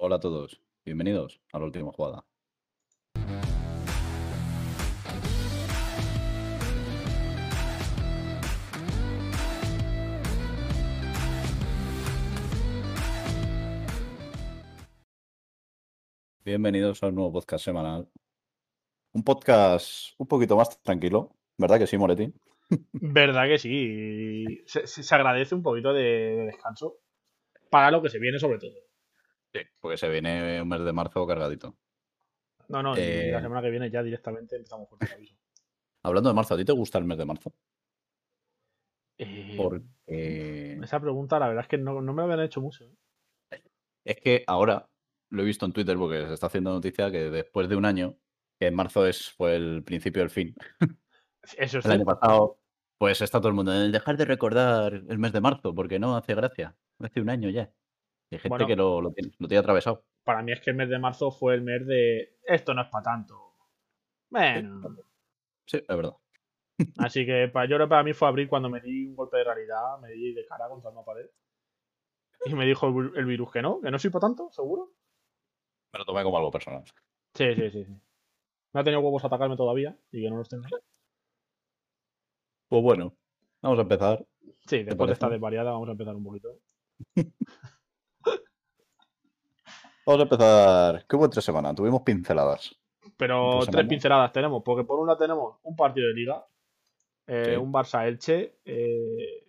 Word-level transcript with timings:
Hola 0.00 0.14
a 0.14 0.20
todos, 0.20 0.62
bienvenidos 0.84 1.40
a 1.52 1.58
la 1.58 1.64
última 1.64 1.90
jugada. 1.90 2.24
Bienvenidos 16.44 17.02
a 17.02 17.08
un 17.08 17.16
nuevo 17.16 17.32
podcast 17.32 17.64
semanal. 17.64 18.08
Un 19.12 19.24
podcast 19.24 20.14
un 20.16 20.28
poquito 20.28 20.56
más 20.56 20.80
tranquilo, 20.80 21.34
¿verdad 21.56 21.80
que 21.80 21.88
sí, 21.88 21.98
Moretti? 21.98 22.32
Verdad 22.92 23.48
que 23.48 23.58
sí. 23.58 24.62
Se, 24.66 25.12
agradece 25.12 25.56
un 25.56 25.62
poquito 25.64 25.92
de 25.92 26.46
descanso 26.46 26.98
para 27.68 27.90
lo 27.90 28.00
que 28.00 28.10
se 28.10 28.20
viene, 28.20 28.38
sobre 28.38 28.60
todo. 28.60 28.87
Sí, 29.58 29.68
porque 29.80 29.96
se 29.96 30.08
viene 30.08 30.62
un 30.62 30.68
mes 30.68 30.80
de 30.84 30.92
marzo 30.92 31.26
cargadito. 31.26 31.76
No, 32.68 32.82
no, 32.82 32.96
y 32.96 33.00
Eh. 33.00 33.30
la 33.32 33.40
semana 33.40 33.62
que 33.62 33.70
viene 33.70 33.90
ya 33.90 34.02
directamente 34.02 34.56
empezamos 34.56 34.88
con 34.88 34.98
el 35.00 35.12
aviso. 35.12 35.36
Hablando 36.02 36.30
de 36.30 36.34
marzo, 36.34 36.54
¿a 36.54 36.56
ti 36.56 36.64
te 36.64 36.72
gusta 36.72 36.98
el 36.98 37.04
mes 37.04 37.18
de 37.18 37.24
marzo? 37.24 37.52
Eh, 39.18 39.54
Porque 39.56 40.78
Esa 40.82 41.00
pregunta, 41.00 41.38
la 41.38 41.48
verdad 41.48 41.64
es 41.64 41.68
que 41.68 41.78
no, 41.78 42.00
no 42.00 42.12
me 42.12 42.22
lo 42.22 42.32
habían 42.32 42.46
hecho 42.46 42.60
mucho. 42.60 42.84
¿eh? 42.84 43.62
es 44.04 44.16
que 44.20 44.44
ahora 44.46 44.88
lo 45.30 45.42
he 45.42 45.44
visto 45.44 45.66
en 45.66 45.72
Twitter 45.72 45.96
porque 45.96 46.26
se 46.26 46.34
está 46.34 46.46
haciendo 46.46 46.72
noticia 46.72 47.10
que 47.10 47.30
después 47.30 47.68
de 47.68 47.76
un 47.76 47.84
año, 47.84 48.16
que 48.58 48.68
en 48.68 48.74
marzo 48.74 49.06
es, 49.06 49.30
fue 49.30 49.56
el 49.56 49.82
principio 49.84 50.22
del 50.22 50.30
fin, 50.30 50.54
Eso 51.56 51.78
es 51.78 51.84
el 51.86 51.92
año 51.92 52.04
pasado, 52.04 52.58
pues 52.98 53.20
está 53.20 53.38
todo 53.38 53.48
el 53.48 53.54
mundo 53.54 53.74
en 53.74 53.92
dejar 53.92 54.16
de 54.16 54.24
recordar 54.24 54.94
el 54.94 55.18
mes 55.18 55.32
de 55.32 55.40
marzo 55.40 55.74
porque 55.74 55.98
no 55.98 56.16
hace 56.16 56.34
gracia. 56.34 56.76
Hace 57.00 57.20
un 57.20 57.30
año 57.30 57.48
ya. 57.50 57.72
Hay 58.30 58.38
gente 58.38 58.48
Bueno. 58.50 58.66
que 58.66 58.76
lo, 58.76 59.00
lo 59.00 59.10
tiene, 59.12 59.32
lo 59.38 59.48
tiene 59.48 59.60
atravesado. 59.60 60.04
Para 60.24 60.42
mí 60.42 60.52
es 60.52 60.60
que 60.60 60.70
el 60.70 60.76
mes 60.76 60.88
de 60.90 60.98
marzo 60.98 61.30
fue 61.30 61.54
el 61.54 61.62
mes 61.62 61.86
de 61.86 62.36
esto 62.44 62.74
no 62.74 62.82
es 62.82 62.88
para 62.88 63.02
tanto. 63.04 63.54
Bueno, 64.30 64.82
Sí, 65.66 65.78
es 65.78 65.86
verdad. 65.96 66.12
así 66.98 67.24
que 67.26 67.48
para, 67.48 67.66
yo 67.66 67.76
creo 67.76 67.86
que 67.86 67.90
para 67.90 68.02
mí 68.02 68.12
fue 68.12 68.28
abril 68.28 68.48
cuando 68.48 68.68
me 68.70 68.80
di 68.80 69.06
un 69.06 69.16
golpe 69.16 69.38
de 69.38 69.44
realidad, 69.44 69.98
me 70.00 70.10
di 70.10 70.32
de 70.34 70.44
cara 70.46 70.68
contra 70.68 70.90
una 70.90 71.02
pared. 71.02 71.26
Y 72.44 72.54
me 72.54 72.66
dijo 72.66 72.86
el, 72.86 72.92
vir- 72.94 73.16
el 73.18 73.24
virus 73.24 73.50
que 73.50 73.62
no, 73.62 73.80
que 73.80 73.90
no 73.90 73.98
soy 73.98 74.10
para 74.10 74.20
tanto, 74.28 74.50
seguro. 74.52 74.92
Me 75.92 75.98
lo 75.98 76.04
tomé 76.04 76.22
como 76.22 76.36
algo 76.38 76.50
personal. 76.50 76.84
Sí, 77.34 77.54
sí, 77.54 77.70
sí, 77.70 77.84
sí. 77.84 77.92
No 78.72 78.80
ha 78.80 78.84
tenido 78.84 79.00
huevos 79.00 79.24
a 79.24 79.26
atacarme 79.28 79.56
todavía 79.56 79.96
y 80.12 80.22
que 80.22 80.30
no 80.30 80.36
los 80.36 80.48
tenga. 80.48 80.68
Pues 82.68 82.82
bueno, 82.82 83.14
vamos 83.62 83.78
a 83.78 83.82
empezar. 83.82 84.24
Sí, 84.66 84.82
después 84.82 85.08
de 85.08 85.14
esta 85.14 85.28
desvariada 85.30 85.72
vamos 85.72 85.88
a 85.88 85.92
empezar 85.92 86.14
un 86.14 86.24
poquito. 86.24 86.58
Vamos 90.08 90.20
a 90.20 90.22
empezar. 90.22 91.06
¿Qué 91.06 91.16
hubo 91.16 91.26
entre 91.26 91.42
semana? 91.42 91.74
Tuvimos 91.74 92.00
pinceladas. 92.00 92.74
Pero 93.18 93.60
tres 93.70 93.86
pinceladas 93.86 94.32
tenemos, 94.32 94.62
porque 94.64 94.82
por 94.82 94.98
un 94.98 95.06
lado 95.06 95.18
tenemos 95.18 95.56
un 95.62 95.76
partido 95.76 96.08
de 96.08 96.14
liga, 96.14 96.46
eh, 97.26 97.50
Sí. 97.50 97.56
un 97.56 97.70
Barça-Elche. 97.70 98.54
eh, 98.64 99.44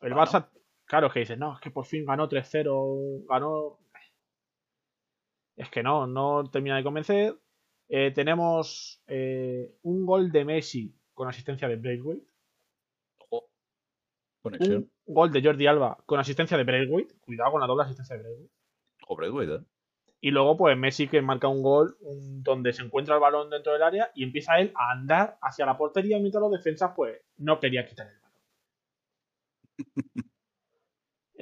el. 0.00 0.14
Barça, 0.14 0.48
claro, 0.86 1.08
es 1.08 1.12
que 1.12 1.20
dices, 1.20 1.36
no, 1.36 1.52
es 1.54 1.60
que 1.60 1.70
por 1.70 1.84
fin 1.84 2.06
ganó 2.06 2.26
3-0, 2.26 3.26
ganó... 3.28 3.78
Es 5.56 5.68
que 5.68 5.82
no, 5.82 6.06
no 6.06 6.44
termina 6.50 6.76
de 6.76 6.82
convencer. 6.82 7.38
Eh, 7.90 8.12
tenemos 8.14 9.02
un 9.82 10.06
gol 10.06 10.32
de 10.32 10.44
Messi 10.46 10.94
con 11.12 11.28
asistencia 11.28 11.68
de 11.68 11.76
Braithwaite. 11.76 12.26
Conexión. 14.40 14.90
Un 15.04 15.14
gol 15.14 15.30
de 15.30 15.42
Jordi 15.42 15.66
Alba 15.66 15.98
con 16.06 16.18
asistencia 16.18 16.56
de 16.56 16.64
Braithwaite. 16.64 17.14
Cuidado 17.20 17.50
con 17.52 17.60
la 17.60 17.66
doble 17.66 17.84
asistencia 17.84 18.16
de 18.16 18.22
Braithwaite. 18.22 18.59
Ojo, 19.10 19.16
Braithwaite, 19.16 19.54
¿eh? 19.54 19.64
Y 20.20 20.30
luego, 20.30 20.56
pues 20.56 20.76
Messi 20.76 21.08
que 21.08 21.20
marca 21.20 21.48
un 21.48 21.62
gol 21.62 21.96
donde 22.00 22.72
se 22.72 22.82
encuentra 22.82 23.14
el 23.14 23.20
balón 23.20 23.50
dentro 23.50 23.72
del 23.72 23.82
área 23.82 24.12
y 24.14 24.22
empieza 24.22 24.60
él 24.60 24.72
a 24.76 24.92
andar 24.92 25.36
hacia 25.40 25.66
la 25.66 25.76
portería 25.76 26.18
mientras 26.18 26.42
los 26.42 26.52
defensas, 26.52 26.92
pues, 26.94 27.20
no 27.38 27.58
querían 27.58 27.86
quitar 27.86 28.06
el 28.06 28.20
balón. 28.20 28.40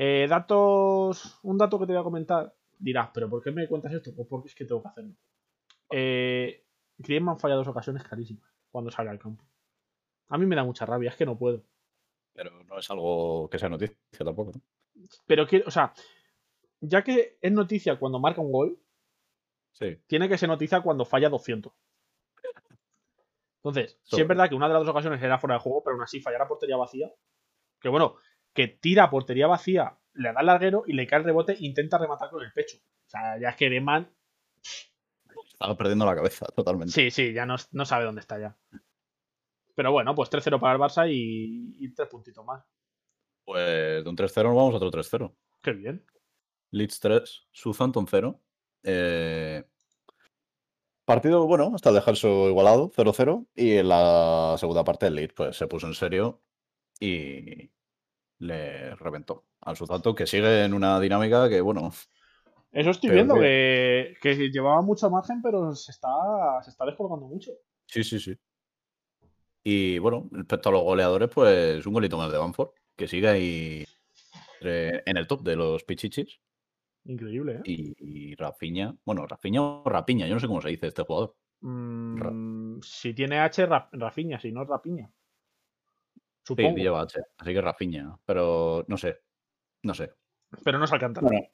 Eh, 0.00 0.28
datos. 0.28 1.40
Un 1.42 1.58
dato 1.58 1.76
que 1.76 1.84
te 1.84 1.92
voy 1.92 2.00
a 2.00 2.04
comentar. 2.04 2.54
Dirás, 2.78 3.10
¿pero 3.12 3.28
por 3.28 3.42
qué 3.42 3.50
me 3.50 3.66
cuentas 3.66 3.92
esto? 3.92 4.14
Pues 4.14 4.28
porque 4.28 4.46
es 4.46 4.54
que 4.54 4.64
tengo 4.64 4.80
que 4.80 4.88
hacerlo. 4.90 5.14
Eh, 5.90 6.64
Griezmann 6.98 7.40
falla 7.40 7.56
dos 7.56 7.66
ocasiones 7.66 8.04
clarísimas 8.04 8.48
cuando 8.70 8.92
sale 8.92 9.10
al 9.10 9.18
campo. 9.18 9.44
A 10.28 10.38
mí 10.38 10.46
me 10.46 10.54
da 10.54 10.62
mucha 10.62 10.86
rabia, 10.86 11.10
es 11.10 11.16
que 11.16 11.26
no 11.26 11.36
puedo. 11.36 11.64
Pero 12.32 12.62
no 12.62 12.78
es 12.78 12.88
algo 12.92 13.50
que 13.50 13.58
sea 13.58 13.68
noticia 13.68 13.96
tampoco. 14.18 14.52
¿no? 14.54 14.62
Pero 15.26 15.48
quiero, 15.48 15.64
o 15.66 15.70
sea, 15.72 15.92
ya 16.80 17.02
que 17.02 17.38
es 17.40 17.52
noticia 17.52 17.98
cuando 17.98 18.18
marca 18.18 18.40
un 18.40 18.52
gol, 18.52 18.78
Sí. 19.72 19.96
tiene 20.06 20.28
que 20.28 20.38
ser 20.38 20.48
noticia 20.48 20.80
cuando 20.80 21.04
falla 21.04 21.28
200. 21.28 21.72
Entonces, 23.62 23.98
sí 24.04 24.10
Sobre. 24.10 24.22
es 24.22 24.28
verdad 24.28 24.48
que 24.48 24.54
una 24.54 24.68
de 24.68 24.74
las 24.74 24.82
dos 24.82 24.90
ocasiones 24.90 25.22
era 25.22 25.38
fuera 25.38 25.54
de 25.56 25.60
juego, 25.60 25.82
pero 25.82 25.94
aún 25.94 26.02
así 26.02 26.20
fallar 26.20 26.42
a 26.42 26.48
portería 26.48 26.76
vacía. 26.76 27.12
Que 27.80 27.88
bueno, 27.88 28.16
que 28.54 28.68
tira 28.68 29.04
a 29.04 29.10
portería 29.10 29.46
vacía, 29.46 29.98
le 30.14 30.32
da 30.32 30.40
el 30.40 30.46
larguero 30.46 30.84
y 30.86 30.92
le 30.94 31.06
cae 31.06 31.18
el 31.20 31.24
rebote 31.24 31.52
e 31.52 31.56
intenta 31.60 31.98
rematar 31.98 32.30
con 32.30 32.42
el 32.42 32.52
pecho. 32.52 32.78
O 32.78 33.08
sea, 33.10 33.38
ya 33.40 33.50
es 33.50 33.56
que 33.56 33.66
Griezmann, 33.66 34.08
Estaba 35.52 35.76
perdiendo 35.76 36.06
la 36.06 36.14
cabeza 36.14 36.46
totalmente. 36.46 36.92
sí, 36.92 37.10
sí, 37.10 37.32
ya 37.32 37.44
no, 37.46 37.56
no 37.72 37.84
sabe 37.84 38.04
dónde 38.04 38.20
está 38.20 38.38
ya. 38.38 38.56
Pero 39.74 39.92
bueno, 39.92 40.14
pues 40.14 40.30
3-0 40.30 40.58
para 40.60 40.74
el 40.74 40.80
Barça 40.80 41.08
y, 41.12 41.76
y 41.84 41.92
tres 41.94 42.08
puntitos 42.08 42.44
más. 42.44 42.64
Pues 43.44 44.02
de 44.04 44.08
un 44.08 44.16
3-0 44.16 44.44
nos 44.44 44.56
vamos 44.56 44.74
a 44.74 44.76
otro 44.76 44.90
3-0. 44.90 45.34
Qué 45.62 45.72
bien. 45.72 46.04
Leeds 46.70 47.00
3, 47.00 47.46
Southampton 47.52 48.06
0. 48.08 48.40
Eh, 48.82 49.64
partido, 51.04 51.46
bueno, 51.46 51.72
hasta 51.74 51.92
dejarse 51.92 52.28
igualado, 52.28 52.90
0-0. 52.90 53.46
Y 53.54 53.72
en 53.76 53.88
la 53.88 54.56
segunda 54.58 54.84
parte 54.84 55.06
el 55.06 55.14
Leeds 55.14 55.34
pues, 55.34 55.56
se 55.56 55.66
puso 55.66 55.86
en 55.86 55.94
serio 55.94 56.42
y 57.00 57.70
le 58.38 58.94
reventó 58.96 59.44
al 59.60 59.76
Southampton, 59.76 60.14
que 60.14 60.26
sigue 60.26 60.64
en 60.64 60.74
una 60.74 61.00
dinámica 61.00 61.48
que, 61.48 61.60
bueno, 61.60 61.90
Eso 62.70 62.90
estoy 62.90 63.10
viendo, 63.10 63.34
que- 63.34 64.16
que, 64.20 64.36
que 64.36 64.50
llevaba 64.50 64.82
mucho 64.82 65.08
margen, 65.10 65.40
pero 65.42 65.74
se 65.74 65.90
está, 65.92 66.08
se 66.62 66.70
está 66.70 66.84
descolgando 66.84 67.26
mucho. 67.26 67.50
sí, 67.86 68.04
sí, 68.04 68.20
sí. 68.20 68.36
Y 69.64 69.98
bueno, 69.98 70.28
respecto 70.30 70.68
a 70.68 70.72
los 70.72 70.82
goleadores, 70.82 71.28
pues 71.34 71.84
un 71.84 71.92
golito 71.92 72.16
más 72.16 72.30
de 72.30 72.38
Banford, 72.38 72.70
que 72.96 73.08
sigue 73.08 73.28
ahí 73.28 73.84
entre- 74.60 75.02
en 75.04 75.16
el 75.16 75.26
top 75.26 75.42
de 75.42 75.56
los 75.56 75.84
pichichis. 75.84 76.38
Increíble, 77.04 77.56
¿eh? 77.56 77.62
Y, 77.64 77.94
y 77.98 78.34
Rafinha, 78.34 78.94
bueno, 79.04 79.26
Rafinha 79.26 79.62
o 79.62 79.82
Rapiña, 79.88 80.26
yo 80.26 80.34
no 80.34 80.40
sé 80.40 80.46
cómo 80.46 80.60
se 80.60 80.68
dice 80.68 80.88
este 80.88 81.02
jugador. 81.04 81.36
Mm, 81.60 82.80
si 82.82 83.14
tiene 83.14 83.38
H, 83.40 83.66
Ra- 83.66 83.88
Rafinha, 83.92 84.38
si 84.38 84.52
no 84.52 84.64
Rapiña. 84.64 85.10
Sí, 86.14 86.54
Supongo. 86.54 86.76
lleva 86.76 87.02
H, 87.02 87.20
así 87.38 87.52
que 87.52 87.60
Rafinha, 87.60 88.18
pero 88.24 88.84
no 88.88 88.96
sé, 88.96 89.20
no 89.82 89.94
sé. 89.94 90.12
Pero 90.64 90.78
no 90.78 90.84
es 90.84 90.92
Alcántara. 90.92 91.26
Bueno, 91.26 91.46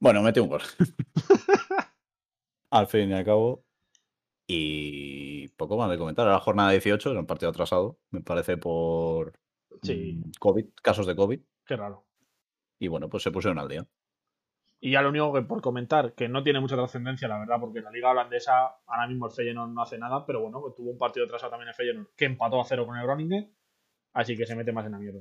bueno, 0.00 0.22
mete 0.22 0.40
un 0.40 0.48
gol. 0.48 0.62
al 2.70 2.86
fin 2.86 3.10
y 3.10 3.14
al 3.14 3.24
cabo. 3.24 3.64
Y 4.50 5.48
poco 5.48 5.76
más 5.76 5.90
de 5.90 5.98
comentar. 5.98 6.24
Era 6.24 6.32
la 6.36 6.40
jornada 6.40 6.70
18, 6.70 7.10
era 7.10 7.20
un 7.20 7.26
partido 7.26 7.50
atrasado, 7.50 7.98
me 8.10 8.22
parece 8.22 8.56
por 8.56 9.38
Sí. 9.82 10.14
mm, 10.24 10.30
COVID, 10.40 10.66
casos 10.82 11.06
de 11.06 11.14
COVID. 11.14 11.40
Qué 11.66 11.76
raro. 11.76 12.06
Y 12.78 12.88
bueno, 12.88 13.08
pues 13.10 13.22
se 13.22 13.30
pusieron 13.30 13.58
al 13.58 13.68
día. 13.68 13.86
Y 14.80 14.92
ya 14.92 15.02
lo 15.02 15.08
único 15.08 15.32
que 15.32 15.42
por 15.42 15.60
comentar, 15.60 16.14
que 16.14 16.28
no 16.28 16.42
tiene 16.42 16.60
mucha 16.60 16.76
trascendencia, 16.76 17.26
la 17.26 17.38
verdad, 17.40 17.56
porque 17.60 17.78
en 17.78 17.84
la 17.84 17.90
liga 17.90 18.10
holandesa 18.10 18.76
ahora 18.86 19.08
mismo 19.08 19.26
el 19.26 19.32
Feyenoord 19.32 19.70
no 19.70 19.82
hace 19.82 19.98
nada, 19.98 20.24
pero 20.24 20.40
bueno, 20.40 20.60
pues 20.60 20.74
tuvo 20.76 20.90
un 20.90 20.98
partido 20.98 21.26
atrasado 21.26 21.50
también 21.50 21.68
el 21.70 21.74
Feyenoord, 21.74 22.14
que 22.16 22.26
empató 22.26 22.60
a 22.60 22.64
cero 22.64 22.86
con 22.86 22.96
el 22.96 23.04
Groningen, 23.04 23.52
así 24.12 24.36
que 24.36 24.46
se 24.46 24.54
mete 24.54 24.72
más 24.72 24.86
en 24.86 24.92
la 24.92 24.98
mierda. 24.98 25.20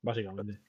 Básicamente. 0.00 0.60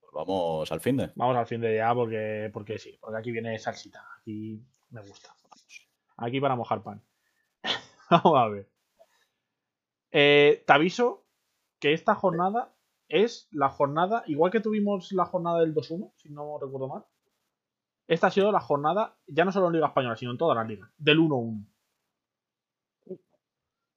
Pues 0.00 0.12
vamos 0.12 0.70
al 0.72 0.80
fin 0.80 0.96
de. 0.96 1.12
Vamos 1.14 1.36
al 1.36 1.46
fin 1.46 1.60
de 1.60 1.76
ya 1.76 1.94
porque, 1.94 2.50
porque 2.52 2.78
sí, 2.78 2.98
porque 3.00 3.18
aquí 3.18 3.30
viene 3.30 3.58
salsita. 3.58 4.04
Aquí 4.20 4.60
me 4.90 5.00
gusta. 5.02 5.34
Aquí 6.16 6.40
para 6.40 6.56
mojar 6.56 6.82
pan. 6.82 7.02
Vamos 8.10 8.38
a 8.38 8.48
ver. 8.48 8.68
Eh, 10.10 10.64
te 10.66 10.72
aviso 10.72 11.26
que 11.78 11.92
esta 11.92 12.14
jornada 12.14 12.75
es 13.08 13.48
la 13.50 13.68
jornada, 13.68 14.22
igual 14.26 14.50
que 14.50 14.60
tuvimos 14.60 15.12
la 15.12 15.24
jornada 15.26 15.60
del 15.60 15.74
2-1, 15.74 16.12
si 16.16 16.30
no 16.30 16.58
recuerdo 16.58 16.88
mal. 16.88 17.04
Esta 18.06 18.28
ha 18.28 18.30
sido 18.30 18.52
la 18.52 18.60
jornada, 18.60 19.16
ya 19.26 19.44
no 19.44 19.52
solo 19.52 19.66
en 19.66 19.74
Liga 19.74 19.88
Española, 19.88 20.16
sino 20.16 20.30
en 20.30 20.38
todas 20.38 20.56
las 20.56 20.66
ligas, 20.66 20.90
del 20.96 21.18
1-1. 21.18 21.66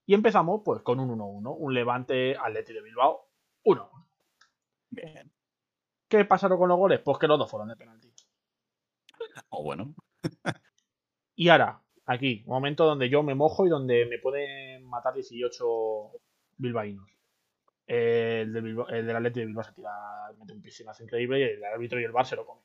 Y 0.06 0.14
empezamos 0.16 0.62
pues 0.66 0.82
con 0.82 1.00
un 1.00 1.18
1-1, 1.18 1.56
un 1.58 1.74
Levante 1.74 2.36
Atleti 2.36 2.74
de 2.74 2.82
Bilbao 2.82 3.30
1-1. 3.64 3.90
Bien. 4.90 5.32
¿Qué 6.08 6.26
pasaron 6.26 6.58
con 6.58 6.70
los 6.70 6.78
goles? 6.80 7.00
Pues 7.02 7.20
que 7.20 7.28
los 7.28 7.38
dos 7.38 7.50
fueron 7.50 7.70
de 7.70 7.76
penalti. 7.76 8.12
O 9.50 9.64
bueno, 9.64 9.94
Y 11.36 11.50
ahora, 11.50 11.82
aquí, 12.06 12.44
momento 12.48 12.86
donde 12.86 13.10
yo 13.10 13.24
me 13.24 13.36
mojo 13.36 13.66
y 13.66 13.70
donde 13.70 14.06
me 14.08 14.18
pueden 14.20 14.84
matar 14.86 15.14
18 15.14 15.66
bilbaínos. 16.58 17.19
Eh, 17.92 18.42
el, 18.44 18.54
del 18.54 18.64
Bilbao- 18.64 18.88
el 18.90 19.06
del 19.08 19.16
Atleti 19.16 19.40
de 19.40 19.46
Bilbao 19.48 19.64
se 19.64 19.74
tira, 19.74 19.90
mete 20.38 20.54
un 20.54 20.62
piscinazo 20.62 21.04
increíble 21.04 21.40
y 21.40 21.44
el 21.44 21.64
árbitro 21.64 22.00
y 22.00 22.04
el 22.04 22.12
bar 22.12 22.24
se 22.26 22.36
lo 22.36 22.46
comen. 22.46 22.64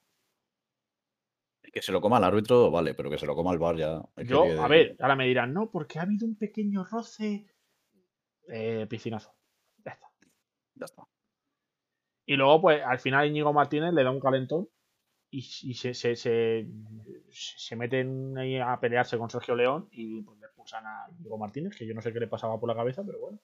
Que 1.73 1.81
se 1.81 1.93
lo 1.93 2.01
coma 2.03 2.19
el 2.19 2.25
árbitro, 2.25 2.71
vale, 2.71 2.95
pero 2.95 3.09
que 3.09 3.17
se 3.17 3.25
lo 3.27 3.35
coma 3.35 3.51
el 3.53 3.59
bar 3.59 3.75
ya. 3.77 4.03
que 4.17 4.27
Yo, 4.27 4.45
a 4.63 4.69
ver, 4.69 4.97
ahora 5.01 5.17
me 5.17 5.27
dirán, 5.27 5.55
no, 5.55 5.71
porque 5.71 5.99
ha 5.99 6.03
habido 6.03 6.27
un 6.27 6.37
pequeño 6.37 6.85
roce. 6.85 7.47
Eh, 8.49 8.87
piscinazo. 8.89 9.35
Ya 9.85 9.93
está. 9.93 10.07
Ya 10.75 10.85
está. 10.85 11.03
Y 12.27 12.37
luego, 12.37 12.61
pues, 12.61 12.83
al 12.85 12.99
final 13.01 13.27
Íñigo 13.27 13.53
Martínez 13.55 13.93
le 13.95 14.05
da 14.05 14.11
un 14.11 14.21
calentón 14.21 14.69
y, 15.31 15.39
y 15.39 15.75
se, 15.75 15.95
se, 15.95 16.15
se, 16.17 16.69
se 17.31 17.77
meten 17.77 18.37
ahí 18.39 18.59
a 18.59 18.79
pelearse 18.79 19.17
con 19.19 19.31
Sergio 19.31 19.57
León 19.57 19.89
y 19.91 20.23
pues, 20.23 20.39
le 20.39 20.47
expulsan 20.47 20.87
a 20.87 21.07
Íñigo 21.19 21.39
Martínez, 21.39 21.75
que 21.77 21.87
yo 21.87 21.95
no 21.95 22.03
sé 22.03 22.13
qué 22.13 22.21
le 22.21 22.29
pasaba 22.29 22.61
por 22.61 22.69
la 22.69 22.77
cabeza, 22.77 23.03
pero 23.05 23.19
bueno. 23.21 23.41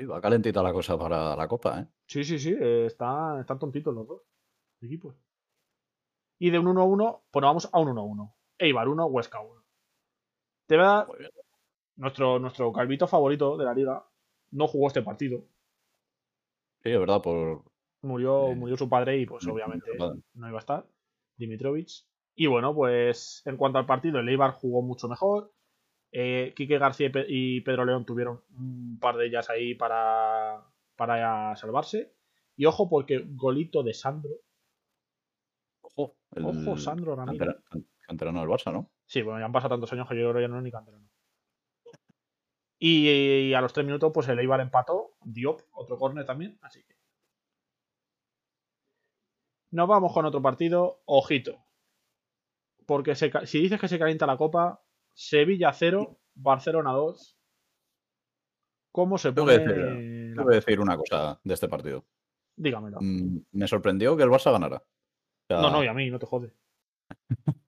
Sí, 0.00 0.06
va 0.06 0.18
calentita 0.18 0.62
la 0.62 0.72
cosa 0.72 0.96
para 0.98 1.36
la 1.36 1.46
copa, 1.46 1.78
¿eh? 1.80 1.86
Sí, 2.06 2.24
sí, 2.24 2.38
sí, 2.38 2.56
eh, 2.58 2.86
está- 2.86 3.38
están 3.38 3.58
tontitos 3.58 3.94
los 3.94 4.06
dos 4.08 4.22
equipos. 4.80 5.14
Y 6.38 6.48
de 6.48 6.58
un 6.58 6.68
1-1, 6.68 7.24
pues 7.30 7.42
nos 7.42 7.48
vamos 7.50 7.68
a 7.70 7.78
un 7.80 7.88
1-1. 7.88 8.34
Eibar 8.58 8.88
1, 8.88 9.04
Huesca 9.04 9.40
1. 9.40 9.62
De 10.68 10.76
verdad, 10.78 11.06
Muy 11.06 11.18
bien. 11.18 11.30
nuestro, 11.96 12.38
nuestro 12.38 12.72
calvito 12.72 13.06
favorito 13.06 13.58
de 13.58 13.64
la 13.66 13.74
liga 13.74 14.02
no 14.52 14.66
jugó 14.68 14.86
este 14.88 15.02
partido. 15.02 15.40
Sí, 16.82 16.88
es 16.92 16.98
verdad, 16.98 17.20
por. 17.20 17.64
Murió, 18.00 18.52
Eh, 18.52 18.54
murió 18.54 18.78
su 18.78 18.88
padre 18.88 19.18
y 19.18 19.26
pues 19.26 19.46
no, 19.46 19.52
obviamente 19.52 19.84
no, 20.32 20.48
iba 20.48 20.56
a 20.56 20.60
estar. 20.60 20.86
Dimitrovic. 21.36 21.88
Y 22.36 22.46
bueno, 22.46 22.74
pues 22.74 23.42
en 23.44 23.58
cuanto 23.58 23.78
al 23.78 23.84
partido, 23.84 24.18
el 24.20 24.28
Eibar 24.30 24.52
jugó 24.52 24.80
mucho 24.80 25.08
mejor. 25.08 25.52
Eh, 26.12 26.52
Quique 26.56 26.78
García 26.78 27.06
y 27.06 27.10
Pe- 27.10 27.26
y 27.28 27.60
Pedro 27.60 27.84
León 27.84 28.04
tuvieron 28.04 28.42
un 28.58 28.98
par 29.00 29.16
de 29.16 29.26
ellas 29.26 29.48
ahí 29.50 29.74
para, 29.74 30.64
para 30.96 31.54
salvarse. 31.56 32.12
Y 32.56 32.66
ojo, 32.66 32.88
porque 32.88 33.24
golito 33.28 33.82
de 33.82 33.94
Sandro. 33.94 34.32
Ojo, 35.82 36.16
el 36.34 36.44
Ojo, 36.44 36.76
Sandro 36.76 37.14
Ramírez. 37.16 37.38
cantera- 37.48 37.62
can- 37.70 37.86
canterano 38.06 38.40
del 38.40 38.48
Barça, 38.48 38.72
¿no? 38.72 38.90
Sí, 39.06 39.22
bueno, 39.22 39.38
ya 39.40 39.46
han 39.46 39.52
pasado 39.52 39.74
tantos 39.74 39.92
años 39.92 40.08
que 40.08 40.14
yo 40.16 40.22
creo 40.22 40.34
que 40.34 40.40
ya 40.42 40.48
no 40.48 40.58
es 40.58 40.62
ni 40.64 40.70
canterano. 40.70 41.08
Y, 42.78 43.08
y 43.08 43.54
a 43.54 43.60
los 43.60 43.72
tres 43.72 43.84
minutos, 43.86 44.10
pues 44.12 44.26
el 44.28 44.38
Eibar 44.38 44.60
empató. 44.60 45.12
Diop, 45.22 45.60
otro 45.72 45.98
córner 45.98 46.24
también. 46.24 46.58
Así 46.62 46.82
que. 46.82 46.94
Nos 49.72 49.86
vamos 49.88 50.12
con 50.12 50.24
otro 50.26 50.40
partido. 50.42 51.02
Ojito. 51.04 51.62
Porque 52.86 53.14
se 53.14 53.30
si 53.46 53.60
dices 53.60 53.78
que 53.80 53.86
se 53.88 53.98
calienta 53.98 54.26
la 54.26 54.36
copa, 54.36 54.82
Sevilla 55.24 55.70
0, 55.74 56.18
Barcelona 56.34 56.92
2. 56.92 57.36
¿Cómo 58.90 59.18
se 59.18 59.32
Tengo 59.32 59.48
pone? 59.48 59.58
que 59.58 59.64
decir, 59.68 60.34
Tengo 60.34 60.48
que 60.48 60.54
decir 60.54 60.80
una 60.80 60.96
cosa 60.96 61.38
de 61.44 61.52
este 61.54 61.68
partido. 61.68 62.06
Dígamelo. 62.56 62.96
Mm, 63.02 63.40
Me 63.52 63.68
sorprendió 63.68 64.16
que 64.16 64.22
el 64.22 64.30
Barça 64.30 64.50
ganara. 64.50 64.78
O 64.78 65.46
sea, 65.46 65.60
No, 65.60 65.70
no, 65.70 65.84
y 65.84 65.88
a 65.88 65.92
mí, 65.92 66.08
no 66.08 66.18
te 66.18 66.24
jode. 66.24 66.54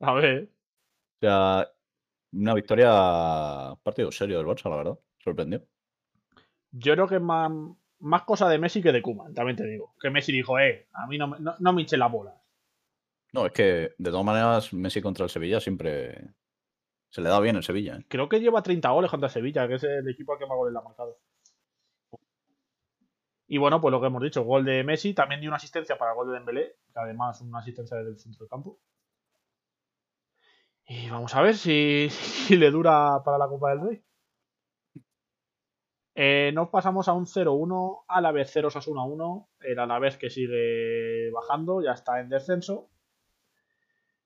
A 0.00 0.12
ver. 0.12 0.50
o 0.52 1.18
sea, 1.22 1.72
una 2.34 2.52
victoria, 2.54 3.74
partido 3.82 4.12
serio 4.12 4.36
del 4.36 4.46
Barça, 4.46 4.68
la 4.68 4.76
verdad. 4.76 4.98
Sorprendió. 5.20 5.66
Yo 6.72 6.92
creo 6.92 7.08
que 7.08 7.14
es 7.16 7.22
más, 7.22 7.50
más 8.00 8.24
cosa 8.24 8.46
de 8.50 8.58
Messi 8.58 8.82
que 8.82 8.92
de 8.92 9.00
Kuman, 9.00 9.32
también 9.32 9.56
te 9.56 9.64
digo. 9.66 9.94
Que 9.98 10.10
Messi 10.10 10.32
dijo, 10.32 10.58
eh, 10.58 10.86
a 10.92 11.06
mí 11.06 11.16
no, 11.16 11.28
no, 11.28 11.54
no 11.58 11.72
me 11.72 11.80
hinche 11.80 11.96
las 11.96 12.12
bolas. 12.12 12.34
No, 13.32 13.46
es 13.46 13.52
que 13.52 13.94
de 13.96 14.10
todas 14.10 14.26
maneras 14.26 14.70
Messi 14.74 15.00
contra 15.00 15.24
el 15.24 15.30
Sevilla 15.30 15.58
siempre 15.58 16.34
se 17.12 17.20
le 17.20 17.28
da 17.28 17.40
bien 17.40 17.56
el 17.56 17.62
Sevilla. 17.62 17.96
¿eh? 17.96 18.06
Creo 18.08 18.26
que 18.30 18.40
lleva 18.40 18.62
30 18.62 18.88
goles 18.88 19.10
contra 19.10 19.28
Sevilla, 19.28 19.68
que 19.68 19.74
es 19.74 19.84
el 19.84 20.08
equipo 20.08 20.32
al 20.32 20.38
que 20.38 20.46
más 20.46 20.56
goles 20.56 20.72
le 20.72 20.78
ha 20.78 20.82
marcado. 20.82 21.18
Y 23.46 23.58
bueno, 23.58 23.82
pues 23.82 23.92
lo 23.92 24.00
que 24.00 24.06
hemos 24.06 24.22
dicho, 24.22 24.42
gol 24.44 24.64
de 24.64 24.82
Messi, 24.82 25.12
también 25.12 25.42
dio 25.42 25.50
una 25.50 25.58
asistencia 25.58 25.98
para 25.98 26.12
el 26.12 26.16
gol 26.16 26.28
de 26.28 26.34
Dembélé, 26.34 26.76
que 26.90 26.98
además 26.98 27.42
una 27.42 27.58
asistencia 27.58 27.98
desde 27.98 28.12
el 28.12 28.18
centro 28.18 28.40
del 28.40 28.48
campo. 28.48 28.78
Y 30.86 31.10
vamos 31.10 31.34
a 31.34 31.42
ver 31.42 31.54
si, 31.54 32.08
le 32.50 32.70
dura 32.70 33.22
para 33.22 33.36
la 33.36 33.46
Copa 33.46 33.70
del 33.70 33.80
Rey. 33.82 34.04
Eh, 36.14 36.50
nos 36.54 36.70
pasamos 36.70 37.08
a 37.08 37.12
un 37.12 37.26
0-1, 37.26 38.04
a 38.08 38.20
la 38.22 38.32
vez 38.32 38.50
0 38.54 38.70
Sasuna 38.70 39.04
1, 39.04 39.50
el 39.60 39.78
Alavés 39.78 40.16
que 40.16 40.30
sigue 40.30 41.30
bajando, 41.30 41.82
ya 41.82 41.92
está 41.92 42.20
en 42.20 42.30
descenso. 42.30 42.88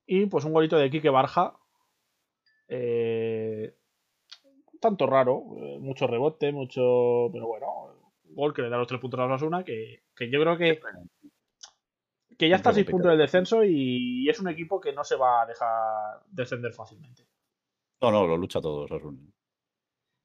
Y 0.06 0.26
pues 0.26 0.44
un 0.44 0.52
golito 0.52 0.76
de 0.76 0.88
Quique 0.88 1.10
Barja. 1.10 1.58
Eh, 2.68 3.76
tanto 4.80 5.06
raro, 5.06 5.44
eh, 5.56 5.78
mucho 5.78 6.06
rebote, 6.06 6.52
mucho. 6.52 7.30
Pero 7.32 7.46
bueno, 7.46 7.66
gol 8.24 8.54
que 8.54 8.62
le 8.62 8.68
da 8.68 8.78
los 8.78 8.86
tres 8.86 9.00
puntos 9.00 9.20
a 9.20 9.26
Osasuna, 9.26 9.64
que, 9.64 10.04
que 10.14 10.30
yo 10.30 10.40
creo 10.40 10.56
que, 10.56 10.80
que 12.38 12.48
ya 12.48 12.56
está 12.56 12.70
a 12.70 12.74
seis 12.74 12.86
puntos 12.86 13.10
del 13.10 13.18
descenso 13.18 13.64
y 13.64 14.28
es 14.28 14.40
un 14.40 14.48
equipo 14.48 14.80
que 14.80 14.92
no 14.92 15.04
se 15.04 15.16
va 15.16 15.42
a 15.42 15.46
dejar 15.46 16.22
descender 16.28 16.72
fácilmente. 16.72 17.26
No, 18.00 18.10
no, 18.10 18.26
lo 18.26 18.36
lucha 18.36 18.60
todos. 18.60 18.90
Osasuna. 18.90 19.20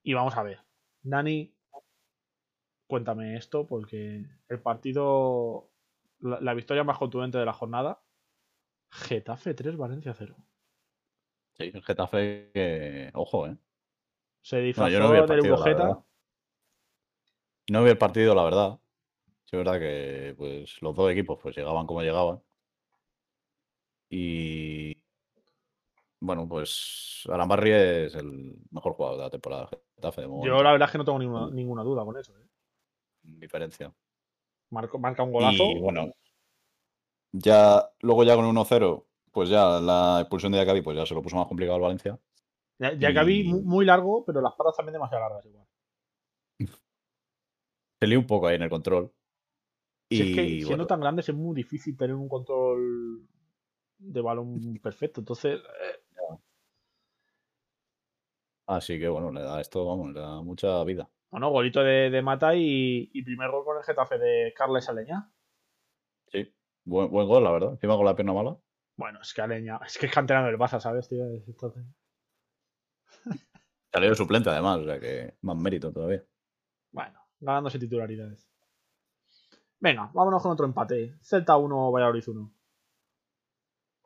Y 0.03 0.13
vamos 0.13 0.35
a 0.35 0.43
ver, 0.43 0.59
Dani, 1.03 1.53
cuéntame 2.87 3.37
esto, 3.37 3.67
porque 3.67 4.25
el 4.49 4.59
partido, 4.61 5.69
la, 6.19 6.41
la 6.41 6.53
victoria 6.53 6.83
más 6.83 6.97
contundente 6.97 7.37
de 7.37 7.45
la 7.45 7.53
jornada, 7.53 8.01
Getafe 8.89 9.53
3, 9.53 9.77
Valencia 9.77 10.13
0. 10.13 10.35
Sí, 11.61 11.71
el 11.73 11.83
Getafe, 11.83 12.51
que- 12.53 13.11
ojo, 13.13 13.47
¿eh? 13.47 13.57
Se 14.41 14.57
No, 14.57 14.63
disfrazó 14.63 14.99
no 14.99 15.05
el 15.07 15.11
del 15.13 15.25
partido, 15.25 15.43
la 15.43 15.49
Eurogeta. 15.51 15.83
verdad. 15.83 16.03
No 17.69 17.83
vi 17.83 17.89
el 17.91 17.97
partido, 17.97 18.35
la 18.35 18.43
verdad. 18.43 18.79
Sí, 19.45 19.55
es 19.55 19.57
verdad 19.63 19.79
que 19.79 20.33
pues, 20.37 20.81
los 20.81 20.95
dos 20.95 21.11
equipos 21.11 21.39
pues, 21.41 21.55
llegaban 21.55 21.85
como 21.85 22.01
llegaban. 22.01 22.41
Y 24.09 25.01
bueno, 26.19 26.47
pues 26.47 27.23
Arambarri 27.31 27.71
es 27.71 28.15
el 28.15 28.55
mejor 28.71 28.93
jugador 28.93 29.17
de 29.17 29.23
la 29.23 29.29
temporada 29.29 29.69
del 29.69 29.79
Getafe. 29.95 30.21
De 30.21 30.27
Yo 30.27 30.61
la 30.63 30.71
verdad 30.71 30.87
es 30.87 30.91
que 30.91 30.97
no 30.97 31.05
tengo 31.05 31.19
ninguna, 31.19 31.49
ninguna 31.51 31.83
duda 31.83 32.03
con 32.03 32.17
eso. 32.17 32.33
¿eh? 32.37 32.43
diferencia. 33.23 33.93
Marco- 34.71 34.97
marca 34.99 35.23
un 35.23 35.31
golazo. 35.31 35.63
Y 35.63 35.79
bueno, 35.79 36.11
ya 37.31 37.89
luego 38.01 38.23
ya 38.23 38.35
con 38.35 38.45
1-0, 38.45 39.05
pues 39.31 39.49
ya 39.49 39.79
la 39.79 40.19
expulsión 40.21 40.51
de 40.51 40.59
Yakabi 40.59 40.81
pues 40.81 40.97
ya 40.97 41.05
se 41.05 41.13
lo 41.13 41.21
puso 41.21 41.35
más 41.37 41.47
complicado 41.47 41.75
al 41.75 41.81
Valencia. 41.81 42.19
Y- 43.39 43.43
mu- 43.49 43.61
muy 43.61 43.85
largo, 43.85 44.23
pero 44.25 44.41
las 44.41 44.53
patas 44.55 44.75
también 44.75 44.93
demasiado 44.93 45.23
largas 45.23 45.45
igual. 45.45 45.67
Se 47.99 48.07
lió 48.07 48.19
un 48.19 48.25
poco 48.27 48.47
ahí 48.47 48.55
en 48.55 48.63
el 48.63 48.69
control. 48.69 49.11
Y 50.09 50.17
Si 50.17 50.23
es 50.23 50.35
que 50.35 50.65
siendo 50.65 50.87
tan 50.87 50.99
grandes 50.99 51.29
es 51.29 51.35
muy 51.35 51.55
difícil 51.55 51.95
tener 51.95 52.15
un 52.15 52.27
control 52.27 53.27
de 53.99 54.21
balón 54.21 54.79
perfecto. 54.81 55.21
Entonces, 55.21 55.59
eh, 55.59 56.37
así 58.67 58.99
que 58.99 59.07
bueno, 59.07 59.31
le 59.31 59.41
da 59.41 59.61
esto, 59.61 59.85
vamos, 59.85 60.11
le 60.13 60.19
da 60.19 60.41
mucha 60.41 60.83
vida. 60.83 61.09
bueno, 61.29 61.49
golito 61.51 61.81
de, 61.83 62.09
de 62.09 62.21
Mata 62.21 62.55
y, 62.55 63.09
y 63.13 63.23
primer 63.23 63.51
gol 63.51 63.63
con 63.63 63.77
el 63.77 63.83
Getafe 63.83 64.17
de 64.17 64.53
Carles 64.55 64.89
Aleña. 64.89 65.31
Sí, 66.31 66.53
buen, 66.85 67.09
buen 67.11 67.27
gol, 67.27 67.43
la 67.43 67.51
verdad. 67.51 67.71
Encima 67.71 67.95
con 67.95 68.05
la 68.05 68.15
pierna 68.15 68.33
mala. 68.33 68.57
Bueno, 69.01 69.19
es 69.19 69.33
que 69.33 69.41
Aleña, 69.41 69.79
es 69.83 69.97
que 69.97 70.05
es 70.05 70.11
canterano 70.13 70.45
del 70.45 70.59
Barça, 70.59 70.79
¿sabes, 70.79 71.09
tío? 71.09 71.25
Es- 71.33 71.47
Entonces, 71.47 71.83
Salió 73.91 74.13
suplente 74.13 74.47
además, 74.51 74.77
o 74.77 74.85
sea 74.85 74.99
que 74.99 75.37
más 75.41 75.57
mérito 75.57 75.91
todavía. 75.91 76.23
bueno, 76.91 77.19
ganándose 77.39 77.79
titularidades. 77.79 78.47
Venga, 79.79 80.11
vámonos 80.13 80.43
con 80.43 80.51
otro 80.51 80.67
empate. 80.67 81.15
Celta 81.23 81.57
1, 81.57 81.91
Valladolid 81.91 82.23
1. 82.27 82.53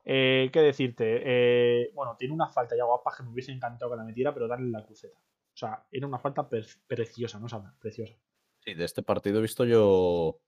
Eh, 0.06 0.50
¿Qué 0.54 0.62
decirte? 0.62 1.22
Eh, 1.26 1.92
bueno, 1.94 2.16
tiene 2.18 2.34
una 2.34 2.48
falta 2.48 2.78
ya 2.78 2.86
guapa 2.86 3.14
que 3.18 3.24
me 3.24 3.32
hubiese 3.32 3.52
encantado 3.52 3.92
que 3.92 3.98
la 3.98 4.06
metiera, 4.06 4.34
pero 4.34 4.48
darle 4.48 4.70
la 4.72 4.86
cruceta. 4.86 5.18
O 5.20 5.58
sea, 5.58 5.86
era 5.92 6.08
una 6.08 6.20
falta 6.20 6.48
preciosa, 6.48 7.38
¿no? 7.38 7.50
sabes? 7.50 7.70
preciosa. 7.82 8.14
Sí, 8.62 8.74
de 8.74 8.86
este 8.86 9.04
partido 9.04 9.40
he 9.40 9.42
visto 9.42 9.66
yo 9.66 10.40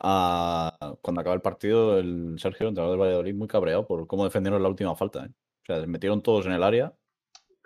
a- 0.00 0.96
cuando 1.02 1.20
acaba 1.20 1.34
el 1.34 1.42
partido 1.42 1.98
el 1.98 2.36
Sergio, 2.38 2.64
el 2.64 2.68
entrenador 2.70 2.98
del 2.98 3.06
Valladolid, 3.06 3.34
muy 3.34 3.48
cabreado 3.48 3.86
por 3.86 4.06
cómo 4.06 4.24
defendieron 4.24 4.62
la 4.62 4.68
última 4.68 4.94
falta. 4.96 5.24
¿eh? 5.24 5.28
O 5.30 5.64
sea, 5.66 5.80
se 5.80 5.86
metieron 5.86 6.22
todos 6.22 6.46
en 6.46 6.52
el 6.52 6.62
área. 6.62 6.94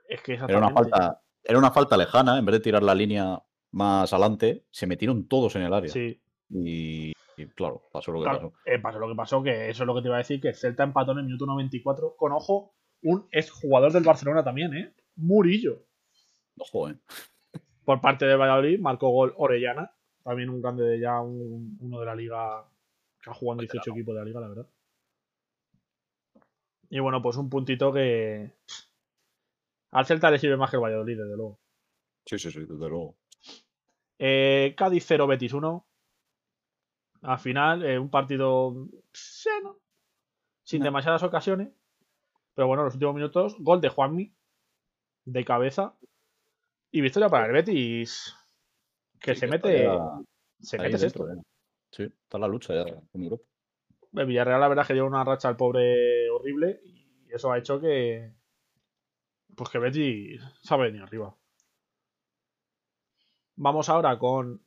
Es 0.08 0.22
que 0.22 0.34
Era 0.34 0.58
una 0.58 0.70
falta, 0.70 1.22
era 1.44 1.58
una 1.58 1.70
falta 1.70 1.96
lejana, 1.96 2.38
en 2.38 2.44
vez 2.44 2.54
de 2.54 2.60
tirar 2.60 2.82
la 2.82 2.94
línea 2.94 3.42
más 3.72 4.12
adelante, 4.12 4.64
se 4.70 4.87
metieron 4.87 5.28
todos 5.28 5.54
en 5.56 5.62
el 5.62 5.72
área. 5.72 5.90
Sí, 5.92 6.20
Y, 6.50 7.12
y 7.37 7.46
claro, 7.54 7.82
pasó 7.92 8.10
lo 8.12 8.18
que 8.20 8.25
claro, 8.25 8.50
pasó. 8.50 8.54
eh, 8.66 8.78
pasó 8.80 8.99
lo 8.99 9.08
que 9.08 9.14
pasó, 9.14 9.42
que 9.42 9.68
eso 9.70 9.82
es 9.82 9.87
lo 9.87 9.94
que 9.94 10.02
te 10.02 10.08
iba 10.08 10.16
a 10.16 10.18
decir, 10.18 10.40
que 10.40 10.49
el 10.49 10.54
Celta 10.56 10.82
empató 10.82 11.12
en 11.12 11.18
el 11.18 11.25
minuto 11.25 11.46
94 11.46 12.16
con, 12.16 12.32
ojo, 12.32 12.75
un 13.02 13.28
exjugador 13.30 13.92
del 13.92 14.02
Barcelona 14.02 14.42
también, 14.42 14.75
¿eh? 14.75 14.94
Murillo. 15.16 15.84
Ojo, 16.58 16.88
¿eh? 16.90 16.96
Por 17.84 18.00
parte 18.00 18.26
del 18.26 18.38
Valladolid, 18.38 18.80
marcó 18.80 19.10
gol 19.10 19.32
Orellana, 19.37 19.92
también 20.23 20.50
un 20.50 20.61
grande 20.61 20.85
de 20.85 21.00
ya, 21.00 21.21
un- 21.21 21.77
uno 21.81 22.00
de 22.00 22.07
la 22.07 22.15
liga, 22.15 22.65
que 23.23 23.31
ha 23.31 23.35
jugado 23.35 23.61
en 23.61 23.67
18 23.67 23.91
equipos 23.93 24.15
de 24.15 24.21
la 24.21 24.25
liga, 24.27 24.41
la 24.41 24.49
verdad. 24.49 24.67
Y 26.89 26.99
bueno, 26.99 27.23
pues 27.23 27.37
un 27.37 27.49
puntito 27.49 27.93
que 27.93 28.53
al 29.93 30.07
Celta 30.07 30.31
le 30.31 30.39
sirve 30.39 30.57
más 30.57 30.71
que 30.71 30.77
el 30.77 30.83
Valladolid, 30.83 31.17
desde 31.19 31.37
luego. 31.37 31.59
Sí, 32.27 32.39
sí, 32.39 32.50
sí, 32.50 32.61
desde 32.61 32.89
luego. 32.89 33.17
Eh, 34.19 34.75
Cádiz 34.77 35.05
0, 35.07 35.27
Betis 35.27 35.53
1. 35.53 35.87
Al 37.23 37.39
final, 37.39 37.85
eh, 37.85 37.99
un 37.99 38.11
partido. 38.11 38.89
sí, 39.12 39.49
¿no? 39.62 39.79
sin 40.62 40.81
No. 40.81 40.85
demasiadas 40.85 41.23
ocasiones. 41.23 41.71
Pero 42.55 42.69
bueno, 42.69 42.85
los 42.85 42.95
últimos 42.95 43.15
minutos, 43.15 43.57
gol 43.59 43.81
de 43.81 43.89
Juanmi, 43.89 44.33
de 45.25 45.45
cabeza. 45.45 45.97
Y 46.93 47.00
victoria 47.00 47.29
para 47.29 47.47
el 47.47 47.53
Betis, 47.53 48.35
que 49.21 49.35
Sí, 49.35 49.41
se 49.41 49.47
que 49.47 49.50
mete, 49.53 49.89
se 50.61 50.79
mete 50.79 50.99
ya. 50.99 51.09
Sí, 51.93 52.05
está 52.05 52.39
la 52.39 52.49
lucha 52.49 52.75
ya 52.75 52.85
en 53.12 53.23
Europa. 53.23 53.45
El 54.12 54.27
Villarreal, 54.27 54.61
la 54.61 54.69
verdad, 54.69 54.83
es 54.83 54.89
que 54.89 54.95
lleva 54.95 55.07
una 55.07 55.25
racha 55.25 55.49
al 55.49 55.57
pobre 55.57 56.29
horrible. 56.31 56.81
Y 56.85 57.33
eso 57.33 57.53
ha 57.53 57.59
hecho 57.59 57.81
que. 57.81 58.33
Pues 59.57 59.69
que 59.71 59.79
Betis 59.79 60.43
se 60.62 60.75
ha 60.75 60.77
venido 60.77 61.05
arriba. 61.05 61.37
Vamos 63.57 63.89
ahora 63.89 64.19
con 64.19 64.65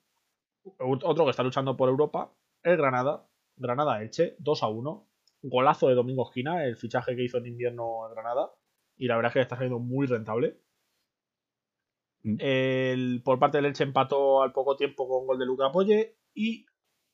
otro 0.79 1.25
que 1.25 1.31
está 1.31 1.43
luchando 1.43 1.75
por 1.75 1.89
Europa, 1.89 2.33
el 2.61 2.77
Granada. 2.77 3.27
Granada 3.55 4.01
Elche, 4.01 4.35
2 4.39 4.63
a 4.63 4.67
1. 4.67 5.07
Golazo 5.43 5.89
de 5.89 5.95
Domingo 5.95 6.27
Esquina, 6.27 6.65
el 6.65 6.77
fichaje 6.77 7.15
que 7.15 7.23
hizo 7.23 7.37
en 7.37 7.47
invierno 7.47 8.07
el 8.07 8.13
Granada. 8.13 8.51
Y 8.95 9.07
la 9.07 9.15
verdad 9.15 9.29
es 9.29 9.33
que 9.33 9.41
está 9.41 9.55
saliendo 9.55 9.79
muy 9.79 10.07
rentable. 10.07 10.61
Mm. 12.23 12.35
El, 12.39 13.21
por 13.23 13.39
parte 13.39 13.57
del 13.57 13.65
Elche 13.65 13.83
empató 13.83 14.41
al 14.41 14.51
poco 14.53 14.75
tiempo 14.75 15.07
con 15.07 15.27
gol 15.27 15.37
de 15.39 15.45
Luca 15.45 15.71
Polle. 15.71 16.17
Y 16.33 16.65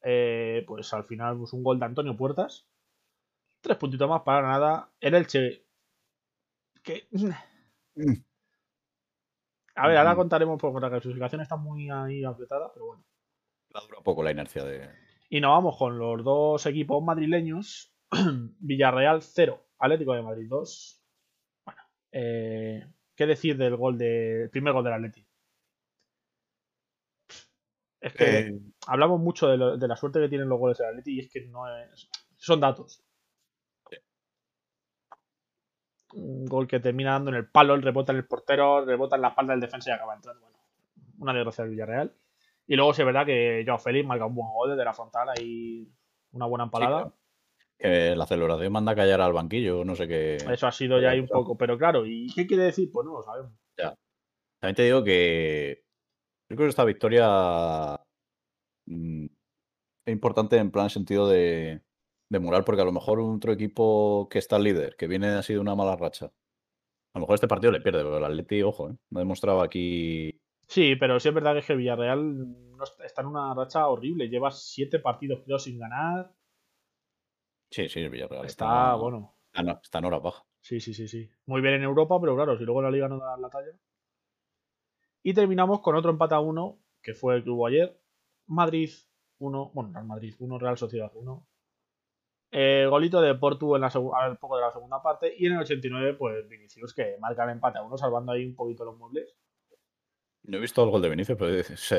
eh, 0.04 0.64
pues 0.68 0.94
al 0.94 1.04
final 1.04 1.38
pues, 1.38 1.54
un 1.54 1.64
gol 1.64 1.80
de 1.80 1.86
Antonio 1.86 2.16
Puertas. 2.16 2.68
Tres 3.62 3.78
puntitos 3.78 4.08
más 4.10 4.22
para 4.22 4.40
Granada. 4.40 4.92
El 5.00 5.16
Elche. 5.16 5.66
Que. 6.84 7.08
Mm. 7.12 8.14
A 9.76 9.88
ver, 9.88 9.98
ahora 9.98 10.14
Mm. 10.14 10.18
contaremos 10.18 10.60
porque 10.60 10.80
la 10.80 10.90
clasificación 10.90 11.42
está 11.42 11.56
muy 11.56 11.90
ahí 11.90 12.24
apretada, 12.24 12.72
pero 12.74 12.86
bueno. 12.88 13.06
La 13.70 13.82
dura 13.82 14.00
poco 14.04 14.24
la 14.24 14.32
inercia 14.32 14.64
de. 14.64 14.90
Y 15.30 15.42
nos 15.42 15.52
vamos 15.52 15.78
con 15.78 15.98
los 16.00 16.24
dos 16.24 16.66
equipos 16.66 17.04
madrileños. 17.04 17.94
Villarreal 18.60 19.22
0, 19.22 19.62
Atlético 19.78 20.14
de 20.14 20.22
Madrid 20.24 20.48
2. 20.50 21.04
Bueno, 21.66 21.82
eh, 22.12 22.92
¿qué 23.20 23.28
decir 23.28 23.58
del 23.58 23.76
gol 23.78 23.98
de, 24.00 24.44
el 24.46 24.50
primer 24.50 24.74
gol 24.74 24.86
del 24.86 24.94
Atleti? 24.94 25.28
Es 28.02 28.14
que 28.14 28.44
Eh, 28.46 28.60
hablamos 28.88 29.22
mucho 29.22 29.48
de, 29.48 29.56
lo- 29.58 29.78
de 29.78 29.88
la 29.88 29.96
suerte 29.96 30.20
que 30.20 30.28
tienen 30.30 30.50
los 30.50 30.60
goles 30.60 30.78
del 30.78 30.88
Atleti 30.90 31.16
y 31.16 31.20
es 31.22 31.32
que 31.32 31.42
no 31.48 31.66
es. 31.78 32.10
Son 32.38 32.60
datos. 32.60 33.04
Un 36.14 36.46
gol 36.46 36.68
que 36.68 36.80
termina 36.80 37.14
dando 37.14 37.32
en 37.32 37.38
el 37.38 37.48
palo, 37.50 37.74
el 37.74 37.82
rebota 37.82 38.12
en 38.12 38.20
el 38.20 38.28
portero, 38.28 38.86
rebota 38.86 39.16
en 39.16 39.22
la 39.24 39.30
espalda 39.30 39.54
del 39.54 39.62
defensa 39.62 39.90
y 39.90 39.94
acaba 39.94 40.16
entrando. 40.16 40.42
Bueno, 40.42 40.58
una 41.20 41.34
desgracia 41.34 41.64
del 41.64 41.72
Villarreal. 41.72 42.14
Y 42.68 42.76
luego 42.76 42.94
sí 42.94 43.02
es 43.02 43.06
verdad 43.06 43.26
que 43.26 43.64
Joao 43.66 43.80
Félix 43.80 44.08
marca 44.08 44.26
un 44.26 44.36
buen 44.36 44.52
gol 44.54 44.70
desde 44.72 44.86
la 44.86 44.94
frontal 44.94 45.30
ahí 45.30 45.88
una 46.32 46.46
buena 46.46 46.66
empalada. 46.66 47.12
Que 47.80 48.16
la 48.16 48.26
celebración 48.26 48.74
manda 48.74 48.92
a 48.92 48.96
callar 48.96 49.22
al 49.22 49.34
banquillo, 49.34 49.86
no 49.86 49.96
sé 49.96 50.08
qué. 50.08 50.36
Eso 50.36 50.68
ha 50.68 50.72
sido 50.72 51.00
ya 51.00 51.12
ahí 51.12 51.20
un 51.20 51.28
poco. 51.28 51.58
Pero 51.58 51.78
claro, 51.78 52.06
¿y 52.06 52.28
qué 52.36 52.46
quiere 52.46 52.64
decir? 52.64 52.92
Pues 52.92 53.06
no 53.06 53.14
lo 53.14 53.24
sabemos. 53.24 53.54
También 54.62 54.76
te 54.76 54.84
digo 54.84 55.04
que 55.06 55.86
yo 56.50 56.58
creo 56.58 56.68
que 56.68 56.72
esta 56.72 56.84
victoria 56.84 57.98
mm, 58.88 59.26
es 60.06 60.12
importante 60.12 60.58
en 60.58 60.70
plan 60.70 60.90
sentido 60.90 61.30
de, 61.30 61.82
de 62.30 62.40
moral, 62.40 62.66
porque 62.66 62.82
a 62.82 62.86
lo 62.86 62.92
mejor 62.92 63.20
un 63.20 63.38
otro 63.38 63.54
equipo 63.54 64.28
que 64.30 64.40
está 64.40 64.60
líder, 64.60 64.98
que 64.98 65.08
viene 65.08 65.28
así 65.28 65.54
de 65.54 65.60
una 65.60 65.76
mala 65.76 65.96
racha, 65.96 66.26
a 66.26 67.20
lo 67.20 67.22
mejor 67.22 67.36
este 67.36 67.48
partido 67.48 67.72
le 67.72 67.82
pierde, 67.82 68.04
pero 68.04 68.18
el 68.18 68.24
Atleti, 68.24 68.62
ojo, 68.62 68.90
¿eh? 68.90 68.96
me 69.10 69.20
ha 69.20 69.24
demostrado 69.24 69.62
aquí. 69.62 70.40
Sí, 70.68 70.96
pero 70.96 71.20
sí 71.20 71.30
es 71.30 71.34
verdad 71.34 71.64
que 71.66 71.74
el 71.74 71.80
Villarreal 71.80 72.76
no 72.76 72.84
está 72.84 73.06
está 73.06 73.22
en 73.22 73.28
una 73.28 73.54
racha 73.56 73.88
horrible. 73.88 74.30
Lleva 74.30 74.52
siete 74.52 75.00
partidos, 75.00 75.42
creo, 75.44 75.58
sin 75.58 75.80
ganar. 75.80 76.32
Sí, 77.72 77.88
sí, 77.90 78.00
el 78.02 78.10
Villarreal. 78.10 78.46
Está, 78.46 78.96
bueno. 78.96 79.36
Está, 79.48 79.62
en- 79.62 79.70
está 79.82 80.00
en 80.00 80.06
hora 80.06 80.20
baja. 80.20 80.44
Sí, 80.62 80.80
sí, 80.80 80.94
sí, 80.94 81.08
sí. 81.08 81.30
Muy 81.46 81.62
bien 81.62 81.76
en 81.76 81.84
Europa, 81.84 82.20
pero 82.20 82.36
claro, 82.36 82.58
si 82.58 82.64
luego 82.66 82.82
la 82.82 82.92
liga 82.92 83.08
no 83.08 83.18
da 83.20 83.38
la 83.38 83.50
talla. 83.50 83.72
Y 85.24 85.34
terminamos 85.34 85.82
con 85.82 85.96
otro 85.96 86.12
empate 86.12 86.36
a 86.36 86.40
uno, 86.40 86.80
que 87.02 87.14
fue 87.14 87.36
el 87.36 87.44
que 87.44 87.50
hubo 87.50 87.68
ayer. 87.68 88.00
Madrid 88.48 88.90
1, 89.40 89.72
bueno, 89.74 89.92
Real 89.94 90.06
Madrid 90.06 90.36
1, 90.40 90.58
Real 90.60 90.78
Sociedad 90.78 91.12
1. 91.14 91.46
Eh, 92.52 92.88
golito 92.90 93.22
de 93.22 93.36
Portu 93.36 93.76
en 93.76 93.82
la 93.82 93.88
al 94.16 94.38
poco 94.38 94.56
de 94.58 94.64
la 94.64 94.72
segunda 94.72 95.02
parte. 95.02 95.34
Y 95.38 95.46
en 95.46 95.54
el 95.54 95.60
89, 95.60 96.16
pues 96.16 96.48
Vinicius, 96.48 96.94
que 96.94 97.18
marca 97.20 97.44
el 97.44 97.52
empate 97.52 97.78
a 97.78 97.84
uno, 97.84 97.98
salvando 97.98 98.32
ahí 98.32 98.46
un 98.46 98.56
poquito 98.56 98.86
los 98.86 98.98
muebles. 98.98 99.36
No 100.44 100.58
he 100.58 100.62
visto 100.62 100.84
el 100.84 100.90
gol 100.90 101.02
de 101.02 101.10
Vinicius, 101.10 101.38
pero 101.38 101.64
se- 101.64 101.96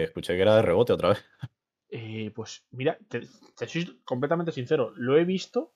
eh, 0.00 0.02
escuché 0.04 0.34
que 0.34 0.42
era 0.42 0.56
de 0.56 0.62
rebote 0.62 0.92
otra 0.92 1.10
vez. 1.10 1.24
Eh, 1.90 2.30
pues 2.34 2.64
mira, 2.70 2.96
te, 3.08 3.22
te 3.56 3.66
soy 3.66 4.00
completamente 4.04 4.52
sincero, 4.52 4.92
lo 4.96 5.18
he 5.18 5.24
visto 5.24 5.74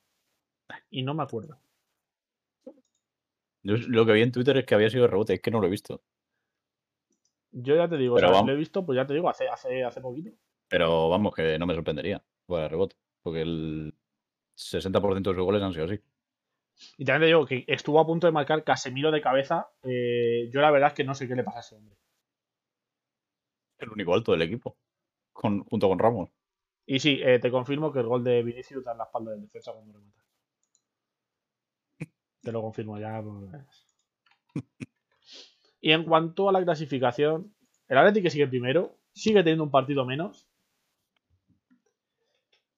y 0.91 1.03
no 1.03 1.15
me 1.15 1.25
acuerdo. 1.25 1.59
Yo 3.63 3.77
lo 3.77 4.07
que 4.07 4.13
vi 4.13 4.23
en 4.23 4.31
Twitter 4.31 4.57
es 4.59 4.67
que 4.67 4.75
había 4.75 4.91
sido 4.91 5.09
rebote, 5.09 5.35
es 5.35 5.41
que 5.41 5.51
no 5.51 5.61
lo 5.61 5.67
he 5.67 5.71
visto. 5.71 6.03
Yo 7.51 7.77
ya 7.77 7.89
te 7.89 7.97
digo, 7.97 8.17
o 8.17 8.19
sea, 8.19 8.43
lo 8.43 8.53
he 8.53 8.57
visto, 8.57 8.85
pues 8.85 8.97
ya 8.97 9.07
te 9.07 9.15
digo, 9.15 9.29
hace, 9.29 9.49
hace, 9.49 9.85
hace 9.85 10.01
poquito. 10.01 10.31
Pero 10.69 11.09
vamos, 11.09 11.35
que 11.35 11.59
no 11.59 11.67
me 11.67 11.75
sorprendería. 11.75 12.23
Fuera 12.47 12.69
rebote. 12.69 12.97
Porque 13.23 13.43
el 13.43 13.95
60% 14.57 15.31
de 15.31 15.35
sus 15.35 15.45
goles 15.45 15.63
han 15.63 15.73
sido 15.73 15.85
así. 15.87 16.01
Y 16.99 17.05
también 17.05 17.23
te 17.23 17.27
digo 17.27 17.47
que 17.47 17.65
estuvo 17.69 18.01
a 18.01 18.07
punto 18.07 18.27
de 18.27 18.33
marcar 18.33 18.65
Casemiro 18.65 19.11
de 19.11 19.21
cabeza. 19.21 19.69
eh, 19.83 20.51
yo 20.53 20.61
la 20.61 20.71
verdad 20.71 20.89
es 20.89 20.95
que 20.95 21.05
no 21.05 21.15
sé 21.15 21.29
qué 21.29 21.37
le 21.37 21.45
pasa 21.45 21.59
a 21.59 21.61
ese 21.61 21.77
hombre. 21.77 21.97
El 23.79 23.91
único 23.91 24.15
alto 24.15 24.33
del 24.33 24.43
equipo. 24.43 24.77
Con, 25.35 25.65
junto 25.65 25.89
con 25.89 25.99
Ramos. 25.99 26.31
Y 26.87 26.99
sí, 27.01 27.21
eh, 27.23 27.39
te 27.39 27.51
confirmo 27.51 27.93
que 27.93 28.01
el 28.01 28.07
gol 28.07 28.25
de 28.25 28.43
Vinicius 28.43 28.83
da 28.83 28.93
en 28.93 28.99
la 28.99 29.05
espalda 29.05 29.33
del 29.33 29.43
defensa 29.43 29.73
cuando 29.73 29.93
remata. 29.93 30.25
Te 32.41 32.53
lo 32.53 32.63
confirmo 32.63 32.99
ya. 32.99 33.23
pues. 33.23 34.65
Y 35.81 35.93
en 35.93 36.05
cuanto 36.05 36.49
a 36.49 36.53
la 36.53 36.63
clasificación, 36.63 37.55
el 37.89 37.99
Atlético 37.99 38.25
que 38.25 38.31
sigue 38.31 38.47
primero, 38.47 38.97
sigue 39.13 39.43
teniendo 39.43 39.65
un 39.65 39.71
partido 39.71 40.07
menos. 40.07 40.49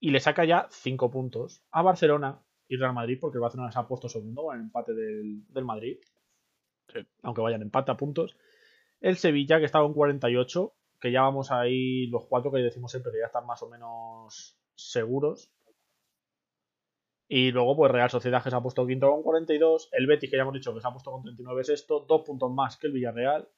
Y 0.00 0.10
le 0.10 0.20
saca 0.20 0.44
ya 0.44 0.66
5 0.70 1.10
puntos 1.10 1.62
a 1.70 1.82
Barcelona 1.82 2.42
y 2.68 2.76
Real 2.76 2.94
Madrid, 2.94 3.18
porque 3.20 3.38
el 3.38 3.42
Barcelona 3.42 3.70
se 3.70 3.78
ha 3.78 3.86
puesto 3.86 4.08
segundo 4.08 4.42
con 4.42 4.56
el 4.56 4.62
empate 4.62 4.92
del, 4.94 5.46
del 5.48 5.64
Madrid. 5.64 5.98
Sí. 6.92 7.00
Aunque 7.22 7.42
vayan 7.42 7.62
empate 7.62 7.90
a 7.90 7.96
puntos. 7.96 8.36
El 9.00 9.16
Sevilla, 9.16 9.58
que 9.58 9.66
estaba 9.66 9.86
en 9.86 9.94
48, 9.94 10.75
que 11.00 11.12
ya 11.12 11.22
vamos 11.22 11.50
ahí 11.50 12.06
los 12.08 12.24
cuatro 12.28 12.50
que 12.50 12.58
decimos 12.58 12.90
siempre 12.90 13.12
que 13.12 13.18
ya 13.18 13.26
están 13.26 13.46
más 13.46 13.62
o 13.62 13.68
menos 13.68 14.58
seguros. 14.74 15.52
Y 17.28 17.50
luego, 17.50 17.76
pues 17.76 17.90
Real 17.90 18.10
Sociedad 18.10 18.42
que 18.42 18.50
se 18.50 18.56
ha 18.56 18.60
puesto 18.60 18.86
quinto 18.86 19.10
con 19.10 19.22
42. 19.22 19.88
El 19.92 20.06
Betis, 20.06 20.30
que 20.30 20.36
ya 20.36 20.42
hemos 20.42 20.54
dicho 20.54 20.72
que 20.72 20.80
se 20.80 20.86
ha 20.86 20.92
puesto 20.92 21.10
con 21.10 21.22
39 21.22 21.64
sexto. 21.64 22.00
Dos 22.00 22.22
puntos 22.22 22.52
más 22.52 22.76
que 22.76 22.86
el 22.86 22.92
Villarreal. 22.92 23.48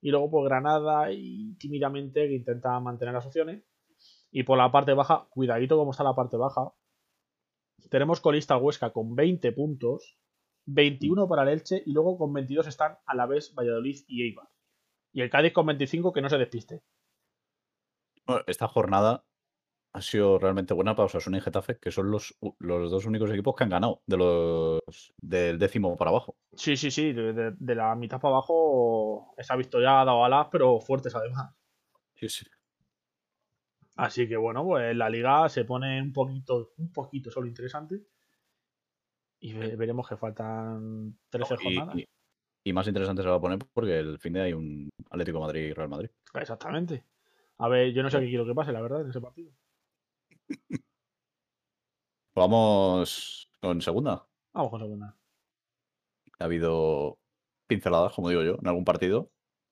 Y 0.00 0.10
luego, 0.10 0.30
pues 0.30 0.44
Granada 0.44 1.12
y 1.12 1.54
tímidamente 1.54 2.26
que 2.26 2.34
intenta 2.34 2.78
mantener 2.80 3.14
las 3.14 3.26
opciones. 3.26 3.62
Y 4.32 4.42
por 4.42 4.58
la 4.58 4.72
parte 4.72 4.92
baja, 4.94 5.28
cuidadito 5.30 5.76
cómo 5.76 5.92
está 5.92 6.02
la 6.02 6.16
parte 6.16 6.36
baja. 6.36 6.72
Tenemos 7.90 8.20
colista 8.20 8.56
Huesca 8.56 8.90
con 8.90 9.14
20 9.14 9.52
puntos. 9.52 10.18
21 10.66 11.28
para 11.28 11.42
el 11.44 11.50
Elche. 11.50 11.82
Y 11.86 11.92
luego 11.92 12.18
con 12.18 12.32
22 12.32 12.66
están 12.66 12.98
a 13.06 13.14
la 13.14 13.26
vez 13.26 13.54
Valladolid 13.54 14.00
y 14.08 14.22
Eibar. 14.22 14.51
Y 15.12 15.20
el 15.20 15.30
Cádiz 15.30 15.52
con 15.52 15.66
25 15.66 16.12
que 16.12 16.22
no 16.22 16.28
se 16.30 16.38
despiste. 16.38 16.82
Bueno, 18.26 18.42
esta 18.46 18.68
jornada 18.68 19.24
ha 19.94 20.00
sido 20.00 20.38
realmente 20.38 20.72
buena 20.72 20.94
para 20.96 21.06
Osasuna 21.06 21.36
y 21.38 21.40
Getafe, 21.42 21.78
que 21.78 21.90
son 21.90 22.10
los, 22.10 22.34
los 22.60 22.90
dos 22.90 23.04
únicos 23.04 23.30
equipos 23.30 23.54
que 23.54 23.64
han 23.64 23.70
ganado 23.70 24.02
de 24.06 24.16
los 24.16 25.12
del 25.20 25.58
décimo 25.58 25.96
para 25.98 26.10
abajo. 26.10 26.36
Sí, 26.54 26.76
sí, 26.76 26.90
sí. 26.90 27.12
De, 27.12 27.32
de- 27.34 27.52
de 27.58 27.74
la 27.74 27.94
mitad 27.94 28.20
para 28.20 28.36
abajo 28.36 29.34
esa 29.36 29.54
victoria 29.56 30.00
ha 30.00 30.04
dado 30.06 30.24
alas, 30.24 30.48
pero 30.50 30.80
fuertes 30.80 31.14
además. 31.14 31.54
Sí, 32.14 32.28
sí. 32.28 32.46
Así 33.96 34.26
que 34.26 34.36
bueno, 34.38 34.64
pues 34.64 34.96
la 34.96 35.10
liga 35.10 35.46
se 35.50 35.66
pone 35.66 36.00
un 36.00 36.12
poquito, 36.14 36.72
un 36.78 36.90
poquito 36.90 37.30
solo 37.30 37.46
interesante. 37.46 38.00
Y 39.40 39.52
ve- 39.52 39.76
veremos 39.76 40.08
que 40.08 40.16
faltan 40.16 41.18
13 41.28 41.54
Y, 41.60 41.64
jornadas. 41.76 41.96
y- 41.98 42.08
y 42.64 42.72
más 42.72 42.86
interesante 42.86 43.22
se 43.22 43.28
va 43.28 43.36
a 43.36 43.40
poner 43.40 43.58
porque 43.72 43.98
el 43.98 44.18
fin 44.18 44.34
de 44.34 44.42
hay 44.42 44.52
un 44.52 44.88
Atlético 45.10 45.38
de 45.38 45.44
Madrid 45.44 45.60
y 45.62 45.72
Real 45.72 45.88
Madrid. 45.88 46.10
Exactamente. 46.34 47.04
A 47.58 47.68
ver, 47.68 47.92
yo 47.92 48.02
no 48.02 48.10
sé 48.10 48.20
qué 48.20 48.28
quiero 48.28 48.46
que 48.46 48.54
pase, 48.54 48.72
la 48.72 48.80
verdad, 48.80 49.02
en 49.02 49.10
ese 49.10 49.20
partido. 49.20 49.52
Vamos 52.34 53.50
con 53.60 53.80
segunda. 53.82 54.26
Vamos 54.52 54.70
con 54.70 54.80
segunda. 54.80 55.16
Ha 56.38 56.44
habido 56.44 57.18
pinceladas, 57.66 58.14
como 58.14 58.30
digo 58.30 58.42
yo, 58.42 58.56
en 58.60 58.66
algún 58.66 58.84
partido. 58.84 59.30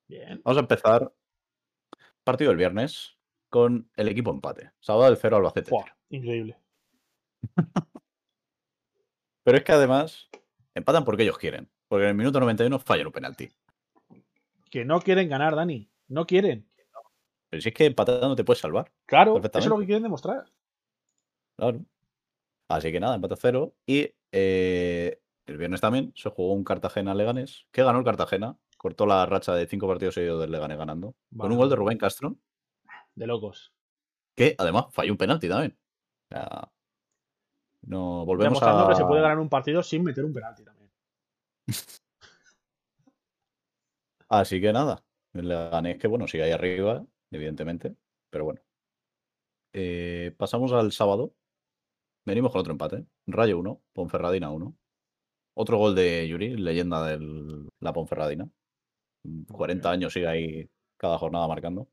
Bien. 0.09 0.40
Vamos 0.44 0.59
a 0.59 0.61
empezar. 0.61 1.12
Partido 2.23 2.50
del 2.50 2.59
viernes 2.59 3.16
con 3.49 3.90
el 3.97 4.09
equipo 4.09 4.30
empate. 4.30 4.73
Sábado 4.80 5.06
del 5.06 5.16
0 5.16 5.37
Albacete. 5.38 5.70
Buah, 5.70 5.87
increíble. 6.11 6.59
Pero 9.42 9.56
es 9.56 9.64
que 9.64 9.73
además 9.73 10.28
empatan 10.75 11.04
porque 11.04 11.23
ellos 11.23 11.38
quieren. 11.38 11.70
Porque 11.90 12.04
en 12.04 12.11
el 12.11 12.14
minuto 12.14 12.38
91 12.38 12.78
fallan 12.78 13.09
un 13.09 13.12
penalti. 13.12 13.50
Que 14.70 14.85
no 14.85 15.00
quieren 15.00 15.28
ganar, 15.28 15.56
Dani. 15.56 15.90
No 16.06 16.25
quieren. 16.25 16.70
Pero 17.49 17.61
si 17.61 17.70
es 17.70 17.75
que 17.75 17.87
empatando 17.87 18.37
te 18.37 18.44
puedes 18.44 18.61
salvar. 18.61 18.92
Claro, 19.06 19.37
eso 19.38 19.59
es 19.59 19.66
lo 19.66 19.76
que 19.80 19.87
quieren 19.87 20.04
demostrar. 20.04 20.44
Claro. 21.56 21.80
Así 22.68 22.92
que 22.92 23.00
nada, 23.00 23.16
empate 23.16 23.35
a 23.35 23.37
cero. 23.37 23.75
Y 23.87 24.14
eh, 24.30 25.20
el 25.47 25.59
viernes 25.59 25.80
también 25.80 26.12
se 26.14 26.30
jugó 26.30 26.52
un 26.52 26.62
Cartagena-Leganés, 26.62 27.66
que 27.73 27.82
ganó 27.82 27.99
el 27.99 28.04
Cartagena. 28.04 28.56
Cortó 28.76 29.04
la 29.04 29.26
racha 29.26 29.52
de 29.56 29.66
cinco 29.66 29.88
partidos 29.88 30.14
seguidos 30.14 30.40
del 30.40 30.52
Leganés 30.52 30.78
ganando. 30.78 31.16
Con 31.37 31.50
un 31.50 31.59
gol 31.59 31.70
de 31.70 31.75
Rubén 31.75 31.99
Castro. 31.99 32.37
De 33.16 33.26
locos. 33.26 33.73
Que 34.37 34.54
además 34.56 34.87
falló 34.92 35.11
un 35.11 35.18
penalti 35.18 35.49
también. 35.49 35.76
O 36.30 36.35
sea, 36.37 36.70
no 37.82 38.25
volvemos 38.25 38.61
Demostrando 38.61 38.85
a. 38.85 38.90
que 38.90 38.94
se 38.94 39.04
puede 39.04 39.23
ganar 39.23 39.40
un 39.40 39.49
partido 39.49 39.82
sin 39.82 40.04
meter 40.04 40.25
un 40.25 40.32
penalti 40.32 40.62
también. 40.62 40.79
Así 44.28 44.60
que 44.60 44.72
nada. 44.72 45.04
El 45.32 45.48
Leganés 45.48 45.98
que 45.98 46.08
bueno, 46.08 46.26
sigue 46.26 46.44
ahí 46.44 46.52
arriba, 46.52 47.04
evidentemente. 47.30 47.96
Pero 48.30 48.44
bueno. 48.44 48.60
Eh, 49.72 50.34
pasamos 50.36 50.72
al 50.72 50.92
sábado. 50.92 51.34
Venimos 52.26 52.52
con 52.52 52.60
otro 52.60 52.72
empate. 52.72 53.06
Rayo 53.26 53.58
1, 53.58 53.82
Ponferradina 53.92 54.50
1. 54.50 54.76
Otro 55.54 55.78
gol 55.78 55.94
de 55.94 56.28
Yuri, 56.28 56.56
leyenda 56.56 57.04
de 57.06 57.68
la 57.80 57.92
Ponferradina. 57.92 58.48
40 59.52 59.88
bien. 59.88 60.00
años 60.00 60.12
sigue 60.12 60.26
ahí 60.26 60.70
cada 60.96 61.18
jornada 61.18 61.48
marcando. 61.48 61.88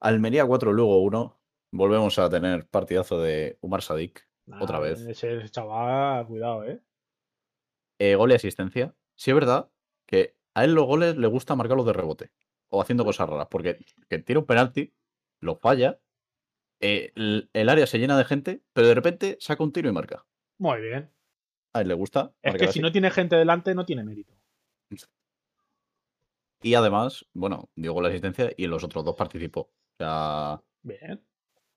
Almería 0.00 0.46
4, 0.46 0.72
luego 0.72 1.02
1. 1.02 1.40
Volvemos 1.72 2.18
a 2.18 2.28
tener 2.28 2.66
partidazo 2.68 3.20
de 3.20 3.58
Umar 3.60 3.82
Sadik. 3.82 4.28
Otra 4.60 4.80
vez. 4.80 5.00
Ese 5.02 5.48
chaval, 5.50 6.26
cuidado, 6.26 6.64
¿eh? 6.64 6.82
Eh, 8.00 8.14
gol 8.16 8.32
y 8.32 8.34
asistencia. 8.34 8.94
Sí 9.14 9.30
es 9.30 9.34
verdad 9.34 9.70
que 10.06 10.34
a 10.54 10.64
él 10.64 10.72
los 10.74 10.86
goles 10.86 11.16
le 11.16 11.26
gusta 11.28 11.54
marcarlos 11.54 11.86
de 11.86 11.92
rebote. 11.92 12.32
O 12.68 12.80
haciendo 12.80 13.04
cosas 13.04 13.28
raras. 13.28 13.48
Porque 13.50 13.78
que 14.08 14.18
tira 14.18 14.40
un 14.40 14.46
penalti, 14.46 14.92
lo 15.40 15.54
falla. 15.56 16.00
eh, 16.80 17.12
el, 17.14 17.50
el 17.52 17.68
área 17.68 17.86
se 17.86 17.98
llena 17.98 18.16
de 18.16 18.24
gente, 18.24 18.62
pero 18.72 18.88
de 18.88 18.94
repente 18.94 19.36
saca 19.38 19.62
un 19.62 19.72
tiro 19.72 19.88
y 19.88 19.92
marca. 19.92 20.24
Muy 20.58 20.80
bien. 20.80 21.10
A 21.74 21.82
él 21.82 21.88
le 21.88 21.94
gusta. 21.94 22.32
Es 22.42 22.56
que 22.56 22.64
así. 22.64 22.74
si 22.74 22.80
no 22.80 22.90
tiene 22.90 23.10
gente 23.10 23.36
delante, 23.36 23.74
no 23.74 23.84
tiene 23.84 24.02
mérito. 24.02 24.32
Y 26.62 26.74
además, 26.74 27.24
bueno, 27.32 27.70
dio 27.74 27.92
gol 27.94 28.04
y 28.04 28.08
asistencia 28.08 28.52
y 28.56 28.64
en 28.64 28.70
los 28.70 28.84
otros 28.84 29.04
dos 29.04 29.14
participó. 29.16 29.60
O 29.60 29.70
sea, 29.98 30.62
Bien. 30.82 31.24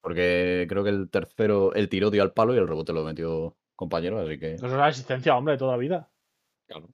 porque 0.02 0.66
creo 0.68 0.84
que 0.84 0.90
el 0.90 1.10
tercero, 1.10 1.74
el 1.74 1.88
tiro 1.90 2.10
dio 2.12 2.22
al 2.22 2.34
palo 2.34 2.54
y 2.54 2.58
el 2.58 2.68
rebote 2.68 2.92
lo 2.92 3.04
metió 3.06 3.56
compañero, 3.76 4.20
así 4.20 4.38
que. 4.38 4.56
Eso 4.56 4.66
es 4.68 4.74
la 4.74 4.88
asistencia, 4.88 5.36
hombre, 5.38 5.54
de 5.54 5.58
toda 5.58 5.72
la 5.74 5.78
vida. 5.78 6.12
Claro. 6.74 6.90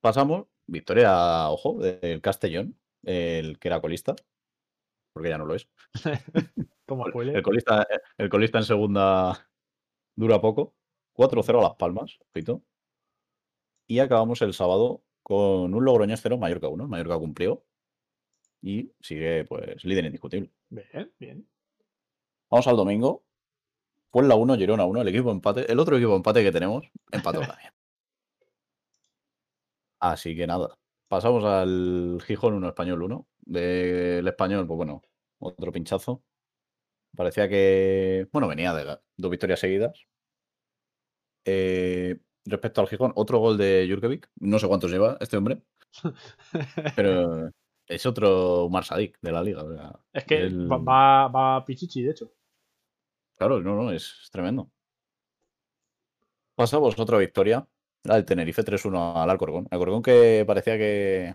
Pasamos, 0.00 0.46
victoria, 0.66 1.50
ojo, 1.50 1.78
del 1.80 2.20
Castellón, 2.20 2.78
el 3.02 3.58
que 3.58 3.68
era 3.68 3.80
colista, 3.80 4.14
porque 5.12 5.28
ya 5.28 5.38
no 5.38 5.44
lo 5.44 5.54
es. 5.54 5.68
Como 6.86 7.06
El 7.06 7.42
colista, 7.42 7.86
el 8.16 8.30
colista 8.30 8.58
en 8.58 8.64
segunda 8.64 9.50
dura 10.16 10.40
poco. 10.40 10.74
4-0 11.14 11.58
a 11.58 11.62
Las 11.62 11.74
Palmas, 11.74 12.18
ojito. 12.32 12.62
Y 13.86 13.98
acabamos 13.98 14.40
el 14.42 14.54
sábado 14.54 15.02
con 15.22 15.74
un 15.74 15.84
Logroñés 15.84 16.20
0, 16.22 16.38
Mallorca 16.38 16.68
1. 16.68 16.88
Mallorca 16.88 17.18
cumplió. 17.18 17.64
Y 18.62 18.92
sigue, 19.00 19.44
pues, 19.44 19.84
líder 19.84 20.06
indiscutible. 20.06 20.50
Bien, 20.70 21.12
bien. 21.18 21.48
Vamos 22.50 22.66
al 22.68 22.76
domingo. 22.76 23.24
Puebla 24.10 24.36
1, 24.36 24.56
Girona 24.56 24.84
1, 24.86 25.02
el 25.02 25.08
equipo 25.08 25.30
empate. 25.30 25.70
El 25.70 25.78
otro 25.78 25.96
equipo 25.96 26.16
empate 26.16 26.42
que 26.42 26.52
tenemos, 26.52 26.90
empató 27.10 27.40
también. 27.58 27.72
Así 30.00 30.36
que 30.36 30.46
nada. 30.46 30.78
Pasamos 31.08 31.44
al 31.44 32.20
Gijón 32.24 32.54
1, 32.54 32.68
Español 32.68 33.02
1. 33.02 33.26
Del 33.40 34.28
Español, 34.28 34.66
pues 34.66 34.76
bueno, 34.76 35.02
otro 35.38 35.72
pinchazo. 35.72 36.22
Parecía 37.16 37.48
que. 37.48 38.28
Bueno, 38.32 38.48
venía 38.48 38.74
de 38.74 38.98
dos 39.16 39.30
victorias 39.30 39.60
seguidas. 39.60 40.06
Eh, 41.44 42.20
respecto 42.44 42.80
al 42.80 42.88
Gijón, 42.88 43.12
otro 43.16 43.38
gol 43.38 43.56
de 43.56 43.86
Jurkovic. 43.88 44.30
No 44.36 44.58
sé 44.58 44.68
cuántos 44.68 44.90
lleva 44.90 45.16
este 45.20 45.36
hombre, 45.36 45.62
pero 46.96 47.50
es 47.86 48.06
otro 48.06 48.66
Umar 48.66 48.84
Sadik 48.84 49.18
de 49.20 49.32
la 49.32 49.42
liga. 49.42 49.64
o 49.64 49.72
sea, 49.72 49.98
es 50.12 50.24
que 50.24 50.48
va, 50.48 51.28
va, 51.28 51.64
Pichichi, 51.64 52.02
de 52.02 52.10
hecho. 52.10 52.32
Claro, 53.36 53.60
no, 53.60 53.74
no, 53.76 53.90
es, 53.92 54.20
es 54.24 54.30
tremendo. 54.30 54.70
Pasamos 56.54 56.98
otra 56.98 57.18
victoria, 57.18 57.66
del 58.14 58.24
Tenerife 58.24 58.62
3-1 58.64 59.16
al 59.16 59.30
Alcorcón. 59.30 59.66
Alcorcón 59.70 60.02
que 60.02 60.44
parecía 60.46 60.76
que 60.78 61.34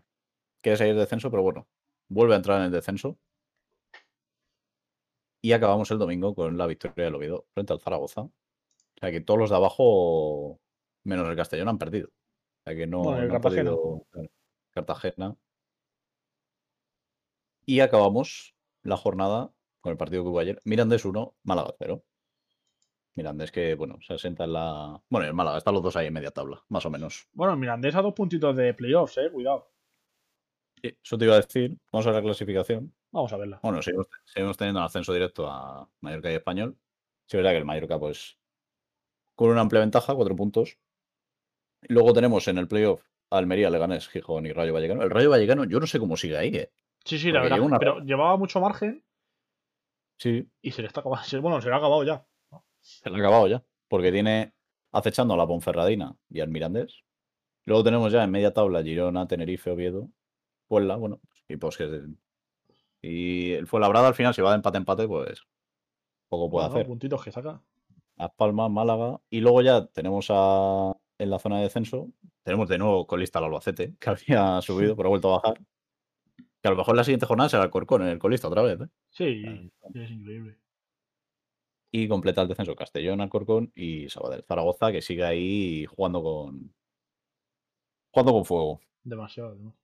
quiere 0.62 0.77
salir 0.77 0.93
de 0.95 1.01
descenso, 1.01 1.29
pero 1.31 1.43
bueno, 1.43 1.67
vuelve 2.09 2.33
a 2.33 2.38
entrar 2.38 2.59
en 2.59 2.65
el 2.65 2.71
descenso. 2.71 3.17
Y 5.41 5.51
acabamos 5.51 5.91
el 5.91 5.97
domingo 5.99 6.33
con 6.33 6.57
la 6.57 6.67
victoria 6.67 7.05
del 7.05 7.15
Oviedo 7.15 7.45
frente 7.53 7.73
al 7.73 7.81
Zaragoza. 7.81 8.21
O 8.21 8.31
sea 8.99 9.12
que 9.12 9.19
todos 9.21 9.39
los 9.39 9.49
de 9.49 9.57
abajo, 9.57 10.59
menos 11.03 11.27
el 11.27 11.36
Castellón, 11.36 11.67
han 11.67 11.77
perdido. 11.77 12.07
O 12.07 12.63
sea 12.65 12.75
que 12.75 12.88
no, 12.88 13.03
Bueno, 13.03 13.21
el 13.23 13.27
no 13.27 13.33
ha 13.36 13.41
Cartagena. 13.41 13.71
podido- 13.71 14.05
claro, 14.12 14.29
Cartagena. 14.71 15.36
Y 17.65 17.79
acabamos 17.81 18.55
la 18.83 18.97
jornada 18.97 19.51
con 19.81 19.91
el 19.91 19.97
partido 19.97 20.23
que 20.23 20.29
hubo 20.29 20.39
ayer. 20.39 20.62
Mirandés 20.65 21.03
1, 21.05 21.36
Málaga 21.43 21.73
0. 21.77 22.03
Mirandés 23.15 23.52
que, 23.52 23.76
bueno, 23.76 23.99
se 24.02 24.13
asenta 24.15 24.43
en 24.45 24.54
la... 24.54 25.02
Bueno, 25.10 25.28
el 25.28 25.34
Málaga, 25.34 25.58
están 25.60 25.73
los 25.76 25.84
dos 25.84 25.95
ahí 25.95 26.08
en 26.08 26.13
media 26.13 26.32
tabla, 26.32 26.63
más 26.69 26.86
o 26.86 26.89
menos. 26.89 27.28
Bueno, 27.34 27.56
Mirandés 27.56 27.95
a 27.95 28.02
dos 28.02 28.13
puntitos 28.13 28.56
de 28.56 28.73
playoffs, 28.73 29.17
eh. 29.17 29.30
Cuidado. 29.32 29.71
Sí, 30.82 30.97
eso 31.04 31.17
te 31.17 31.26
iba 31.26 31.36
a 31.36 31.41
decir. 31.41 31.78
Vamos 31.91 32.08
a 32.08 32.10
ver 32.12 32.17
la 32.21 32.26
clasificación. 32.26 32.93
Vamos 33.12 33.32
a 33.32 33.38
verla. 33.38 33.60
Bueno, 33.62 33.82
seguimos, 33.82 34.08
seguimos 34.26 34.58
teniendo 34.58 34.80
un 34.80 34.86
ascenso 34.86 35.13
directo 35.13 35.47
a 35.49 35.88
Mallorca 36.02 36.32
y 36.32 36.36
Español. 36.36 36.76
Sí, 37.28 37.38
es 37.38 37.43
verdad 37.43 37.52
que 37.52 37.58
el 37.60 37.65
Mallorca, 37.65 37.99
pues, 37.99 38.38
con 39.36 39.49
una 39.49 39.62
amplia 39.62 39.82
ventaja, 39.82 40.15
cuatro 40.15 40.36
puntos. 40.36 40.78
Y 41.88 41.93
luego 41.93 42.13
tenemos 42.13 42.47
en 42.47 42.58
el 42.58 42.67
playoff 42.67 43.04
Almería, 43.30 43.69
Leganés, 43.69 44.08
Gijón 44.10 44.45
y 44.47 44.52
Rayo 44.54 44.73
Vallecano. 44.73 45.04
El 45.04 45.10
Rayo 45.12 45.30
Vallecano, 45.30 45.63
yo 45.65 45.80
no 45.80 45.86
sé 45.88 45.99
cómo 45.99 46.17
sigue 46.17 46.38
ahí, 46.38 46.49
¿eh? 46.56 46.71
Sí, 47.06 47.19
sí, 47.19 47.32
la 47.32 47.41
verdad. 47.41 47.60
una- 47.60 47.78
Pero 47.80 47.99
llevaba 47.99 48.38
mucho 48.38 48.60
margen 48.60 49.04
Sí, 50.17 50.47
y 50.62 50.71
se 50.71 50.82
le 50.82 50.88
está 50.88 51.02
acabando. 51.02 51.41
Bueno, 51.41 51.62
se 51.62 51.67
le 51.67 51.73
ha 51.76 51.78
acabado 51.78 52.04
ya. 52.04 52.26
Se 52.83 53.09
le 53.09 53.15
ha 53.15 53.19
acabado 53.19 53.47
ya. 53.47 53.63
Porque 53.87 54.11
tiene 54.11 54.53
acechando 54.91 55.33
a 55.33 55.37
la 55.37 55.47
Ponferradina 55.47 56.15
y 56.29 56.39
al 56.41 56.49
Mirandés. 56.49 57.03
Luego 57.65 57.83
tenemos 57.83 58.11
ya 58.11 58.23
en 58.23 58.31
media 58.31 58.53
tabla 58.53 58.83
Girona, 58.83 59.27
Tenerife, 59.27 59.71
Oviedo, 59.71 60.09
Puebla, 60.67 60.97
bueno, 60.97 61.19
y 61.47 61.57
pues 61.57 61.77
que. 61.77 62.01
Y 63.01 63.51
el 63.53 63.67
Fuenlabrada 63.67 64.07
al 64.07 64.15
final, 64.15 64.33
si 64.33 64.41
va 64.41 64.51
de 64.51 64.57
empate-empate, 64.57 65.07
pues 65.07 65.41
poco 66.29 66.49
puede 66.49 66.65
Bueno, 66.67 66.75
hacer. 66.75 66.87
puntitos 66.87 67.23
que 67.23 67.31
saca. 67.31 67.61
Las 68.15 68.31
Palmas, 68.31 68.69
Málaga. 68.69 69.19
Y 69.29 69.39
luego 69.41 69.61
ya 69.61 69.85
tenemos 69.87 70.27
a, 70.29 70.95
en 71.17 71.29
la 71.29 71.39
zona 71.39 71.57
de 71.57 71.63
descenso, 71.63 72.09
tenemos 72.43 72.67
de 72.69 72.77
nuevo 72.77 73.07
colista 73.07 73.39
al 73.39 73.45
Albacete, 73.45 73.95
que 73.99 74.09
había 74.09 74.61
subido, 74.61 74.95
pero 74.95 75.07
ha 75.07 75.11
vuelto 75.11 75.33
a 75.33 75.41
bajar. 75.41 75.61
Que 76.61 76.67
a 76.67 76.71
lo 76.71 76.77
mejor 76.77 76.95
la 76.95 77.03
siguiente 77.03 77.25
jornada 77.25 77.49
será 77.49 77.63
el 77.63 77.69
Corcón 77.69 78.03
en 78.03 78.07
el 78.09 78.19
colista 78.19 78.47
otra 78.47 78.61
vez. 78.61 78.79
¿eh? 78.81 78.87
Sí, 79.09 79.71
es 79.93 80.11
increíble. 80.11 80.57
Y 81.95 82.08
completa 82.08 82.41
el 82.41 82.47
descenso 82.47 82.75
Castellón, 82.75 83.21
Alcorcón 83.21 83.71
y 83.75 84.10
Sabadell. 84.10 84.43
Zaragoza, 84.47 84.91
que 84.91 85.03
sigue 85.03 85.23
ahí 85.23 85.86
jugando 85.86 86.23
con. 86.23 86.73
jugando 88.12 88.34
con 88.34 88.45
fuego. 88.45 88.82
Demasiado, 89.03 89.49
además. 89.49 89.75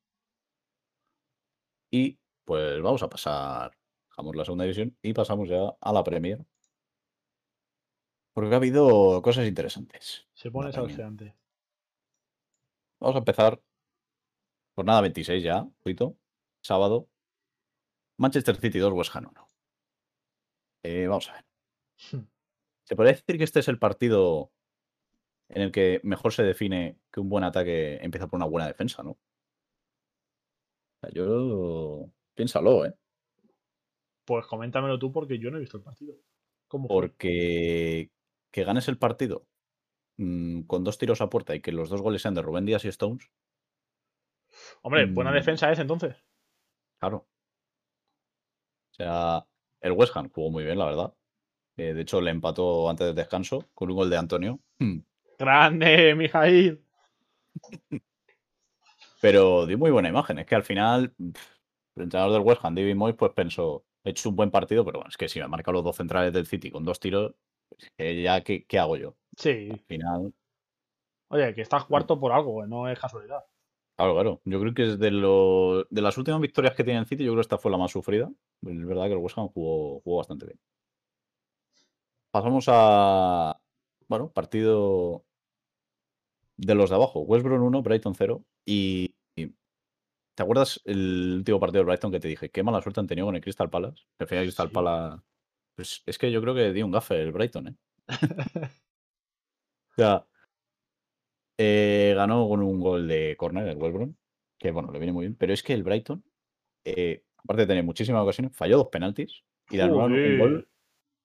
Y 1.91 2.17
pues 2.45 2.81
vamos 2.81 3.03
a 3.03 3.09
pasar. 3.09 3.77
Dejamos 4.09 4.35
la 4.35 4.43
segunda 4.43 4.63
división 4.63 4.97
y 5.03 5.13
pasamos 5.13 5.49
ya 5.49 5.75
a 5.79 5.93
la 5.93 6.03
Premier. 6.03 6.43
Porque 8.33 8.55
ha 8.55 8.57
habido 8.57 9.21
cosas 9.21 9.47
interesantes. 9.47 10.27
Se 10.33 10.49
pone 10.49 10.71
salseante. 10.71 11.35
Vamos 12.99 13.17
a 13.17 13.19
empezar. 13.19 13.61
Jornada 14.73 15.01
26 15.01 15.43
ya, 15.43 15.63
poquito. 15.77 16.17
Sábado. 16.63 17.07
Manchester 18.17 18.55
City 18.55 18.79
2, 18.79 18.93
West 18.93 19.15
Ham 19.15 19.27
1. 19.29 19.47
Eh, 20.83 21.07
vamos 21.07 21.29
a 21.29 21.33
ver. 21.33 21.48
Se 22.85 22.95
podría 22.95 23.13
decir 23.13 23.37
que 23.37 23.43
este 23.43 23.59
es 23.59 23.67
el 23.67 23.77
partido 23.79 24.51
en 25.49 25.61
el 25.63 25.71
que 25.71 25.99
mejor 26.03 26.33
se 26.33 26.43
define 26.43 26.99
que 27.11 27.19
un 27.19 27.29
buen 27.29 27.43
ataque 27.43 27.97
empieza 28.01 28.27
por 28.27 28.37
una 28.37 28.45
buena 28.47 28.67
defensa, 28.67 29.03
¿no? 29.03 29.11
O 29.11 29.17
sea, 31.01 31.11
yo. 31.11 32.09
Piénsalo, 32.35 32.85
¿eh? 32.85 32.93
Pues 34.25 34.45
coméntamelo 34.47 34.97
tú 34.99 35.11
porque 35.11 35.39
yo 35.39 35.51
no 35.51 35.57
he 35.57 35.61
visto 35.61 35.77
el 35.77 35.83
partido. 35.83 36.15
¿Cómo? 36.67 36.87
Porque 36.87 38.11
que 38.51 38.63
ganes 38.63 38.87
el 38.87 38.97
partido 38.97 39.45
mm, 40.17 40.61
con 40.63 40.83
dos 40.83 40.97
tiros 40.97 41.21
a 41.21 41.29
puerta 41.29 41.55
y 41.55 41.61
que 41.61 41.71
los 41.71 41.89
dos 41.89 42.01
goles 42.01 42.21
sean 42.21 42.35
de 42.35 42.41
Rubén 42.41 42.65
Díaz 42.65 42.85
y 42.85 42.89
Stones, 42.89 43.29
Hombre, 44.81 45.05
buena 45.05 45.31
Mm. 45.31 45.35
defensa 45.35 45.71
es 45.71 45.79
entonces. 45.79 46.15
claro. 46.99 47.27
O 48.91 48.93
sea, 48.95 49.47
el 49.81 49.91
West 49.93 50.15
Ham 50.15 50.29
jugó 50.29 50.51
muy 50.51 50.63
bien, 50.63 50.77
la 50.77 50.85
verdad. 50.85 51.13
Eh, 51.79 51.93
de 51.93 52.01
hecho, 52.01 52.19
le 52.19 52.31
empató 52.31 52.89
antes 52.89 53.07
del 53.07 53.15
descanso 53.15 53.69
con 53.73 53.89
un 53.89 53.95
gol 53.95 54.09
de 54.09 54.17
Antonio. 54.17 54.59
Hmm. 54.79 54.99
Grande, 55.37 56.13
Mijail. 56.15 56.83
Pero 59.21 59.65
dio 59.65 59.77
muy 59.77 59.91
buena 59.91 60.09
imagen. 60.09 60.39
Es 60.39 60.45
que 60.45 60.55
al 60.55 60.63
final, 60.63 61.13
el 61.17 62.03
entrenador 62.03 62.33
del 62.33 62.41
West 62.41 62.61
Ham, 62.63 62.75
David 62.75 62.95
Moyes, 62.95 63.17
pues 63.17 63.31
pensó, 63.33 63.85
he 64.03 64.11
hecho 64.11 64.29
un 64.29 64.35
buen 64.35 64.51
partido, 64.51 64.85
pero 64.85 64.99
bueno, 64.99 65.09
es 65.09 65.17
que 65.17 65.27
si 65.29 65.39
me 65.39 65.47
marca 65.47 65.71
los 65.71 65.83
dos 65.83 65.95
centrales 65.95 66.33
del 66.33 66.45
City 66.45 66.71
con 66.71 66.83
dos 66.85 66.99
tiros, 66.99 67.33
eh, 67.97 68.21
ya, 68.21 68.41
¿qué, 68.41 68.65
qué 68.65 68.79
hago 68.79 68.97
yo? 68.97 69.15
Sí. 69.37 69.69
Al 69.71 69.79
final, 69.79 70.33
Oye, 71.31 71.53
que 71.53 71.61
estás 71.61 71.85
cuarto 71.85 72.19
por 72.19 72.31
algo, 72.31 72.65
no 72.65 72.89
es 72.89 72.99
casualidad. 72.99 73.43
claro, 73.95 74.13
claro. 74.15 74.41
Yo 74.45 74.59
creo 74.59 74.73
que 74.73 74.83
es 74.83 74.99
de, 74.99 75.11
lo- 75.11 75.83
de 75.89 76.01
las 76.01 76.17
últimas 76.17 76.41
victorias 76.41 76.75
que 76.75 76.83
tiene 76.83 76.99
el 76.99 77.05
City, 77.05 77.23
yo 77.23 77.31
creo 77.31 77.37
que 77.41 77.41
esta 77.41 77.57
fue 77.59 77.71
la 77.71 77.77
más 77.77 77.91
sufrida. 77.91 78.31
Es 78.65 78.85
verdad 78.85 79.05
que 79.05 79.11
el 79.13 79.17
West 79.19 79.37
Ham 79.37 79.47
jugó, 79.49 79.99
jugó 80.01 80.17
bastante 80.17 80.47
bien. 80.47 80.59
Pasamos 82.31 82.65
a, 82.67 83.59
bueno, 84.07 84.31
partido 84.31 85.25
de 86.57 86.75
los 86.75 86.89
de 86.89 86.95
abajo. 86.95 87.21
West 87.21 87.43
Brom 87.43 87.63
1, 87.63 87.81
Brighton 87.81 88.13
0. 88.15 88.43
Y, 88.65 89.15
y- 89.35 89.47
¿te 90.35 90.43
acuerdas 90.43 90.79
el 90.85 91.35
último 91.37 91.59
partido 91.59 91.79
del 91.79 91.87
Brighton 91.87 92.11
que 92.11 92.19
te 92.19 92.27
dije? 92.27 92.49
Qué 92.49 92.63
mala 92.63 92.81
suerte 92.81 92.99
han 92.99 93.07
tenido 93.07 93.27
con 93.27 93.35
el 93.35 93.41
Crystal 93.41 93.69
Palace. 93.69 94.03
Que 94.17 94.23
al 94.23 94.27
final 94.27 94.43
Crystal 94.45 94.67
Sí. 94.67 94.73
Palace... 94.73 95.23
Pues 95.75 96.03
es 96.05 96.17
que 96.17 96.31
yo 96.31 96.41
creo 96.41 96.53
que 96.53 96.73
dio 96.73 96.85
un 96.85 96.91
gafe 96.91 97.21
el 97.21 97.31
Brighton, 97.31 97.69
¿eh? 97.69 97.75
O 99.91 99.95
sea, 99.95 100.25
eh, 101.57 102.13
ganó 102.15 102.47
con 102.47 102.61
un 102.61 102.79
gol 102.79 103.07
de 103.07 103.35
córner 103.37 103.67
el 103.67 103.77
West 103.77 103.95
Brom, 103.95 104.15
que 104.57 104.71
bueno, 104.71 104.91
le 104.91 104.99
viene 104.99 105.13
muy 105.13 105.25
bien. 105.25 105.35
Pero 105.35 105.53
es 105.53 105.63
que 105.63 105.73
el 105.73 105.83
Brighton, 105.83 106.23
eh, 106.85 107.23
aparte 107.37 107.61
de 107.61 107.67
tener 107.67 107.83
muchísimas 107.83 108.21
ocasiones, 108.23 108.55
falló 108.55 108.77
dos 108.77 108.87
penaltis 108.87 109.41
y 109.69 109.77
le 109.77 109.83
anularon 109.83 110.13
un 110.13 110.37
gol. 110.39 110.69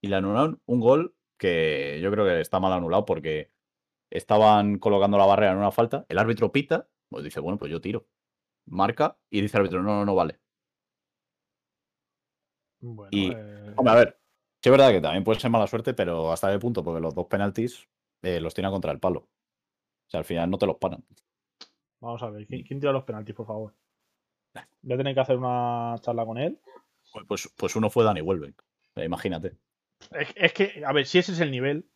Y 0.04 0.06
le 0.06 0.16
anularon 0.16 0.60
un 0.66 0.80
gol 0.80 1.16
que 1.38 1.98
yo 2.02 2.10
creo 2.10 2.26
que 2.26 2.38
está 2.42 2.60
mal 2.60 2.74
anulado 2.74 3.06
porque 3.06 3.50
estaban 4.10 4.78
colocando 4.78 5.16
la 5.16 5.24
barrera 5.24 5.52
en 5.52 5.58
una 5.58 5.72
falta, 5.72 6.04
el 6.10 6.18
árbitro 6.18 6.52
pita, 6.52 6.90
pues 7.08 7.24
dice, 7.24 7.40
bueno, 7.40 7.58
pues 7.58 7.72
yo 7.72 7.80
tiro. 7.80 8.06
Marca 8.66 9.16
y 9.30 9.40
dice 9.40 9.56
el 9.56 9.62
árbitro, 9.62 9.82
no, 9.82 9.94
no, 9.96 10.04
no 10.04 10.14
vale. 10.14 10.38
Bueno, 12.80 13.08
Y, 13.12 13.32
eh, 13.32 13.72
Hombre, 13.76 13.92
a 13.92 13.96
ver, 13.96 14.20
sí 14.62 14.68
es 14.68 14.70
verdad 14.70 14.90
que 14.90 15.00
también 15.00 15.24
puede 15.24 15.40
ser 15.40 15.50
mala 15.50 15.66
suerte, 15.66 15.94
pero 15.94 16.30
hasta 16.30 16.52
qué 16.52 16.58
punto, 16.58 16.84
porque 16.84 17.00
los 17.00 17.14
dos 17.14 17.26
penaltis 17.26 17.88
eh, 18.20 18.40
los 18.40 18.52
tiene 18.52 18.68
contra 18.68 18.92
el 18.92 19.00
palo. 19.00 19.20
O 19.20 20.10
sea, 20.10 20.18
al 20.18 20.26
final 20.26 20.50
no 20.50 20.58
te 20.58 20.66
los 20.66 20.76
paran. 20.76 21.02
vamos 21.98 22.22
a 22.22 22.28
ver. 22.28 22.46
¿Quién, 22.46 22.62
quién 22.62 22.78
tira 22.78 22.92
los 22.92 23.04
penaltis, 23.04 23.34
por 23.34 23.46
favor? 23.46 23.74
Voy 24.82 24.94
a 24.94 24.98
tener 24.98 25.14
que 25.14 25.20
hacer 25.20 25.38
una 25.38 25.94
charla 26.02 26.26
con 26.26 26.36
él. 26.36 26.60
Pues, 27.10 27.24
pues, 27.26 27.54
pues 27.56 27.74
uno 27.74 27.88
fue 27.88 28.04
Dani 28.04 28.20
Welbeck. 28.20 28.62
Imagínate. 28.96 29.56
Es, 30.12 30.28
es 30.36 30.52
que, 30.52 30.82
a 30.84 30.92
ver, 30.92 31.06
si 31.06 31.18
ese 31.18 31.32
es 31.32 31.40
el 31.40 31.50
nivel. 31.50 31.88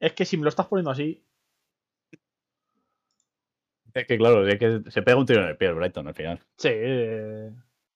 Es 0.00 0.12
que 0.12 0.24
si 0.24 0.36
me 0.36 0.44
lo 0.44 0.48
estás 0.48 0.66
poniendo 0.66 0.90
así. 0.90 1.24
Es 3.94 4.06
que 4.06 4.16
claro, 4.16 4.46
es 4.46 4.58
que 4.58 4.82
se 4.90 5.02
pega 5.02 5.16
un 5.16 5.26
tiro 5.26 5.42
en 5.42 5.48
el 5.48 5.56
pie 5.56 5.68
el 5.68 5.74
Brighton 5.74 6.06
al 6.06 6.14
final. 6.14 6.40
Sí. 6.56 6.68
Eh, 6.70 7.50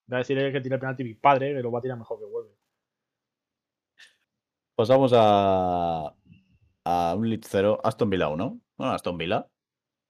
voy 0.06 0.16
a 0.16 0.18
decirle 0.18 0.52
que 0.52 0.60
tire 0.60 0.74
el 0.74 0.80
penalti 0.80 1.04
mi 1.04 1.14
padre, 1.14 1.54
que 1.54 1.62
lo 1.62 1.70
va 1.70 1.78
a 1.78 1.82
tirar 1.82 1.98
mejor 1.98 2.18
que 2.18 2.24
vuelve. 2.24 2.50
Pasamos 4.74 5.12
a, 5.14 6.12
a 6.84 7.14
un 7.14 7.28
Leeds 7.28 7.48
0, 7.50 7.80
Aston 7.84 8.10
Villa 8.10 8.28
1. 8.28 8.60
Bueno, 8.76 8.92
Aston 8.92 9.16
Villa 9.16 9.46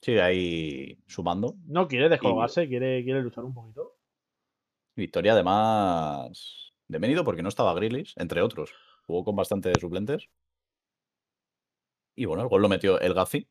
sigue 0.01 0.23
ahí 0.23 0.99
sumando. 1.07 1.57
No 1.67 1.89
quiere 1.89 2.09
descolgarse, 2.09 2.69
quiere, 2.69 3.03
quiere 3.05 3.21
luchar 3.21 3.45
un 3.45 3.53
poquito. 3.53 3.99
Victoria 4.97 5.33
además 5.33 6.72
de 6.93 6.99
venido 6.99 7.25
porque 7.25 7.43
no 7.43 7.49
estaba 7.49 7.75
Grealish, 7.75 8.15
entre 8.17 8.43
otros. 8.43 8.73
Jugó 9.07 9.25
con 9.25 9.35
bastantes 9.37 9.75
suplentes. 9.81 10.29
Y 12.15 12.27
bueno, 12.27 12.43
el 12.43 12.49
gol 12.49 12.63
lo 12.63 12.69
metió 12.69 13.01
el 13.01 13.15
Gazi. 13.15 13.49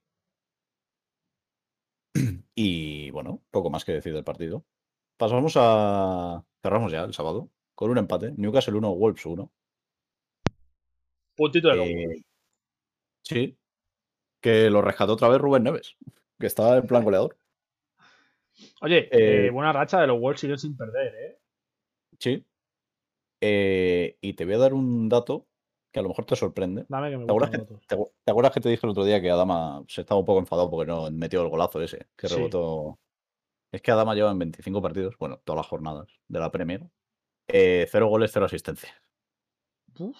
Y 2.53 3.09
bueno, 3.11 3.41
poco 3.49 3.69
más 3.69 3.85
que 3.85 3.93
decir 3.93 4.13
del 4.13 4.23
partido. 4.23 4.65
Pasamos 5.17 5.53
a. 5.55 6.43
Cerramos 6.61 6.91
ya 6.91 7.03
el 7.03 7.13
sábado. 7.13 7.49
Con 7.73 7.89
un 7.89 7.97
empate. 7.97 8.33
Newcastle 8.37 8.75
1, 8.75 8.95
Wolves 8.95 9.25
1. 9.25 9.51
Puntito 11.35 11.69
de 11.69 11.83
Eh, 11.83 12.23
sí. 13.23 13.57
Que 14.41 14.69
lo 14.69 14.81
rescató 14.81 15.13
otra 15.13 15.29
vez 15.29 15.39
Rubén 15.39 15.63
Neves. 15.63 15.95
Que 16.39 16.47
estaba 16.47 16.77
en 16.77 16.85
plan 16.85 17.03
goleador. 17.03 17.37
Oye, 18.81 19.07
eh, 19.11 19.47
eh, 19.47 19.49
buena 19.49 19.73
racha 19.73 19.99
de 20.01 20.07
los 20.07 20.19
Wolves 20.19 20.41
siguen 20.41 20.57
sin 20.57 20.75
perder, 20.75 21.15
¿eh? 21.15 21.39
Sí. 22.19 22.45
Eh, 23.41 24.17
y 24.21 24.33
te 24.33 24.45
voy 24.45 24.53
a 24.53 24.59
dar 24.59 24.73
un 24.73 25.09
dato 25.09 25.47
que 25.91 25.99
a 25.99 26.03
lo 26.03 26.09
mejor 26.09 26.25
te 26.25 26.35
sorprende. 26.35 26.85
Dame 26.87 27.09
que 27.09 27.17
me 27.17 27.25
¿Te 27.25 27.31
acuerdas 27.31 27.49
que, 27.51 27.57
te 27.87 27.95
acu- 27.97 28.11
te 28.23 28.31
acuerdas 28.31 28.53
que 28.53 28.59
te 28.61 28.69
dije 28.69 28.85
el 28.85 28.91
otro 28.91 29.03
día 29.03 29.19
que 29.21 29.29
Adama 29.31 29.83
se 29.87 30.01
estaba 30.01 30.19
un 30.19 30.25
poco 30.25 30.39
enfadado 30.39 30.69
porque 30.69 30.89
no 30.91 31.09
metió 31.11 31.41
el 31.41 31.49
golazo 31.49 31.81
ese? 31.81 32.07
Que 32.15 32.27
Sí. 32.27 32.35
rebotó. 32.35 32.99
Es 33.71 33.81
que 33.81 33.91
Adama 33.91 34.13
lleva 34.15 34.31
en 34.31 34.39
25 34.39 34.81
partidos, 34.81 35.17
bueno, 35.17 35.39
todas 35.43 35.57
las 35.57 35.67
jornadas 35.67 36.07
de 36.27 36.39
la 36.39 36.51
Premier. 36.51 36.89
eh, 37.53 37.85
cero 37.91 38.07
goles, 38.07 38.31
cero 38.33 38.45
asistencias. 38.45 38.93
Uf. 39.99 40.15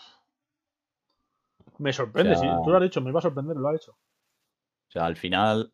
Me 1.78 1.94
sorprende, 1.94 2.34
O 2.34 2.36
sea- 2.38 2.50
sí, 2.58 2.64
tú 2.64 2.72
lo 2.72 2.78
has 2.78 2.84
dicho, 2.84 3.00
me 3.02 3.10
iba 3.10 3.20
a 3.20 3.22
sorprender, 3.22 3.56
lo 3.56 3.70
ha 3.70 3.76
hecho. 3.76 3.92
O 3.92 4.92
sea, 4.92 5.06
al 5.06 5.16
final. 5.16 5.72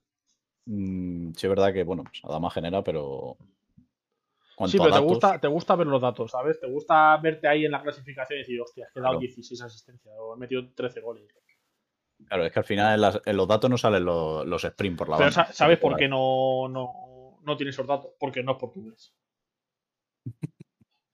mm, 0.66 1.32
sí, 1.32 1.48
es 1.48 1.50
verdad 1.50 1.74
que, 1.74 1.84
bueno, 1.84 2.04
pues 2.04 2.20
Adama 2.26 2.52
genera, 2.52 2.84
pero. 2.84 3.38
Sí, 4.66 4.78
pero 4.80 4.92
te 4.92 5.00
gusta, 5.00 5.40
te 5.40 5.48
gusta 5.48 5.76
ver 5.76 5.86
los 5.88 6.02
datos, 6.02 6.32
¿sabes? 6.32 6.60
Te 6.60 6.68
gusta 6.68 7.16
verte 7.18 7.48
ahí 7.48 7.66
en 7.66 7.72
la 7.72 7.82
clasificación 7.84 8.38
y 8.38 8.42
decir, 8.42 8.60
hostia, 8.60 8.86
he 8.96 9.00
dado 9.00 9.12
Claro. 9.14 9.20
16 9.20 9.62
asistencias 9.62 10.16
o 10.20 10.34
he 10.34 10.38
metido 10.38 10.74
13 10.74 11.02
goles. 11.02 11.28
Claro, 12.26 12.46
es 12.46 12.52
que 12.52 12.60
al 12.60 12.66
final 12.66 12.96
en, 12.96 13.02
las- 13.02 13.22
en 13.24 13.38
los 13.38 13.48
datos 13.48 13.70
no 13.70 13.78
salen 13.78 14.04
los, 14.04 14.46
los 14.48 14.64
sprints 14.64 14.98
por 14.98 15.10
la 15.10 15.18
Pero 15.18 15.30
banda. 15.30 15.54
¿sabes 15.54 15.78
por 15.78 15.96
qué 15.96 16.08
no, 16.08 16.68
no, 16.70 17.38
no 17.44 17.56
tiene 17.58 17.70
esos 17.70 17.86
datos? 17.86 18.12
Porque 18.20 18.42
no 18.42 18.54
es 18.54 18.58
portugués. 18.58 19.14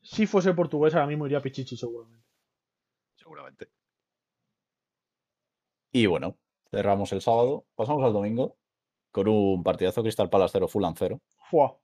Si 0.05 0.27
fuese 0.27 0.53
portugués, 0.53 0.93
ahora 0.95 1.07
mismo 1.07 1.25
iría 1.25 1.37
a 1.37 1.41
Pichichi, 1.41 1.77
seguramente. 1.77 2.27
Seguramente. 3.15 3.69
Y 5.93 6.05
bueno, 6.07 6.37
cerramos 6.69 7.11
el 7.13 7.21
sábado. 7.21 7.65
Pasamos 7.75 8.03
al 8.03 8.11
domingo 8.13 8.57
con 9.11 9.27
un 9.29 9.63
partidazo 9.63 10.01
Crystal 10.01 10.29
Palace 10.29 10.51
0, 10.53 10.67
Fulham 10.67 10.93
0. 10.97 11.21
Fua. 11.49 11.79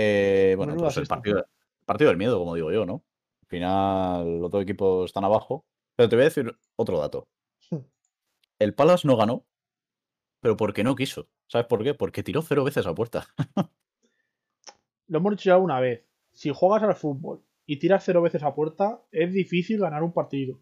Eh, 0.00 0.54
bueno, 0.56 0.76
pues 0.76 0.96
el 0.96 1.08
partido, 1.08 1.44
partido 1.84 2.10
del 2.10 2.18
miedo, 2.18 2.38
como 2.38 2.54
digo 2.54 2.70
yo, 2.70 2.86
¿no? 2.86 3.04
Al 3.42 3.48
final, 3.48 4.40
los 4.40 4.50
dos 4.50 4.62
equipos 4.62 5.06
están 5.06 5.24
abajo. 5.24 5.66
Pero 5.96 6.08
te 6.08 6.14
voy 6.14 6.22
a 6.22 6.28
decir 6.28 6.56
otro 6.76 7.00
dato. 7.00 7.28
Hmm. 7.68 7.78
El 8.60 8.74
Palace 8.74 9.08
no 9.08 9.16
ganó, 9.16 9.44
pero 10.40 10.56
porque 10.56 10.84
no 10.84 10.94
quiso. 10.94 11.28
¿Sabes 11.48 11.66
por 11.66 11.82
qué? 11.82 11.94
Porque 11.94 12.22
tiró 12.22 12.42
cero 12.42 12.62
veces 12.62 12.86
a 12.86 12.94
puerta. 12.94 13.26
Lo 15.08 15.18
hemos 15.18 15.32
dicho 15.32 15.50
ya 15.50 15.56
una 15.56 15.80
vez. 15.80 16.04
Si 16.32 16.50
juegas 16.54 16.84
al 16.84 16.94
fútbol 16.94 17.42
y 17.66 17.80
tiras 17.80 18.04
cero 18.04 18.22
veces 18.22 18.44
a 18.44 18.54
puerta, 18.54 19.02
es 19.10 19.32
difícil 19.32 19.80
ganar 19.80 20.04
un 20.04 20.12
partido. 20.12 20.60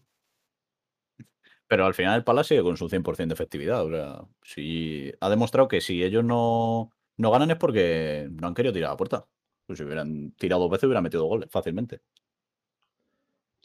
Pero 1.67 1.85
al 1.85 1.93
final 1.93 2.15
el 2.15 2.23
Palace 2.23 2.55
sigue 2.55 2.63
con 2.63 2.77
su 2.77 2.89
100% 2.89 3.27
de 3.27 3.33
efectividad. 3.33 3.85
O 3.85 3.91
sea, 3.91 4.21
si 4.41 5.13
ha 5.19 5.29
demostrado 5.29 5.67
que 5.67 5.81
si 5.81 6.03
ellos 6.03 6.23
no, 6.23 6.91
no 7.17 7.31
ganan 7.31 7.51
es 7.51 7.57
porque 7.57 8.29
no 8.31 8.47
han 8.47 8.53
querido 8.53 8.73
tirar 8.73 8.91
a 8.91 8.97
puerta. 8.97 9.27
Pues 9.65 9.77
si 9.79 9.85
hubieran 9.85 10.31
tirado 10.31 10.61
dos 10.61 10.71
veces 10.71 10.85
hubieran 10.85 11.03
metido 11.03 11.25
goles 11.25 11.49
fácilmente. 11.51 12.01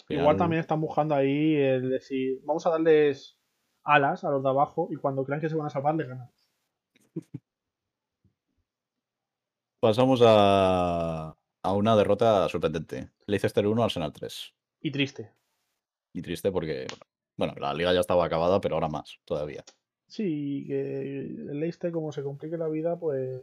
Al 0.09 0.17
Igual 0.17 0.37
también 0.37 0.61
están 0.61 0.81
buscando 0.81 1.15
ahí 1.15 1.55
el 1.55 1.91
decir, 1.91 2.41
vamos 2.45 2.67
a 2.67 2.71
darles 2.71 3.38
alas 3.85 4.25
a 4.25 4.31
los 4.31 4.43
de 4.43 4.49
abajo 4.49 4.88
y 4.91 4.97
cuando 4.97 5.25
crean 5.25 5.41
que 5.41 5.49
se 5.49 5.55
van 5.55 5.67
a 5.67 5.71
salvar, 5.71 5.95
les 5.95 6.09
ganan. 6.09 6.31
Pasamos 9.81 10.21
a, 10.25 11.37
a 11.62 11.73
una 11.73 11.97
derrota 11.97 12.49
sorprendente. 12.49 13.11
Leicester 13.27 13.67
1, 13.67 13.83
Arsenal 13.83 14.12
3. 14.12 14.55
Y 14.81 14.91
triste. 14.91 15.33
Y 16.12 16.23
triste 16.23 16.51
porque, 16.51 16.87
bueno, 17.37 17.55
la 17.59 17.75
liga 17.75 17.93
ya 17.93 18.01
estaba 18.01 18.25
acabada, 18.25 18.61
pero 18.61 18.75
ahora 18.77 18.88
más 18.88 19.19
todavía. 19.25 19.65
Sí, 20.16 20.64
que 20.66 21.20
el 21.20 21.59
Leicester, 21.61 21.90
como 21.90 22.12
se 22.12 22.22
complique 22.22 22.57
la 22.59 22.68
vida, 22.68 22.98
pues 22.98 23.42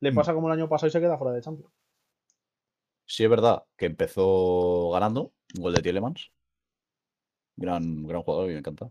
le 0.00 0.12
Mm. 0.12 0.16
pasa 0.16 0.34
como 0.34 0.48
el 0.48 0.54
año 0.54 0.68
pasado 0.68 0.88
y 0.88 0.92
se 0.92 1.00
queda 1.00 1.18
fuera 1.18 1.34
de 1.34 1.42
Champions. 1.42 1.72
Sí 3.06 3.24
es 3.24 3.30
verdad 3.30 3.64
que 3.76 3.86
empezó 3.86 4.90
ganando, 4.90 5.32
un 5.56 5.62
gol 5.62 5.72
de 5.74 5.82
Tielemans. 5.82 6.32
Gran, 7.56 8.06
gran 8.06 8.22
jugador 8.22 8.50
y 8.50 8.54
me 8.54 8.58
encanta. 8.60 8.90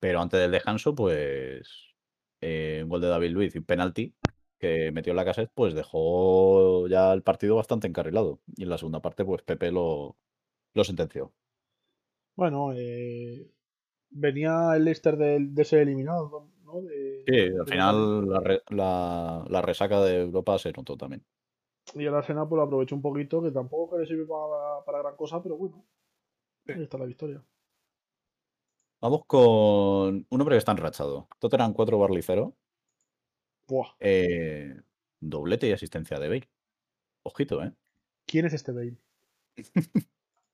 Pero 0.00 0.20
antes 0.20 0.40
del 0.40 0.52
descanso, 0.52 0.94
pues 0.94 1.96
eh, 2.42 2.80
un 2.84 2.90
gol 2.90 3.00
de 3.02 3.08
David 3.08 3.30
Luiz 3.32 3.54
y 3.54 3.58
un 3.58 3.64
penalti 3.66 4.14
que 4.58 4.92
metió 4.92 5.12
en 5.12 5.18
la 5.18 5.24
cassette, 5.26 5.52
pues 5.54 5.74
dejó 5.74 6.88
ya 6.88 7.12
el 7.14 7.22
partido 7.22 7.56
bastante 7.56 7.88
encarrilado. 7.88 8.40
Y 8.56 8.64
en 8.64 8.70
la 8.70 8.78
segunda 8.78 9.02
parte, 9.02 9.24
pues 9.24 9.42
Pepe 9.42 9.72
lo, 9.72 10.18
lo 10.74 10.84
sentenció. 10.84 11.34
Bueno, 12.36 12.72
eh, 12.74 13.50
venía 14.10 14.74
el 14.76 14.84
Leicester 14.84 15.16
de, 15.16 15.38
de 15.40 15.64
ser 15.64 15.80
eliminado, 15.80 16.48
¿no? 16.64 16.82
De- 16.82 17.24
Sí, 17.26 17.56
al 17.58 17.66
final 17.66 18.28
la, 18.28 18.40
re- 18.40 18.62
la- 18.70 19.44
la 19.48 19.62
resaca 19.62 20.00
de 20.02 20.22
Europa 20.22 20.58
se 20.58 20.72
notó 20.72 20.96
también. 20.96 21.22
Y 21.94 22.04
el 22.04 22.14
Arsenal 22.14 22.46
pues 22.48 22.56
lo 22.58 22.62
aprovechó 22.64 22.94
un 22.94 23.02
poquito, 23.02 23.42
que 23.42 23.50
tampoco 23.50 24.04
sirve 24.06 24.24
para, 24.26 24.84
para 24.84 24.98
gran 25.00 25.16
cosa, 25.16 25.42
pero 25.42 25.56
bueno. 25.56 25.84
Ahí 26.66 26.82
está 26.82 26.98
la 26.98 27.06
victoria. 27.06 27.42
Vamos 29.00 29.24
con 29.26 29.40
un 30.28 30.40
hombre 30.40 30.54
que 30.54 30.58
está 30.58 30.72
enrachado. 30.72 31.28
Tottenham 31.38 31.72
4, 31.72 31.98
Barley 31.98 32.22
0. 32.22 32.54
Buah. 33.68 33.94
Eh, 34.00 34.74
doblete 35.20 35.68
y 35.68 35.72
asistencia 35.72 36.18
de 36.18 36.28
Bale. 36.28 36.48
Ojito, 37.22 37.62
¿eh? 37.62 37.72
¿Quién 38.26 38.46
es 38.46 38.52
este 38.54 38.72
Bale? 38.72 38.96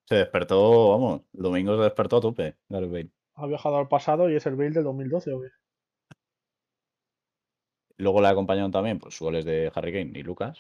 Se 0.07 0.17
despertó, 0.17 0.91
vamos, 0.91 1.23
el 1.33 1.43
domingo 1.43 1.77
se 1.79 1.83
despertó 1.83 2.19
a 2.19 2.21
tope, 2.21 2.57
Gareth 2.69 2.91
Bale. 2.91 3.11
Ha 3.37 3.47
viajado 3.47 3.77
al 3.77 3.89
pasado 3.89 4.31
y 4.31 4.37
es 4.37 4.47
el 4.47 4.57
Bale 4.57 4.71
del 4.71 4.85
2012, 4.85 5.33
¿o 5.33 5.41
qué? 5.41 5.49
Luego 7.97 8.21
le 8.21 8.29
acompañaron 8.29 8.71
también 8.71 8.99
pues, 8.99 9.19
goles 9.19 9.45
de 9.45 9.71
Harry 9.75 9.93
Kane 9.93 10.19
y 10.19 10.23
Lucas, 10.23 10.59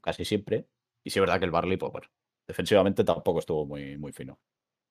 casi 0.00 0.24
siempre. 0.24 0.68
Y 1.02 1.10
sí 1.10 1.18
es 1.18 1.20
verdad 1.20 1.38
que 1.38 1.46
el 1.46 1.50
Barley, 1.50 1.76
pues 1.76 1.92
bueno, 1.92 2.08
defensivamente 2.46 3.04
tampoco 3.04 3.40
estuvo 3.40 3.66
muy, 3.66 3.96
muy 3.96 4.12
fino. 4.12 4.38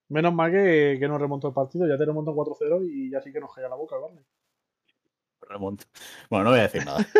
Menos 0.08 0.34
mal 0.34 0.50
que, 0.50 0.96
que 0.98 1.08
nos 1.08 1.20
remontó 1.20 1.48
el 1.48 1.54
partido, 1.54 1.86
ya 1.86 1.96
te 1.96 2.04
remontó 2.04 2.34
4-0 2.34 2.84
y 2.84 3.10
ya 3.10 3.22
sí 3.22 3.32
que 3.32 3.40
nos 3.40 3.54
caía 3.54 3.68
la 3.68 3.76
boca 3.76 3.96
el 3.96 4.02
Barley. 4.02 4.24
Remonta. 5.42 5.84
Bueno, 6.28 6.44
no 6.44 6.50
voy 6.50 6.60
a 6.60 6.62
decir 6.64 6.84
nada. 6.84 6.98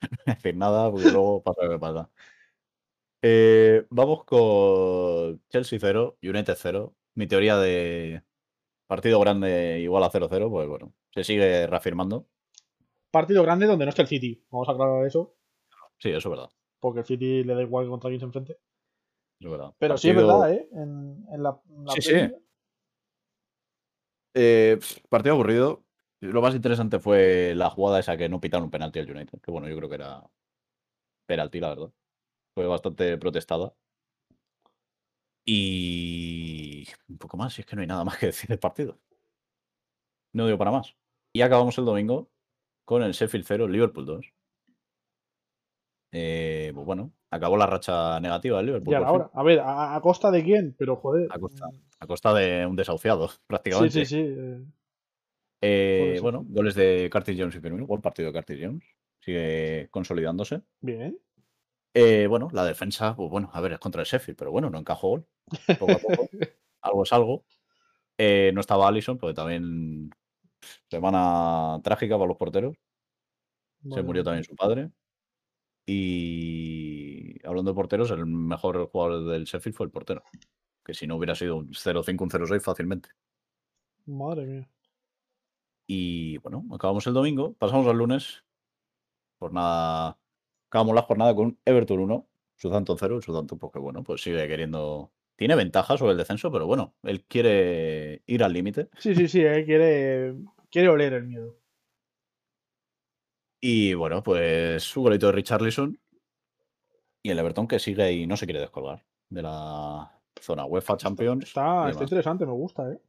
no 0.00 0.16
voy 0.26 0.32
a 0.32 0.34
decir 0.34 0.56
nada 0.56 0.90
porque 0.90 1.10
luego 1.10 1.42
pasa 1.42 1.64
lo 1.64 1.70
que 1.70 1.78
pasa. 1.78 2.10
Eh, 3.22 3.86
vamos 3.90 4.24
con 4.24 5.40
Chelsea 5.48 5.78
0, 5.80 6.18
United 6.22 6.56
0. 6.58 6.94
Mi 7.14 7.26
teoría 7.26 7.56
de 7.58 8.22
partido 8.96 9.20
grande 9.20 9.80
igual 9.80 10.04
a 10.04 10.10
0-0, 10.10 10.50
pues 10.50 10.68
bueno, 10.68 10.92
se 11.12 11.24
sigue 11.24 11.66
reafirmando. 11.66 12.26
Partido 13.10 13.42
grande 13.42 13.66
donde 13.66 13.84
no 13.84 13.88
está 13.90 14.02
el 14.02 14.08
City. 14.08 14.44
Vamos 14.50 14.68
a 14.68 14.72
aclarar 14.72 15.04
eso, 15.06 15.34
Sí, 15.98 16.10
eso 16.10 16.18
es 16.18 16.30
verdad. 16.30 16.50
porque 16.80 17.00
el 17.00 17.06
City 17.06 17.44
le 17.44 17.54
da 17.54 17.62
igual 17.62 17.88
contra 17.88 18.08
quién 18.10 18.20
se 18.20 18.26
enfrente. 18.26 18.58
Es 19.40 19.50
verdad. 19.50 19.72
Pero 19.78 19.96
sí 19.98 20.10
es 20.10 20.16
verdad, 20.16 20.52
¿eh? 20.52 20.68
En, 20.72 21.24
en 21.30 21.42
la, 21.42 21.60
en 21.68 21.84
la 21.84 21.92
Sí, 21.92 22.02
sí. 22.02 22.14
Eh, 24.34 24.78
partido 25.08 25.34
aburrido. 25.34 25.84
Lo 26.20 26.40
más 26.40 26.54
interesante 26.54 26.98
fue 26.98 27.52
la 27.54 27.68
jugada 27.70 28.00
esa 28.00 28.16
que 28.16 28.28
no 28.28 28.40
pitaron 28.40 28.64
un 28.64 28.70
penalti 28.70 28.98
al 28.98 29.10
United. 29.10 29.40
Que 29.40 29.50
bueno, 29.50 29.68
yo 29.68 29.76
creo 29.76 29.88
que 29.88 29.96
era 29.96 30.22
penalti, 31.26 31.60
la 31.60 31.68
verdad. 31.70 31.90
Fue 32.54 32.66
bastante 32.66 33.18
protestada. 33.18 33.74
Y 35.46 36.43
un 37.08 37.18
poco 37.18 37.36
más, 37.36 37.54
si 37.54 37.60
es 37.62 37.66
que 37.66 37.76
no 37.76 37.82
hay 37.82 37.88
nada 37.88 38.04
más 38.04 38.18
que 38.18 38.26
decir 38.26 38.48
del 38.48 38.58
partido. 38.58 38.98
No 40.32 40.46
digo 40.46 40.58
para 40.58 40.70
más. 40.70 40.96
Y 41.32 41.42
acabamos 41.42 41.76
el 41.78 41.84
domingo 41.84 42.30
con 42.84 43.02
el 43.02 43.12
Sheffield 43.12 43.44
0, 43.46 43.68
Liverpool 43.68 44.04
2. 44.06 44.26
Eh, 46.12 46.70
pues 46.74 46.86
bueno, 46.86 47.12
acabó 47.30 47.56
la 47.56 47.66
racha 47.66 48.20
negativa 48.20 48.58
del 48.58 48.66
Liverpool. 48.66 48.92
Ya 48.92 48.98
por 49.00 49.06
era 49.08 49.12
fin, 49.12 49.20
hora. 49.22 49.30
A 49.34 49.42
ver, 49.42 49.60
¿a, 49.60 49.96
a 49.96 50.00
costa 50.00 50.30
de 50.30 50.44
quién? 50.44 50.74
Pero 50.78 50.96
joder. 50.96 51.28
A 51.30 51.38
costa. 51.38 51.66
mm, 51.68 51.80
a 52.00 52.06
costa 52.06 52.34
de 52.34 52.66
un 52.66 52.76
desahuciado, 52.76 53.30
prácticamente. 53.46 54.04
sí, 54.04 54.06
sí. 54.06 54.20
eh, 54.24 54.64
Eh, 55.62 56.12
sí. 56.16 56.22
bueno, 56.22 56.44
goles 56.48 56.74
de 56.74 57.08
Curtis 57.12 57.36
Jones 57.38 57.56
y 57.56 57.60
Firmino. 57.60 57.86
Buen 57.86 58.02
partido 58.02 58.30
de 58.30 58.38
Curtis 58.38 58.58
Jones. 58.62 58.84
Sigue 59.20 59.88
consolidándose. 59.90 60.62
Bien. 60.80 61.18
Eh, 61.94 62.26
bueno, 62.28 62.48
la 62.52 62.64
defensa, 62.64 63.14
pues 63.16 63.30
bueno, 63.30 63.50
a 63.52 63.60
ver, 63.60 63.72
es 63.72 63.78
contra 63.78 64.02
el 64.02 64.06
Sheffield, 64.06 64.36
pero 64.38 64.50
bueno, 64.50 64.68
no 64.68 64.78
encajó 64.78 65.08
gol. 65.10 65.26
Poco 65.78 65.92
a 65.92 65.98
poco. 65.98 66.28
algo 66.84 67.02
es 67.02 67.12
algo. 67.12 67.44
Eh, 68.18 68.52
no 68.54 68.60
estaba 68.60 68.88
Allison, 68.88 69.18
porque 69.18 69.34
también 69.34 70.10
semana 70.88 71.80
trágica 71.82 72.16
para 72.16 72.28
los 72.28 72.36
porteros. 72.36 72.76
Se 73.90 74.02
murió 74.02 74.24
también 74.24 74.44
su 74.44 74.56
padre. 74.56 74.90
Y 75.86 77.46
hablando 77.46 77.72
de 77.72 77.74
porteros, 77.74 78.10
el 78.10 78.24
mejor 78.24 78.88
jugador 78.88 79.26
del 79.26 79.44
Sheffield 79.44 79.76
fue 79.76 79.86
el 79.86 79.92
portero. 79.92 80.22
Que 80.84 80.94
si 80.94 81.06
no 81.06 81.16
hubiera 81.16 81.34
sido 81.34 81.56
un 81.56 81.68
0-5, 81.72 82.22
un 82.22 82.30
0-6 82.30 82.60
fácilmente. 82.62 83.10
Madre 84.06 84.46
mía. 84.46 84.70
Y 85.86 86.38
bueno, 86.38 86.64
acabamos 86.72 87.06
el 87.06 87.14
domingo, 87.14 87.54
pasamos 87.54 87.86
al 87.86 87.98
lunes. 87.98 88.44
Jornada. 89.38 90.18
Acabamos 90.68 90.94
la 90.94 91.02
jornada 91.02 91.34
con 91.34 91.58
Everton 91.64 92.00
1, 92.00 92.28
Southampton 92.56 92.96
0. 92.98 93.16
El 93.16 93.22
Southampton, 93.22 93.58
porque 93.58 93.78
bueno, 93.78 94.02
pues 94.02 94.22
sigue 94.22 94.48
queriendo. 94.48 95.12
Tiene 95.36 95.56
ventaja 95.56 95.96
sobre 95.96 96.12
el 96.12 96.18
descenso, 96.18 96.50
pero 96.52 96.66
bueno, 96.66 96.94
él 97.02 97.24
quiere 97.24 98.22
ir 98.26 98.44
al 98.44 98.52
límite. 98.52 98.88
Sí, 98.98 99.14
sí, 99.14 99.28
sí, 99.28 99.40
eh, 99.44 99.64
quiere, 99.64 100.36
quiere 100.70 100.88
oler 100.88 101.14
el 101.14 101.24
miedo. 101.24 101.56
Y 103.60 103.94
bueno, 103.94 104.22
pues 104.22 104.96
un 104.96 105.04
golito 105.04 105.26
de 105.26 105.32
Richarlison. 105.32 105.98
Y 107.22 107.30
el 107.30 107.38
Everton 107.38 107.66
que 107.66 107.78
sigue 107.78 108.12
y 108.12 108.26
no 108.26 108.36
se 108.36 108.44
quiere 108.46 108.60
descolgar 108.60 109.04
de 109.30 109.42
la 109.42 110.20
zona 110.40 110.66
UEFA 110.66 110.98
Champions. 110.98 111.44
Está, 111.44 111.88
está 111.88 112.02
interesante, 112.02 112.44
me 112.44 112.52
gusta, 112.52 112.90
¿eh? 112.92 113.00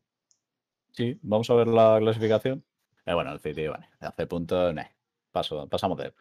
Sí, 0.91 1.19
vamos 1.21 1.49
a 1.49 1.55
ver 1.55 1.67
la 1.67 1.97
clasificación. 1.99 2.63
Eh, 3.05 3.13
bueno, 3.13 3.33
el 3.33 3.39
City, 3.39 3.67
vale, 3.67 3.89
hace 3.99 4.25
puntos, 4.25 4.73
nah, 4.73 4.85
paso, 5.31 5.67
pasamos 5.67 5.97
de 5.97 6.05
él. 6.05 6.13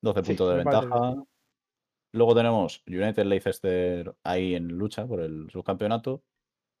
12 0.00 0.20
Sí, 0.20 0.26
puntos 0.28 0.56
de 0.56 0.64
parece 0.64 0.86
ventaja. 0.86 1.14
Luego 2.12 2.34
tenemos 2.34 2.82
United 2.86 3.24
Leicester 3.24 4.14
ahí 4.24 4.54
en 4.54 4.68
lucha 4.68 5.06
por 5.06 5.20
el 5.20 5.48
subcampeonato. 5.50 6.24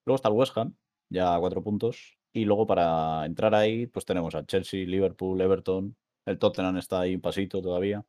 Luego 0.04 0.16
está 0.16 0.28
el 0.28 0.34
West 0.34 0.56
Ham, 0.56 0.76
ya 1.08 1.34
a 1.34 1.40
4 1.40 1.62
puntos. 1.62 2.18
Y 2.32 2.44
luego 2.44 2.66
para 2.66 3.24
entrar 3.26 3.54
ahí, 3.54 3.86
pues 3.86 4.04
tenemos 4.04 4.34
a 4.34 4.44
Chelsea, 4.46 4.86
Liverpool, 4.86 5.40
Everton. 5.40 5.96
El 6.26 6.38
Tottenham 6.38 6.76
está 6.78 7.00
ahí 7.00 7.14
un 7.14 7.20
pasito 7.20 7.60
todavía. 7.62 8.04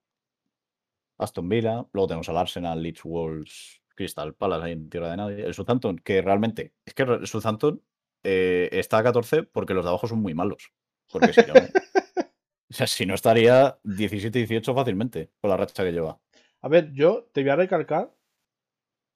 Aston 1.17 1.47
Villa. 1.49 1.85
Luego 1.93 2.07
tenemos 2.07 2.29
al 2.29 2.37
Arsenal, 2.37 2.81
Leeds, 2.81 3.03
Wolves, 3.03 3.81
Crystal 3.95 4.33
Palace 4.33 4.65
ahí 4.65 4.71
en 4.73 4.89
tierra 4.89 5.11
de 5.11 5.17
nadie. 5.17 5.45
El 5.45 5.53
Southampton, 5.53 5.97
que 5.97 6.21
realmente. 6.21 6.73
Es 6.85 6.93
que 6.93 7.03
el 7.03 7.27
Southampton 7.27 7.81
eh, 8.23 8.69
está 8.71 8.99
a 8.99 9.03
14 9.03 9.43
porque 9.43 9.73
los 9.73 9.83
de 9.83 9.89
abajo 9.89 10.07
son 10.07 10.21
muy 10.21 10.33
malos. 10.33 10.71
Porque 11.11 11.33
si 11.33 11.41
no. 11.41 11.53
o 12.69 12.73
sea, 12.73 12.87
si 12.87 13.05
no 13.05 13.13
estaría 13.13 13.79
17-18 13.83 14.73
fácilmente 14.73 15.31
con 15.39 15.49
la 15.49 15.57
racha 15.57 15.83
que 15.83 15.91
lleva. 15.91 16.19
A 16.61 16.67
ver, 16.67 16.91
yo 16.93 17.25
te 17.33 17.41
voy 17.41 17.49
a 17.49 17.55
recalcar 17.55 18.13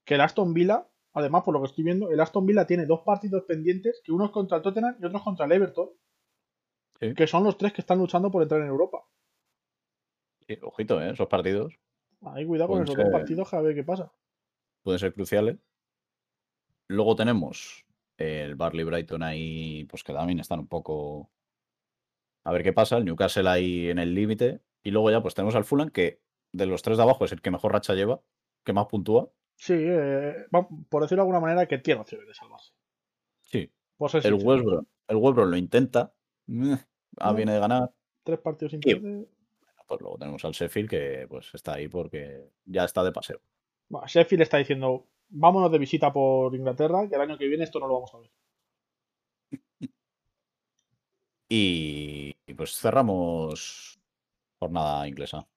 que 0.05 0.15
el 0.15 0.21
Aston 0.21 0.53
Villa, 0.53 0.87
además 1.13 1.43
por 1.43 1.53
lo 1.53 1.61
que 1.61 1.67
estoy 1.67 1.83
viendo, 1.83 2.11
el 2.11 2.19
Aston 2.19 2.45
Villa 2.45 2.65
tiene 2.65 2.85
dos 2.85 3.01
partidos 3.01 3.43
pendientes, 3.47 4.01
que 4.03 4.11
uno 4.11 4.25
es 4.25 4.31
contra 4.31 4.57
el 4.57 4.63
Tottenham 4.63 4.95
y 4.99 5.05
otro 5.05 5.17
es 5.17 5.23
contra 5.23 5.45
el 5.45 5.51
Everton, 5.51 5.89
Sí. 6.99 7.13
que 7.13 7.27
son 7.27 7.43
los 7.43 7.57
tres 7.57 7.73
que 7.73 7.81
están 7.81 7.97
luchando 7.97 8.31
por 8.31 8.41
entrar 8.41 8.61
en 8.61 8.67
Europa. 8.67 9.03
Sí, 10.47 10.57
ojito, 10.61 11.01
¿eh? 11.01 11.11
esos 11.11 11.27
partidos 11.27 11.73
Ahí 12.21 12.45
cuidado 12.45 12.69
con 12.69 12.83
esos 12.83 12.95
dos 12.95 13.09
partidos, 13.11 13.53
a 13.53 13.61
ver 13.61 13.75
qué 13.75 13.83
pasa. 13.83 14.11
pueden 14.81 14.99
ser 14.99 15.13
cruciales. 15.13 15.57
Luego 16.87 17.15
tenemos 17.15 17.85
el 18.17 18.55
Barley 18.55 18.85
Brighton 18.85 19.23
ahí, 19.23 19.83
pues 19.85 20.03
que 20.03 20.13
también 20.13 20.39
están 20.39 20.59
un 20.59 20.67
poco. 20.67 21.29
A 22.45 22.51
ver 22.51 22.63
qué 22.63 22.71
pasa. 22.73 22.97
El 22.97 23.05
Newcastle 23.05 23.49
ahí 23.49 23.89
en 23.89 23.99
el 23.99 24.13
límite. 24.15 24.61
Y 24.83 24.91
luego 24.91 25.11
ya, 25.11 25.21
pues 25.21 25.33
tenemos 25.35 25.55
al 25.55 25.65
Fulham, 25.65 25.89
que 25.89 26.21
de 26.55 26.65
los 26.65 26.81
tres 26.81 26.97
de 26.97 27.03
abajo 27.03 27.25
es 27.25 27.31
el 27.31 27.41
que 27.41 27.51
mejor 27.51 27.73
racha 27.73 27.93
lleva, 27.93 28.21
que 28.63 28.73
más 28.73 28.85
puntúa. 28.87 29.29
Sí, 29.55 29.73
eh, 29.75 30.45
por 30.89 31.01
decirlo 31.01 31.23
de 31.23 31.27
alguna 31.27 31.39
manera, 31.39 31.65
que 31.67 31.77
tiene 31.77 32.01
opciones 32.01 32.27
de 32.27 32.33
salvarse. 32.33 32.73
Sí. 33.41 33.71
Ser 34.07 34.17
El 34.17 34.21
sincero. 34.21 34.37
West 34.37 34.65
Brom, 34.65 34.85
el 35.07 35.15
West 35.17 35.35
Brom 35.35 35.49
lo 35.49 35.57
intenta. 35.57 36.13
Ah, 37.17 37.33
viene 37.33 37.53
de 37.53 37.59
ganar. 37.59 37.91
Tres 38.23 38.39
partidos 38.39 38.71
sin 38.71 38.79
perder. 38.81 39.27
Pues 39.87 40.01
luego 40.01 40.17
tenemos 40.17 40.43
al 40.43 40.51
Sheffield, 40.51 40.89
que 40.89 41.25
pues 41.29 41.53
está 41.53 41.73
ahí 41.73 41.87
porque 41.87 42.49
ya 42.65 42.85
está 42.85 43.03
de 43.03 43.11
paseo. 43.11 43.39
Bueno, 43.87 44.07
Sheffield 44.07 44.41
está 44.41 44.57
diciendo, 44.57 45.05
vámonos 45.29 45.71
de 45.71 45.77
visita 45.77 46.11
por 46.11 46.55
Inglaterra, 46.55 47.07
que 47.07 47.15
el 47.15 47.21
año 47.21 47.37
que 47.37 47.47
viene 47.47 47.63
esto 47.63 47.79
no 47.79 47.87
lo 47.87 47.93
vamos 47.95 48.13
a 48.13 48.17
ver. 48.19 48.31
Y, 51.47 52.35
y 52.47 52.53
pues 52.55 52.75
cerramos 52.75 53.99
jornada 54.57 55.07
inglesa. 55.07 55.47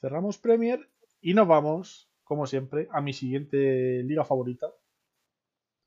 Cerramos 0.00 0.38
Premier 0.38 0.90
y 1.20 1.34
nos 1.34 1.46
vamos, 1.46 2.10
como 2.24 2.46
siempre, 2.46 2.88
a 2.90 3.02
mi 3.02 3.12
siguiente 3.12 4.02
liga 4.02 4.24
favorita, 4.24 4.72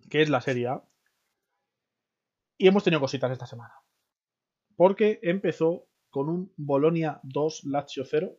que 0.10 0.21
es 0.21 0.30
la 0.30 0.41
Serie 0.41 0.67
A. 0.67 0.84
Y 2.58 2.67
hemos 2.67 2.84
tenido 2.84 2.99
cositas 2.99 3.32
esta 3.32 3.47
semana. 3.47 3.73
Porque 4.76 5.19
empezó 5.23 5.88
con 6.10 6.30
un 6.30 6.54
Bolonia 6.58 7.19
2, 7.23 7.63
Lazio 7.65 8.06
0. 8.06 8.38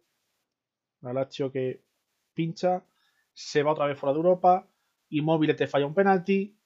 La 1.01 1.13
Lazio 1.13 1.51
que 1.51 1.85
pincha, 2.35 2.87
se 3.33 3.63
va 3.65 3.73
otra 3.73 3.87
vez 3.87 3.99
fuera 3.99 4.13
de 4.13 4.19
Europa, 4.19 4.71
Immobile 5.09 5.55
te 5.55 5.67
falla 5.67 5.87
un 5.87 5.95
penalti. 5.95 6.57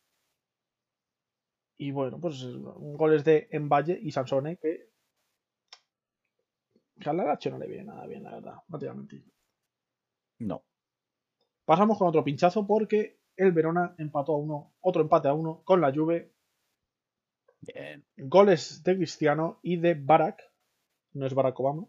Y 1.79 1.91
bueno, 1.93 2.21
pues 2.21 2.45
goles 2.47 3.25
de 3.25 3.49
Envalle 3.53 3.99
y 4.01 4.11
Sansone 4.11 4.59
que, 4.59 4.88
Lazio 7.01 7.51
no 7.51 7.59
le 7.59 7.67
viene 7.67 7.85
nada 7.85 8.07
bien, 8.07 8.23
la 8.23 8.35
verdad. 8.35 8.55
No 8.69 8.79
te 8.79 8.87
voy 8.87 8.93
a 8.93 8.97
mentir. 8.97 9.25
No. 10.39 10.65
Pasamos 11.65 11.99
con 11.99 12.09
otro 12.09 12.25
pinchazo 12.25 12.67
porque 12.67 13.21
el 13.37 13.53
Verona 13.53 13.95
empató 13.99 14.35
a 14.35 14.39
uno, 14.39 14.75
otro 14.81 15.03
empate 15.03 15.29
a 15.29 15.35
uno 15.35 15.63
con 15.65 15.81
la 15.81 15.93
Juve. 15.93 16.33
Bien. 17.61 18.05
Goles 18.17 18.83
de 18.83 18.97
Cristiano 18.97 19.59
y 19.63 19.77
de 19.77 19.95
Barak. 19.95 20.43
No 21.13 21.27
es 21.27 21.35
Barack 21.35 21.59
Obama. 21.61 21.87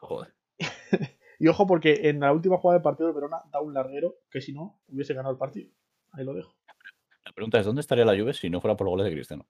Joder. 0.00 0.34
Y 1.42 1.48
ojo 1.48 1.66
porque 1.66 2.10
en 2.10 2.20
la 2.20 2.34
última 2.34 2.58
jugada 2.58 2.76
del 2.76 2.82
partido 2.82 3.08
el 3.08 3.14
Verona 3.14 3.38
da 3.50 3.62
un 3.62 3.72
larguero 3.72 4.18
que 4.30 4.42
si 4.42 4.52
no 4.52 4.78
hubiese 4.88 5.14
ganado 5.14 5.32
el 5.32 5.38
partido. 5.38 5.70
Ahí 6.12 6.22
lo 6.22 6.34
dejo. 6.34 6.54
La 7.24 7.32
pregunta 7.32 7.58
es: 7.58 7.64
¿dónde 7.64 7.80
estaría 7.80 8.04
la 8.04 8.14
Juve 8.14 8.34
si 8.34 8.50
no 8.50 8.60
fuera 8.60 8.76
por 8.76 8.84
los 8.84 8.92
goles 8.92 9.06
de 9.06 9.12
Cristiano? 9.12 9.46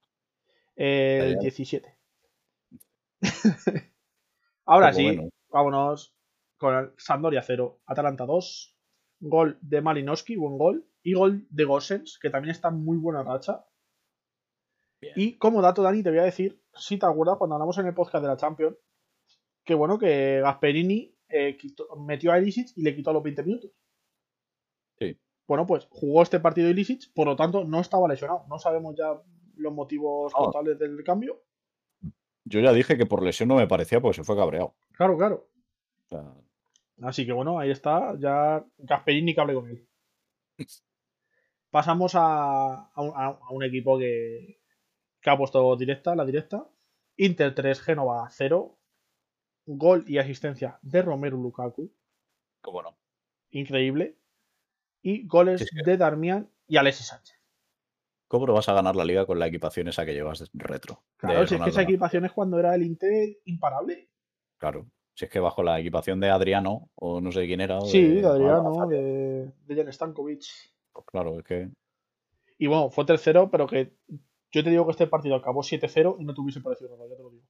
El 0.76 1.32
Allá. 1.32 1.38
17. 1.40 1.98
Ahora 4.70 4.92
sí, 4.92 5.18
vámonos 5.48 6.14
con 6.56 6.74
el 6.76 6.92
Sampdoria 6.96 7.42
0, 7.42 7.80
Atalanta 7.87 8.24
2. 8.26 8.76
Gol 9.22 9.59
de 9.61 9.83
Malinowski, 9.83 10.37
buen 10.37 10.56
gol. 10.56 10.87
y 11.02 11.14
gol 11.14 11.46
de 11.50 11.64
Gossens, 11.64 12.18
que 12.20 12.30
también 12.30 12.52
está 12.52 12.68
en 12.68 12.85
muy 12.85 12.96
buena 12.98 13.22
racha. 13.22 13.64
Y 15.16 15.38
como 15.38 15.62
dato, 15.62 15.83
Dani, 15.83 16.02
te 16.02 16.11
voy 16.11 16.18
a 16.18 16.24
decir, 16.24 16.62
si 16.74 16.98
te 16.98 17.06
acuerdas, 17.06 17.37
cuando 17.38 17.54
hablamos 17.56 17.76
en 17.78 17.87
el 17.87 17.94
podcast 17.94 18.22
de 18.22 18.28
la 18.28 18.37
Champions, 18.37 18.76
que 19.64 19.74
bueno, 19.74 19.98
que 19.98 20.40
Gasperini 20.42 21.16
eh, 21.30 21.56
metió 21.98 22.33
a 22.33 22.38
Ilicic 22.38 22.68
y 22.76 22.83
le 22.83 22.94
quitó 22.94 23.11
a 23.11 23.14
los 23.14 23.22
20 23.22 23.42
minutos. 23.44 23.70
Sí. 24.98 25.18
Bueno, 25.48 25.66
pues 25.66 25.87
jugó 25.90 26.22
este 26.22 26.38
partido 26.38 26.68
Ilicic, 26.68 27.12
por 27.14 27.26
lo 27.26 27.35
tanto 27.37 27.64
no 27.64 27.80
estaba 27.80 28.06
lesionado. 28.09 28.44
No 28.48 28.59
sabemos 28.59 28.94
ya 28.96 29.18
los 29.56 29.72
motivos 29.72 30.33
Ah. 30.37 30.44
totales 30.44 30.78
del 30.78 31.02
cambio. 31.02 31.42
Yo 32.44 32.61
ya 32.61 32.72
dije 32.72 32.96
que 32.96 33.07
por 33.07 33.22
lesión 33.22 33.48
no 33.48 33.57
me 33.57 33.66
parecía 33.66 34.00
porque 34.00 34.16
se 34.16 34.24
fue 34.24 34.37
cabreado. 34.37 34.74
Claro, 34.92 35.16
claro. 35.16 35.48
O 36.05 36.09
sea, 36.09 36.35
Así 37.03 37.24
que 37.24 37.33
bueno, 37.33 37.59
ahí 37.59 37.70
está. 37.70 38.14
Ya 38.18 38.64
Gasperini 38.79 39.35
que 39.35 39.40
hable 39.40 39.55
con 39.55 39.68
él. 39.68 39.88
Pasamos 41.70 42.14
a, 42.14 42.90
a 42.92 43.00
un, 43.03 43.12
a- 43.14 43.38
a 43.40 43.50
un 43.53 43.62
equipo 43.62 43.98
que, 43.98 44.61
que 45.20 45.31
ha 45.31 45.37
puesto 45.37 45.76
directa, 45.76 46.14
la 46.16 46.24
directa. 46.24 46.66
Inter 47.16 47.55
3, 47.55 47.81
Génova 47.81 48.29
0. 48.31 48.76
Gol 49.66 50.05
y 50.09 50.18
asistencia 50.18 50.79
de 50.83 51.03
Romero 51.03 51.37
Lukaku. 51.37 51.92
cómo 52.61 52.83
no. 52.83 52.96
Increíble. 53.50 54.16
Y 55.03 55.26
goles 55.26 55.61
Sí, 55.61 55.66
sí. 55.70 55.83
de 55.85 55.96
Darmian 55.96 56.50
y 56.66 56.76
Alexis 56.76 57.07
Sánchez. 57.07 57.39
¿Cómo 58.30 58.46
no 58.46 58.52
vas 58.54 58.68
a 58.68 58.74
ganar 58.74 58.94
la 58.94 59.04
liga 59.04 59.26
con 59.26 59.40
la 59.40 59.48
equipación 59.48 59.88
esa 59.88 60.06
que 60.06 60.14
llevas 60.14 60.48
retro? 60.54 61.02
Claro, 61.16 61.44
si 61.48 61.56
es 61.56 61.62
que 61.62 61.70
esa 61.70 61.82
equipación 61.82 62.24
es 62.24 62.30
cuando 62.30 62.60
era 62.60 62.72
el 62.76 62.84
Inter 62.84 63.38
imparable. 63.44 64.08
Claro. 64.56 64.86
Si 65.16 65.24
es 65.24 65.30
que 65.32 65.40
bajo 65.40 65.64
la 65.64 65.80
equipación 65.80 66.20
de 66.20 66.30
Adriano, 66.30 66.88
o 66.94 67.20
no 67.20 67.32
sé 67.32 67.44
quién 67.48 67.60
era. 67.60 67.78
o 67.78 67.86
Sí, 67.86 68.06
de 68.06 68.24
Adriano, 68.26 68.86
de, 68.86 69.50
de 69.66 69.74
Jan 69.74 69.92
Stankovic. 69.92 70.44
pues 70.92 71.06
claro, 71.06 71.40
es 71.40 71.44
que. 71.44 71.70
Y 72.56 72.68
bueno, 72.68 72.88
fue 72.90 73.04
tercero, 73.04 73.50
pero 73.50 73.66
que 73.66 73.96
yo 74.52 74.62
te 74.62 74.70
digo 74.70 74.84
que 74.86 74.92
este 74.92 75.08
partido 75.08 75.34
acabó 75.34 75.62
7-0 75.62 76.14
y 76.20 76.24
no 76.24 76.32
te 76.32 76.40
hubiese 76.40 76.60
parecido 76.60 76.96
nada, 76.96 77.08
ya 77.10 77.16
te 77.16 77.22
lo 77.24 77.30
digo. 77.30 77.44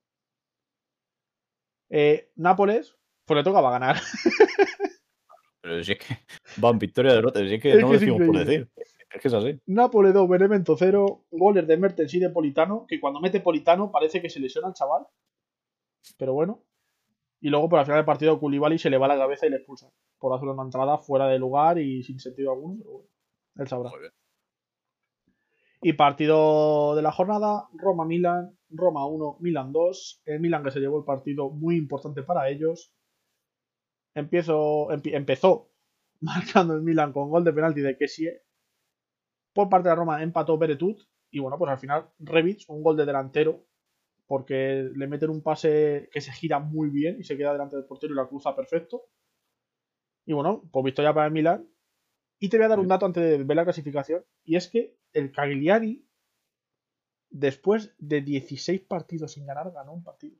Eh, 1.90 2.30
Nápoles, 2.36 2.96
pues 3.26 3.36
le 3.36 3.44
tocaba 3.44 3.70
ganar. 3.70 3.96
Pero 5.60 5.84
si 5.84 5.92
es 5.92 5.98
que 5.98 6.16
van 6.56 6.78
victoria 6.78 7.12
derrota, 7.12 7.40
si 7.40 7.54
es 7.54 7.60
que 7.62 7.72
Es 7.72 7.80
no 7.82 7.88
que 7.88 7.92
lo 7.92 7.98
decimos 8.00 8.26
por 8.26 8.38
decir. 8.38 8.70
Es 9.12 9.20
que 9.20 9.28
es 9.28 9.34
así. 9.34 9.60
Nápoles 9.66 10.14
2, 10.14 10.28
Benevento 10.28 10.76
0, 10.76 11.24
goles 11.32 11.66
de 11.66 11.76
Mertens 11.76 12.14
y 12.14 12.20
de 12.20 12.30
Politano, 12.30 12.84
que 12.88 13.00
cuando 13.00 13.20
mete 13.20 13.40
Politano 13.40 13.90
parece 13.90 14.22
que 14.22 14.30
se 14.30 14.38
lesiona 14.40 14.68
el 14.68 14.74
chaval. 14.74 15.06
Pero 16.16 16.32
bueno. 16.34 16.62
Y 17.40 17.48
luego 17.48 17.68
por 17.68 17.78
al 17.78 17.86
final 17.86 17.98
del 17.98 18.04
partido 18.06 18.38
Koulibaly 18.38 18.78
se 18.78 18.90
le 18.90 18.98
va 18.98 19.08
la 19.08 19.16
cabeza 19.18 19.46
y 19.46 19.50
le 19.50 19.56
expulsan. 19.56 19.90
Por 20.18 20.32
hacer 20.34 20.48
una 20.48 20.62
entrada 20.62 20.98
fuera 20.98 21.26
de 21.26 21.38
lugar 21.38 21.78
y 21.78 22.02
sin 22.02 22.20
sentido 22.20 22.52
alguno, 22.52 22.76
pero 22.78 22.90
bueno, 22.90 23.08
él 23.56 23.68
sabrá. 23.68 23.90
Muy 23.90 24.00
bien. 24.00 24.12
Y 25.82 25.94
partido 25.94 26.94
de 26.94 27.00
la 27.02 27.10
jornada, 27.10 27.68
Roma-Milan, 27.72 28.58
Roma 28.68 29.06
1, 29.06 29.38
Milan 29.40 29.72
2. 29.72 30.22
El 30.26 30.40
Milan 30.40 30.62
que 30.62 30.70
se 30.70 30.80
llevó 30.80 30.98
el 30.98 31.04
partido 31.06 31.48
muy 31.50 31.76
importante 31.76 32.22
para 32.22 32.50
ellos. 32.50 32.92
Empiezo, 34.14 34.88
empi- 34.90 35.14
empezó 35.14 35.70
marcando 36.20 36.74
el 36.74 36.82
Milan 36.82 37.12
con 37.12 37.30
gol 37.30 37.44
de 37.44 37.52
penalti 37.54 37.80
de 37.80 37.96
Kessie. 37.96 38.42
Por 39.52 39.68
parte 39.68 39.88
de 39.88 39.94
la 39.94 39.98
Roma 39.98 40.22
empató 40.22 40.56
Beretut. 40.58 41.02
Y 41.30 41.38
bueno, 41.38 41.58
pues 41.58 41.70
al 41.70 41.78
final 41.78 42.10
Rebic, 42.18 42.64
un 42.68 42.82
gol 42.82 42.96
de 42.96 43.06
delantero. 43.06 43.66
Porque 44.26 44.90
le 44.94 45.06
meten 45.08 45.30
un 45.30 45.42
pase 45.42 46.08
que 46.12 46.20
se 46.20 46.32
gira 46.32 46.60
muy 46.60 46.88
bien 46.88 47.18
y 47.18 47.24
se 47.24 47.36
queda 47.36 47.52
delante 47.52 47.76
del 47.76 47.84
portero 47.84 48.12
y 48.12 48.16
la 48.16 48.28
cruza 48.28 48.54
perfecto. 48.54 49.08
Y 50.24 50.32
bueno, 50.32 50.62
pues 50.70 50.84
victoria 50.84 51.12
para 51.12 51.26
el 51.26 51.32
Milan. 51.32 51.68
Y 52.38 52.48
te 52.48 52.56
voy 52.56 52.66
a 52.66 52.68
dar 52.68 52.78
un 52.78 52.88
dato 52.88 53.06
antes 53.06 53.22
de 53.22 53.42
ver 53.42 53.56
la 53.56 53.64
clasificación. 53.64 54.24
Y 54.44 54.56
es 54.56 54.68
que 54.68 54.96
el 55.12 55.32
Cagliari, 55.32 56.06
después 57.28 57.92
de 57.98 58.20
16 58.22 58.82
partidos 58.82 59.32
sin 59.32 59.46
ganar, 59.46 59.72
ganó 59.72 59.92
un 59.92 60.04
partido. 60.04 60.36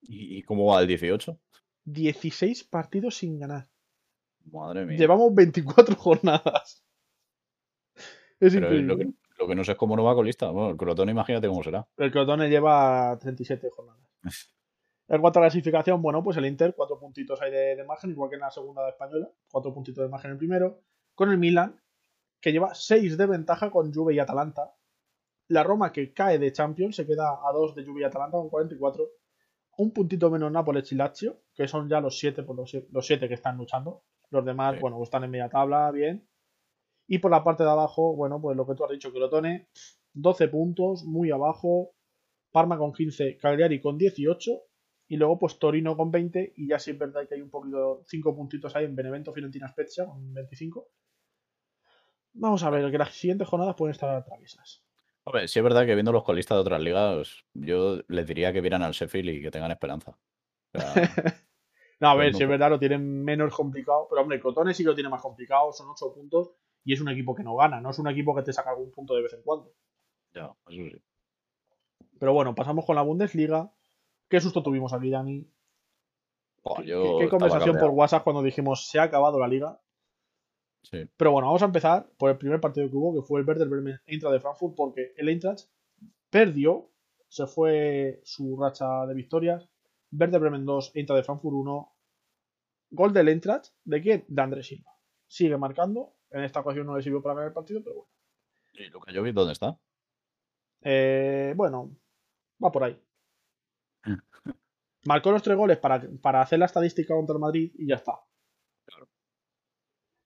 ¿Y, 0.00 0.38
y 0.38 0.42
cómo 0.42 0.66
va 0.66 0.80
el 0.80 0.86
18? 0.86 1.38
16 1.84 2.64
partidos 2.64 3.16
sin 3.16 3.38
ganar. 3.38 3.68
Madre 4.44 4.86
mía. 4.86 4.98
Llevamos 4.98 5.34
24 5.34 5.96
jornadas. 5.98 6.84
Es 8.42 8.54
Pero 8.54 8.66
increíble. 8.66 8.86
lo 8.86 8.96
que, 8.98 9.06
lo 9.38 9.46
que 9.46 9.54
no 9.54 9.64
sé 9.64 9.72
es 9.72 9.78
cómo 9.78 9.96
no 9.96 10.04
va 10.04 10.14
colista. 10.14 10.50
Bueno, 10.50 10.70
el 10.70 10.76
Crotone, 10.76 11.12
imagínate 11.12 11.46
cómo 11.48 11.62
será. 11.62 11.86
El 11.96 12.10
Crotone 12.10 12.48
lleva 12.48 13.16
37 13.20 13.68
jornadas. 13.70 14.00
En 15.08 15.20
cuanto 15.20 15.40
a 15.40 15.42
clasificación, 15.42 16.00
bueno, 16.00 16.22
pues 16.22 16.38
el 16.38 16.46
Inter, 16.46 16.74
cuatro 16.74 16.98
puntitos 16.98 17.42
hay 17.42 17.50
de, 17.50 17.76
de 17.76 17.84
margen, 17.84 18.10
igual 18.12 18.30
que 18.30 18.36
en 18.36 18.40
la 18.42 18.50
segunda 18.50 18.88
española, 18.88 19.28
cuatro 19.50 19.74
puntitos 19.74 20.02
de 20.02 20.08
margen 20.08 20.30
en 20.30 20.32
el 20.34 20.38
primero, 20.38 20.80
con 21.14 21.30
el 21.30 21.36
Milan, 21.36 21.78
que 22.40 22.50
lleva 22.50 22.72
6 22.72 23.18
de 23.18 23.26
ventaja 23.26 23.70
con 23.70 23.92
Juve 23.92 24.14
y 24.14 24.20
Atalanta. 24.20 24.72
La 25.48 25.64
Roma, 25.64 25.92
que 25.92 26.14
cae 26.14 26.38
de 26.38 26.50
Champions, 26.52 26.96
se 26.96 27.06
queda 27.06 27.30
a 27.46 27.52
2 27.52 27.74
de 27.74 27.84
Juve 27.84 28.00
y 28.00 28.04
Atalanta 28.04 28.38
con 28.38 28.48
44. 28.48 29.04
Un 29.76 29.92
puntito 29.92 30.30
menos 30.30 30.50
Nápoles 30.50 30.90
y 30.92 30.94
Lazio, 30.94 31.42
que 31.52 31.68
son 31.68 31.90
ya 31.90 32.00
los 32.00 32.18
7 32.18 32.42
por 32.44 32.56
los, 32.56 32.70
siete 33.06 33.28
que 33.28 33.34
están 33.34 33.58
luchando. 33.58 34.04
Los 34.30 34.46
demás, 34.46 34.76
Sí. 34.76 34.80
bueno, 34.80 34.96
pues 34.96 35.08
están 35.08 35.24
en 35.24 35.30
media 35.30 35.50
tabla, 35.50 35.90
bien. 35.90 36.26
Y 37.12 37.18
por 37.18 37.30
la 37.30 37.44
parte 37.44 37.62
de 37.62 37.68
abajo, 37.68 38.16
bueno, 38.16 38.40
pues 38.40 38.56
lo 38.56 38.66
que 38.66 38.74
tú 38.74 38.84
has 38.86 38.90
dicho, 38.90 39.12
Crotone, 39.12 39.68
12 40.14 40.48
puntos, 40.48 41.04
muy 41.04 41.30
abajo. 41.30 41.90
Parma 42.50 42.78
con 42.78 42.94
15, 42.94 43.36
Cagliari 43.36 43.82
con 43.82 43.98
18 43.98 44.50
y 45.08 45.16
luego 45.18 45.38
pues 45.38 45.58
Torino 45.58 45.94
con 45.94 46.10
20 46.10 46.54
y 46.56 46.68
ya 46.68 46.78
sí 46.78 46.92
es 46.92 46.98
verdad 46.98 47.28
que 47.28 47.34
hay 47.34 47.42
un 47.42 47.50
poquito, 47.50 48.02
5 48.06 48.34
puntitos 48.34 48.74
ahí 48.76 48.86
en 48.86 48.96
Benevento, 48.96 49.30
Fiorentina, 49.34 49.68
Spezia 49.68 50.06
con 50.06 50.32
25. 50.32 50.88
Vamos 52.32 52.62
a 52.62 52.70
ver, 52.70 52.90
que 52.90 52.96
las 52.96 53.12
siguientes 53.12 53.46
jornadas 53.46 53.74
pueden 53.76 53.90
estar 53.92 54.24
traviesas. 54.24 54.82
Hombre, 55.24 55.48
sí 55.48 55.58
es 55.58 55.62
verdad 55.62 55.84
que 55.84 55.92
viendo 55.92 56.12
los 56.12 56.24
colistas 56.24 56.56
de 56.56 56.60
otras 56.62 56.80
ligas, 56.80 57.44
yo 57.52 58.00
les 58.08 58.26
diría 58.26 58.54
que 58.54 58.62
vieran 58.62 58.82
al 58.82 58.92
Sheffield 58.92 59.28
y 59.28 59.42
que 59.42 59.50
tengan 59.50 59.70
esperanza. 59.70 60.18
O 60.74 60.80
sea, 60.80 60.94
No, 62.00 62.08
a 62.08 62.14
Pues 62.14 62.24
ver, 62.24 62.32
no, 62.32 62.38
si 62.38 62.42
es 62.44 62.48
verdad 62.48 62.70
lo 62.70 62.78
tienen 62.78 63.22
menos 63.22 63.54
complicado, 63.54 64.06
pero 64.08 64.22
hombre, 64.22 64.40
Crotone 64.40 64.72
sí 64.72 64.82
que 64.82 64.88
lo 64.88 64.94
tiene 64.94 65.10
más 65.10 65.20
complicado, 65.20 65.72
son 65.74 65.88
8 65.90 66.14
puntos 66.14 66.52
y 66.84 66.92
es 66.92 67.00
un 67.00 67.08
equipo 67.08 67.34
que 67.34 67.42
no 67.44 67.56
gana, 67.56 67.80
no 67.80 67.90
es 67.90 67.98
un 67.98 68.08
equipo 68.08 68.34
que 68.34 68.42
te 68.42 68.52
saca 68.52 68.70
algún 68.70 68.90
punto 68.90 69.14
de 69.14 69.22
vez 69.22 69.32
en 69.34 69.42
cuando. 69.42 69.72
ya, 70.34 70.46
eso 70.68 70.88
sí. 70.90 71.02
Pero 72.18 72.32
bueno, 72.32 72.54
pasamos 72.54 72.84
con 72.86 72.96
la 72.96 73.02
Bundesliga. 73.02 73.72
¿Qué 74.28 74.40
susto 74.40 74.62
tuvimos 74.62 74.92
aquí, 74.92 75.10
Dani? 75.10 75.46
Buah, 76.62 76.76
¿Qué- 76.82 77.16
¿Qué, 77.20 77.28
conversación 77.28 77.76
por. 77.78 77.90
WhatsApp 77.90 78.22
cuando 78.24 78.42
dijimos 78.42 78.86
se 78.88 78.98
ha 78.98 79.04
acabado 79.04 79.38
la 79.38 79.48
liga? 79.48 79.80
Sí. 80.82 81.08
Pero 81.16 81.32
bueno, 81.32 81.48
vamos 81.48 81.62
a 81.62 81.66
empezar 81.66 82.08
por 82.16 82.30
el 82.30 82.38
primer 82.38 82.60
partido 82.60 82.88
que 82.88 82.96
hubo, 82.96 83.14
que 83.14 83.26
fue 83.26 83.40
el 83.40 83.46
Werder 83.46 83.68
Bremen 83.68 84.00
Eintracht 84.06 84.32
de 84.32 84.40
Frankfurt, 84.40 84.74
porque 84.76 85.12
el 85.16 85.28
Eintracht 85.28 85.68
perdió, 86.30 86.90
se 87.28 87.46
fue 87.46 88.20
su 88.24 88.56
racha 88.60 89.06
de 89.06 89.14
victorias. 89.14 89.68
Werder 90.12 90.40
Bremen 90.40 90.64
2, 90.64 90.92
Eintracht 90.94 91.18
de 91.18 91.24
Frankfurt 91.24 91.54
1. 91.54 91.92
Gol 92.90 93.12
del 93.12 93.28
Eintracht, 93.28 93.72
¿de 93.84 94.00
quién? 94.00 94.24
De 94.28 94.42
Andrés 94.42 94.66
Silva. 94.66 94.92
Sigue 95.26 95.56
marcando, 95.56 96.14
en 96.32 96.44
esta 96.44 96.60
ocasión 96.60 96.86
no 96.86 96.96
le 96.96 97.02
sirvió 97.02 97.22
para 97.22 97.34
ganar 97.34 97.48
el 97.48 97.54
partido, 97.54 97.82
pero 97.82 97.96
bueno. 97.96 98.10
¿Y 98.74 98.84
Luka 98.88 99.12
Jovic 99.12 99.34
dónde 99.34 99.52
está? 99.52 99.78
Eh, 100.82 101.52
bueno, 101.56 101.94
va 102.62 102.72
por 102.72 102.84
ahí. 102.84 103.00
Marcó 105.04 105.30
los 105.30 105.42
tres 105.42 105.56
goles 105.56 105.78
para, 105.78 106.02
para 106.20 106.40
hacer 106.40 106.58
la 106.58 106.66
estadística 106.66 107.14
contra 107.14 107.34
el 107.34 107.40
Madrid 107.40 107.72
y 107.74 107.88
ya 107.88 107.96
está. 107.96 108.18
Claro. 108.86 109.08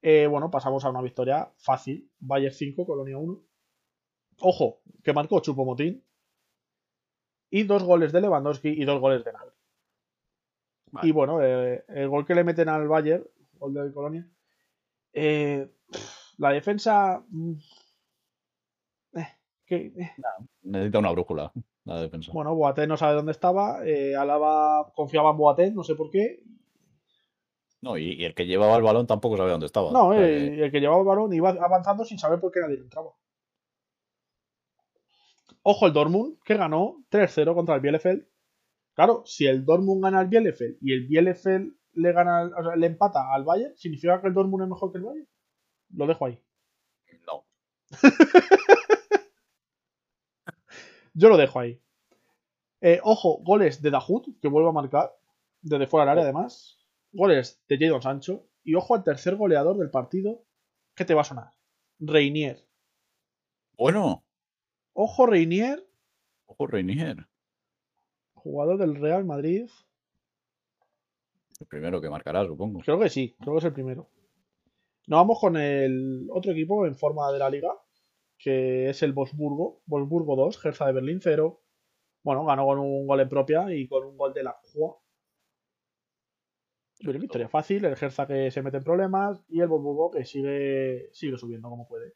Eh, 0.02 0.26
bueno, 0.26 0.50
pasamos 0.50 0.84
a 0.84 0.90
una 0.90 1.02
victoria 1.02 1.52
fácil. 1.58 2.10
Bayern 2.18 2.54
5, 2.54 2.86
Colonia 2.86 3.18
1. 3.18 3.42
Ojo, 4.40 4.82
que 5.02 5.12
marcó 5.12 5.40
Chupomotín. 5.40 6.04
Y 7.50 7.62
dos 7.62 7.82
goles 7.84 8.12
de 8.12 8.20
Lewandowski 8.20 8.68
y 8.68 8.84
dos 8.84 9.00
goles 9.00 9.24
de 9.24 9.32
Nagel. 9.32 9.52
Vale. 10.92 11.08
Y 11.08 11.12
bueno, 11.12 11.42
eh, 11.42 11.84
el 11.88 12.08
gol 12.08 12.26
que 12.26 12.34
le 12.34 12.44
meten 12.44 12.68
al 12.68 12.86
Bayern, 12.86 13.24
gol 13.54 13.74
de 13.74 13.92
Colonia. 13.92 14.28
Eh, 15.16 15.68
la 16.38 16.50
defensa. 16.50 17.24
mm, 17.28 17.52
eh, 19.16 19.28
que, 19.66 19.76
eh, 19.86 20.12
Necesita 20.62 20.98
una 20.98 21.10
brújula 21.10 21.52
la 21.84 22.00
defensa. 22.00 22.32
Bueno, 22.32 22.54
Boateng 22.54 22.88
no 22.88 22.96
sabe 22.96 23.14
dónde 23.14 23.32
estaba. 23.32 23.78
Alaba 24.18 24.92
confiaba 24.94 25.30
en 25.30 25.36
Boateng, 25.36 25.74
no 25.74 25.84
sé 25.84 25.94
por 25.94 26.10
qué. 26.10 26.42
No, 27.80 27.96
y, 27.96 28.14
y 28.14 28.24
el 28.24 28.34
que 28.34 28.46
llevaba 28.46 28.76
el 28.76 28.82
balón 28.82 29.06
tampoco 29.06 29.36
sabía 29.36 29.52
dónde 29.52 29.66
estaba. 29.66 29.92
No, 29.92 30.08
O 30.08 30.12
sea 30.12 30.26
el 30.26 30.70
que 30.72 30.80
llevaba 30.80 31.00
el 31.00 31.06
balón 31.06 31.32
iba 31.32 31.50
avanzando 31.50 32.04
sin 32.04 32.18
saber 32.18 32.40
por 32.40 32.50
qué 32.50 32.60
nadie 32.60 32.76
entraba. 32.76 33.10
Ojo 35.62 35.86
el 35.86 35.92
Dortmund, 35.92 36.38
que 36.44 36.56
ganó 36.56 37.04
3-0 37.10 37.54
contra 37.54 37.74
el 37.74 37.80
Bielefeld. 37.80 38.26
Claro, 38.94 39.22
si 39.26 39.46
el 39.46 39.64
Dortmund 39.64 40.02
gana 40.02 40.20
al 40.20 40.28
Bielefeld 40.28 40.78
y 40.80 40.92
el 40.92 41.06
Bielefeld 41.06 41.74
le 41.96 42.12
gana, 42.12 42.50
o 42.56 42.62
sea, 42.62 42.76
le 42.76 42.86
empata 42.86 43.32
al 43.32 43.44
Bayern, 43.44 43.76
¿significa 43.76 44.20
que 44.20 44.28
el 44.28 44.34
Dortmund 44.34 44.64
es 44.64 44.70
mejor 44.70 44.92
que 44.92 44.98
el 44.98 45.04
Bayern? 45.04 45.28
Lo 45.90 46.06
dejo 46.06 46.26
ahí. 46.26 46.42
que 47.06 47.18
no. 47.26 47.44
Yo 51.14 51.28
lo 51.28 51.36
dejo 51.36 51.60
ahí. 51.60 51.80
Eh, 52.80 53.00
ojo, 53.02 53.38
goles 53.42 53.80
de 53.82 53.90
Dahut, 53.90 54.26
que 54.40 54.48
vuelve 54.48 54.68
a 54.68 54.72
marcar. 54.72 55.12
Desde 55.62 55.86
fuera 55.86 56.04
del 56.04 56.12
área, 56.12 56.24
además. 56.24 56.78
Goles 57.12 57.62
de 57.68 57.78
Jadon 57.78 58.02
Sancho. 58.02 58.46
Y 58.62 58.74
ojo 58.74 58.94
al 58.94 59.04
tercer 59.04 59.36
goleador 59.36 59.76
del 59.78 59.90
partido, 59.90 60.42
¿Qué 60.94 61.04
te 61.04 61.14
va 61.14 61.20
a 61.20 61.24
sonar? 61.24 61.50
Reinier. 61.98 62.66
Bueno, 63.76 64.24
Ojo, 64.94 65.26
Reinier, 65.26 65.86
ojo, 66.46 66.66
Reinier. 66.66 67.28
jugador 68.34 68.78
del 68.78 68.94
Real 68.96 69.26
Madrid. 69.26 69.68
El 71.60 71.66
primero 71.66 72.00
que 72.00 72.10
marcará, 72.10 72.44
supongo. 72.44 72.80
Creo 72.80 72.98
que 72.98 73.08
sí, 73.08 73.34
creo 73.40 73.54
que 73.54 73.58
es 73.58 73.64
el 73.64 73.72
primero. 73.72 74.10
Nos 75.06 75.18
vamos 75.18 75.38
con 75.40 75.56
el 75.56 76.28
otro 76.32 76.52
equipo 76.52 76.86
en 76.86 76.96
forma 76.96 77.30
de 77.32 77.38
la 77.38 77.48
liga, 77.50 77.70
que 78.38 78.90
es 78.90 79.02
el 79.02 79.12
Wolfsburgo. 79.12 79.82
Wolfsburgo 79.86 80.36
2, 80.36 80.64
Hertha 80.64 80.86
de 80.86 80.92
Berlín 80.92 81.20
0. 81.22 81.62
Bueno, 82.22 82.44
ganó 82.44 82.66
con 82.66 82.78
un 82.80 83.06
gol 83.06 83.20
en 83.20 83.28
propia 83.28 83.72
y 83.74 83.86
con 83.88 84.04
un 84.04 84.16
gol 84.16 84.34
de 84.34 84.42
la 84.42 84.52
Jua. 84.64 84.98
Pero 86.98 87.18
victoria 87.18 87.48
fácil, 87.48 87.84
el 87.84 87.92
Hertha 88.00 88.26
que 88.26 88.50
se 88.50 88.62
mete 88.62 88.78
en 88.78 88.84
problemas 88.84 89.42
y 89.48 89.60
el 89.60 89.68
Wolfsburgo 89.68 90.10
que 90.10 90.24
sigue, 90.24 91.08
sigue 91.12 91.36
subiendo 91.38 91.68
como 91.68 91.86
puede. 91.86 92.14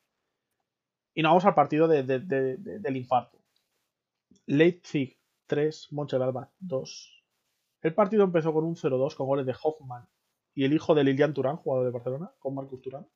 Y 1.14 1.22
nos 1.22 1.30
vamos 1.30 1.44
al 1.44 1.54
partido 1.54 1.86
de- 1.86 2.02
de- 2.02 2.56
del 2.58 2.96
infarto. 2.96 3.38
Leipzig 4.46 5.18
3, 5.46 5.88
Mönchengladbach 5.92 6.50
2. 6.58 7.19
El 7.82 7.94
partido 7.94 8.24
empezó 8.24 8.52
con 8.52 8.64
un 8.64 8.76
0-2 8.76 9.14
con 9.14 9.26
goles 9.26 9.46
de 9.46 9.54
Hoffman 9.62 10.06
y 10.54 10.64
el 10.64 10.72
hijo 10.72 10.94
de 10.94 11.04
Lilian 11.04 11.32
Turán, 11.32 11.56
jugador 11.56 11.86
de 11.86 11.92
Barcelona, 11.92 12.32
con 12.38 12.54
Marcus 12.54 12.82
Turán. 12.82 13.06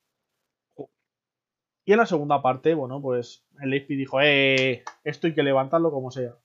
Y 1.87 1.91
en 1.91 1.99
la 1.99 2.07
segunda 2.07 2.41
parte, 2.41 2.73
bueno, 2.73 2.99
pues 2.99 3.45
el 3.61 3.69
Leipzig 3.69 3.97
dijo, 3.97 4.19
eh, 4.19 4.83
esto 5.03 5.27
hay 5.27 5.35
que 5.35 5.43
levantarlo 5.43 5.91
como 5.91 6.09
sea. 6.09 6.35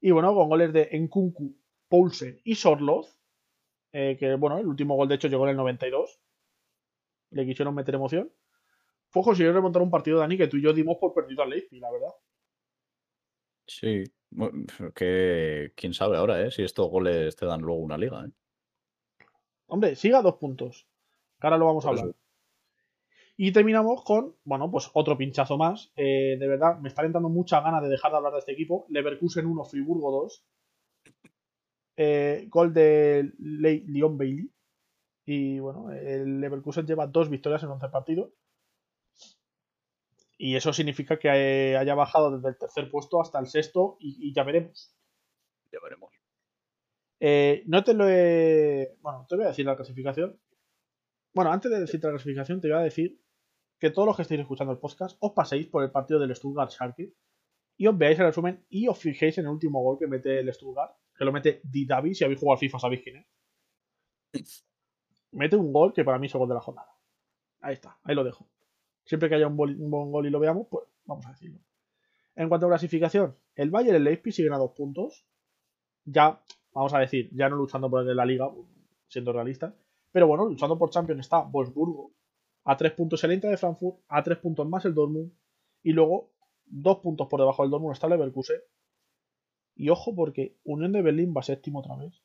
Y 0.00 0.10
bueno, 0.10 0.34
con 0.34 0.48
goles 0.48 0.72
de 0.72 0.88
Nkunku, 0.98 1.56
Poulsen 1.88 2.40
y 2.42 2.56
Sorloth, 2.56 3.06
eh, 3.92 4.16
que 4.18 4.34
bueno, 4.34 4.58
el 4.58 4.66
último 4.66 4.96
gol 4.96 5.08
de 5.08 5.14
hecho 5.14 5.28
llegó 5.28 5.44
en 5.44 5.50
el 5.50 5.56
92, 5.56 6.20
le 7.30 7.46
quisieron 7.46 7.74
meter 7.74 7.94
emoción, 7.94 8.32
fue 9.10 9.22
consiguieron 9.22 9.54
remontar 9.54 9.80
un 9.80 9.90
partido, 9.90 10.18
Dani, 10.18 10.36
que 10.36 10.48
tú 10.48 10.56
y 10.56 10.62
yo 10.62 10.72
dimos 10.72 10.96
por 10.98 11.14
perdido 11.14 11.42
al 11.42 11.50
Leipzig, 11.50 11.80
la 11.80 11.92
verdad. 11.92 12.14
Sí. 13.66 14.04
Bueno, 14.30 14.64
Que 14.94 15.72
quién 15.76 15.94
sabe 15.94 16.16
ahora, 16.16 16.42
¿eh? 16.42 16.50
Si 16.50 16.62
estos 16.62 16.88
goles 16.88 17.34
te 17.36 17.46
dan 17.46 17.60
luego 17.62 17.80
una 17.80 17.96
liga, 17.98 18.24
¿eh? 18.26 18.30
Hombre, 19.66 19.96
siga 19.96 20.22
dos 20.22 20.36
puntos. 20.36 20.86
que 21.40 21.46
Ahora 21.46 21.58
lo 21.58 21.66
vamos 21.66 21.84
a 21.84 21.88
Por 21.90 21.98
hablar. 21.98 22.14
eso. 22.14 22.18
Y 23.40 23.52
terminamos 23.52 24.02
con, 24.02 24.34
bueno, 24.44 24.70
pues 24.70 24.90
otro 24.94 25.16
pinchazo 25.16 25.56
más. 25.56 25.92
Eh, 25.94 26.36
de 26.38 26.48
verdad, 26.48 26.78
me 26.80 26.88
está 26.88 27.04
entrando 27.04 27.28
mucha 27.28 27.60
ganas 27.60 27.82
de 27.82 27.88
dejar 27.88 28.10
de 28.10 28.16
hablar 28.16 28.32
de 28.32 28.40
este 28.40 28.52
equipo. 28.52 28.86
Leverkusen 28.88 29.46
1, 29.46 29.64
Friburgo 29.64 30.10
2. 30.10 30.44
Eh, 31.96 32.46
gol 32.48 32.72
de 32.74 33.32
Le- 33.38 33.84
Leon 33.86 34.16
Bailey. 34.18 34.50
Y 35.24 35.58
bueno, 35.60 35.90
el 35.92 36.40
Leverkusen 36.40 36.86
lleva 36.86 37.06
dos 37.06 37.28
victorias 37.28 37.62
en 37.62 37.68
11 37.70 37.88
partidos. 37.90 38.32
Y 40.38 40.54
eso 40.54 40.72
significa 40.72 41.18
que 41.18 41.28
eh, 41.28 41.76
haya 41.76 41.94
bajado 41.94 42.30
desde 42.30 42.48
el 42.48 42.56
tercer 42.56 42.90
puesto 42.90 43.20
hasta 43.20 43.40
el 43.40 43.48
sexto 43.48 43.96
y, 43.98 44.28
y 44.28 44.32
ya 44.32 44.44
veremos. 44.44 44.94
Ya 45.72 45.80
veremos. 45.82 46.14
Eh, 47.20 47.64
no 47.66 47.82
te 47.82 47.94
lo 47.94 48.08
he. 48.08 48.96
Bueno, 49.00 49.26
te 49.28 49.36
voy 49.36 49.44
a 49.44 49.48
decir 49.48 49.66
la 49.66 49.76
clasificación. 49.76 50.40
Bueno, 51.34 51.52
antes 51.52 51.70
de 51.70 51.80
decirte 51.80 52.06
la 52.06 52.12
clasificación, 52.12 52.60
te 52.60 52.68
voy 52.68 52.78
a 52.78 52.82
decir 52.82 53.20
que 53.78 53.90
todos 53.90 54.06
los 54.06 54.16
que 54.16 54.22
estéis 54.22 54.40
escuchando 54.40 54.72
el 54.72 54.78
podcast 54.78 55.16
os 55.20 55.32
paséis 55.32 55.66
por 55.66 55.82
el 55.82 55.90
partido 55.90 56.18
del 56.18 56.34
Stuttgart 56.34 56.70
Schalke 56.70 57.14
y 57.76 57.86
os 57.86 57.96
veáis 57.96 58.18
el 58.18 58.26
resumen 58.26 58.64
y 58.68 58.88
os 58.88 58.98
fijéis 58.98 59.38
en 59.38 59.44
el 59.44 59.50
último 59.50 59.82
gol 59.82 59.98
que 59.98 60.06
mete 60.06 60.40
el 60.40 60.52
Stuttgart, 60.52 60.96
que 61.16 61.24
lo 61.24 61.32
mete 61.32 61.60
Di 61.64 61.86
Davi. 61.86 62.14
Si 62.14 62.24
habéis 62.24 62.40
jugado 62.40 62.54
al 62.54 62.60
FIFA, 62.60 62.78
sabéis 62.78 63.02
quién 63.02 63.26
es. 64.32 64.64
Mete 65.32 65.56
un 65.56 65.72
gol 65.72 65.92
que 65.92 66.04
para 66.04 66.18
mí 66.18 66.26
es 66.26 66.34
el 66.34 66.38
gol 66.38 66.48
de 66.48 66.54
la 66.54 66.60
jornada. 66.60 66.88
Ahí 67.60 67.74
está, 67.74 67.98
ahí 68.04 68.14
lo 68.14 68.24
dejo. 68.24 68.48
Siempre 69.08 69.30
que 69.30 69.36
haya 69.36 69.46
un, 69.46 69.56
buen 69.56 70.12
gol 70.12 70.26
y 70.26 70.30
lo 70.30 70.38
veamos, 70.38 70.66
pues 70.70 70.84
vamos 71.06 71.24
a 71.24 71.30
decirlo. 71.30 71.58
En 72.36 72.50
cuanto 72.50 72.66
a 72.66 72.68
clasificación, 72.68 73.34
el 73.54 73.70
Bayern 73.70 73.94
y 73.94 73.96
el 73.96 74.04
Leipzig 74.04 74.34
siguen 74.34 74.52
a 74.52 74.58
dos 74.58 74.72
puntos. 74.72 75.24
Ya, 76.04 76.42
vamos 76.74 76.92
a 76.92 76.98
decir, 76.98 77.30
ya 77.32 77.48
no 77.48 77.56
luchando 77.56 77.88
por 77.88 78.02
el 78.02 78.06
de 78.06 78.14
la 78.14 78.26
liga, 78.26 78.50
siendo 79.06 79.32
realistas. 79.32 79.72
Pero 80.12 80.26
bueno, 80.26 80.44
luchando 80.44 80.76
por 80.76 80.90
Champions 80.90 81.20
está 81.20 81.40
Wolfsburgo. 81.40 82.12
A 82.64 82.76
tres 82.76 82.92
puntos 82.92 83.24
el 83.24 83.32
Inter 83.32 83.50
de 83.50 83.56
Frankfurt, 83.56 84.00
a 84.08 84.22
tres 84.22 84.36
puntos 84.36 84.68
más 84.68 84.84
el 84.84 84.92
Dortmund. 84.92 85.32
Y 85.82 85.92
luego, 85.92 86.30
dos 86.66 86.98
puntos 86.98 87.28
por 87.28 87.40
debajo 87.40 87.62
del 87.62 87.70
Dortmund 87.70 87.94
está 87.94 88.08
Leverkusen. 88.08 88.60
Y 89.74 89.88
ojo 89.88 90.14
porque 90.14 90.58
Unión 90.64 90.92
de 90.92 91.00
Berlín 91.00 91.32
va 91.34 91.42
séptimo 91.42 91.78
otra 91.78 91.96
vez. 91.96 92.22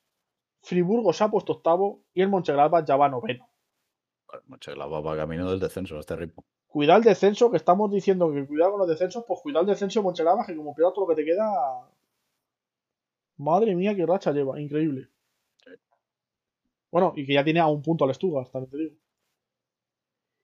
Friburgo 0.60 1.14
se 1.14 1.24
ha 1.24 1.30
puesto 1.30 1.54
octavo 1.54 2.04
y 2.12 2.20
el 2.20 2.28
Mönchengladbach 2.28 2.86
ya 2.86 2.96
va 2.96 3.08
noveno. 3.08 3.48
Va 4.30 5.16
camino 5.16 5.50
del 5.50 5.60
descenso 5.60 5.96
a 5.96 6.00
este 6.00 6.16
ritmo. 6.16 6.44
Cuidado 6.74 6.98
el 6.98 7.04
descenso, 7.04 7.52
que 7.52 7.56
estamos 7.56 7.88
diciendo 7.92 8.32
que 8.32 8.44
cuidado 8.44 8.72
con 8.72 8.80
los 8.80 8.88
descensos, 8.88 9.24
pues 9.28 9.38
cuidado 9.40 9.60
el 9.60 9.68
descenso 9.68 10.02
de 10.02 10.44
que 10.44 10.56
como 10.56 10.74
pierdas 10.74 10.92
todo 10.92 11.06
lo 11.06 11.14
que 11.14 11.22
te 11.22 11.24
queda... 11.24 11.48
Madre 13.36 13.76
mía, 13.76 13.94
qué 13.94 14.04
racha 14.04 14.32
lleva, 14.32 14.60
increíble. 14.60 15.08
Bueno, 16.90 17.12
y 17.14 17.24
que 17.26 17.34
ya 17.34 17.44
tiene 17.44 17.60
a 17.60 17.68
un 17.68 17.80
punto 17.80 18.04
al 18.04 18.12
Stuttgart, 18.12 18.50
también 18.50 18.70
te 18.72 18.76
digo. 18.76 18.96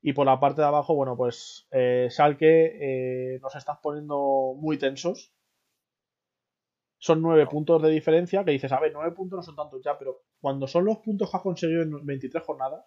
Y 0.03 0.13
por 0.13 0.25
la 0.25 0.39
parte 0.39 0.61
de 0.61 0.69
abajo, 0.69 0.95
bueno, 0.95 1.17
pues 1.17 1.67
eh, 1.73 2.07
Schalke 2.09 3.35
eh, 3.35 3.41
nos 3.41 3.57
estás 3.57 3.79
poniendo 3.83 4.55
muy 4.57 4.79
tensos. 4.79 5.33
Son 6.99 7.21
nueve 7.21 7.49
puntos 7.49 7.83
de 7.83 7.91
diferencia, 7.91 8.45
que 8.45 8.53
dices, 8.53 8.71
a 8.71 8.79
ver, 8.79 8.93
nueve 8.95 9.11
puntos 9.17 9.37
no 9.39 9.43
son 9.43 9.57
tantos 9.57 9.83
ya, 9.83 9.99
pero 9.99 10.23
cuando 10.41 10.69
son 10.69 10.85
los 10.85 10.99
puntos 10.99 11.29
que 11.29 11.37
has 11.39 11.43
conseguido 11.43 11.83
en 11.83 12.07
23 12.07 12.45
jornadas, 12.45 12.85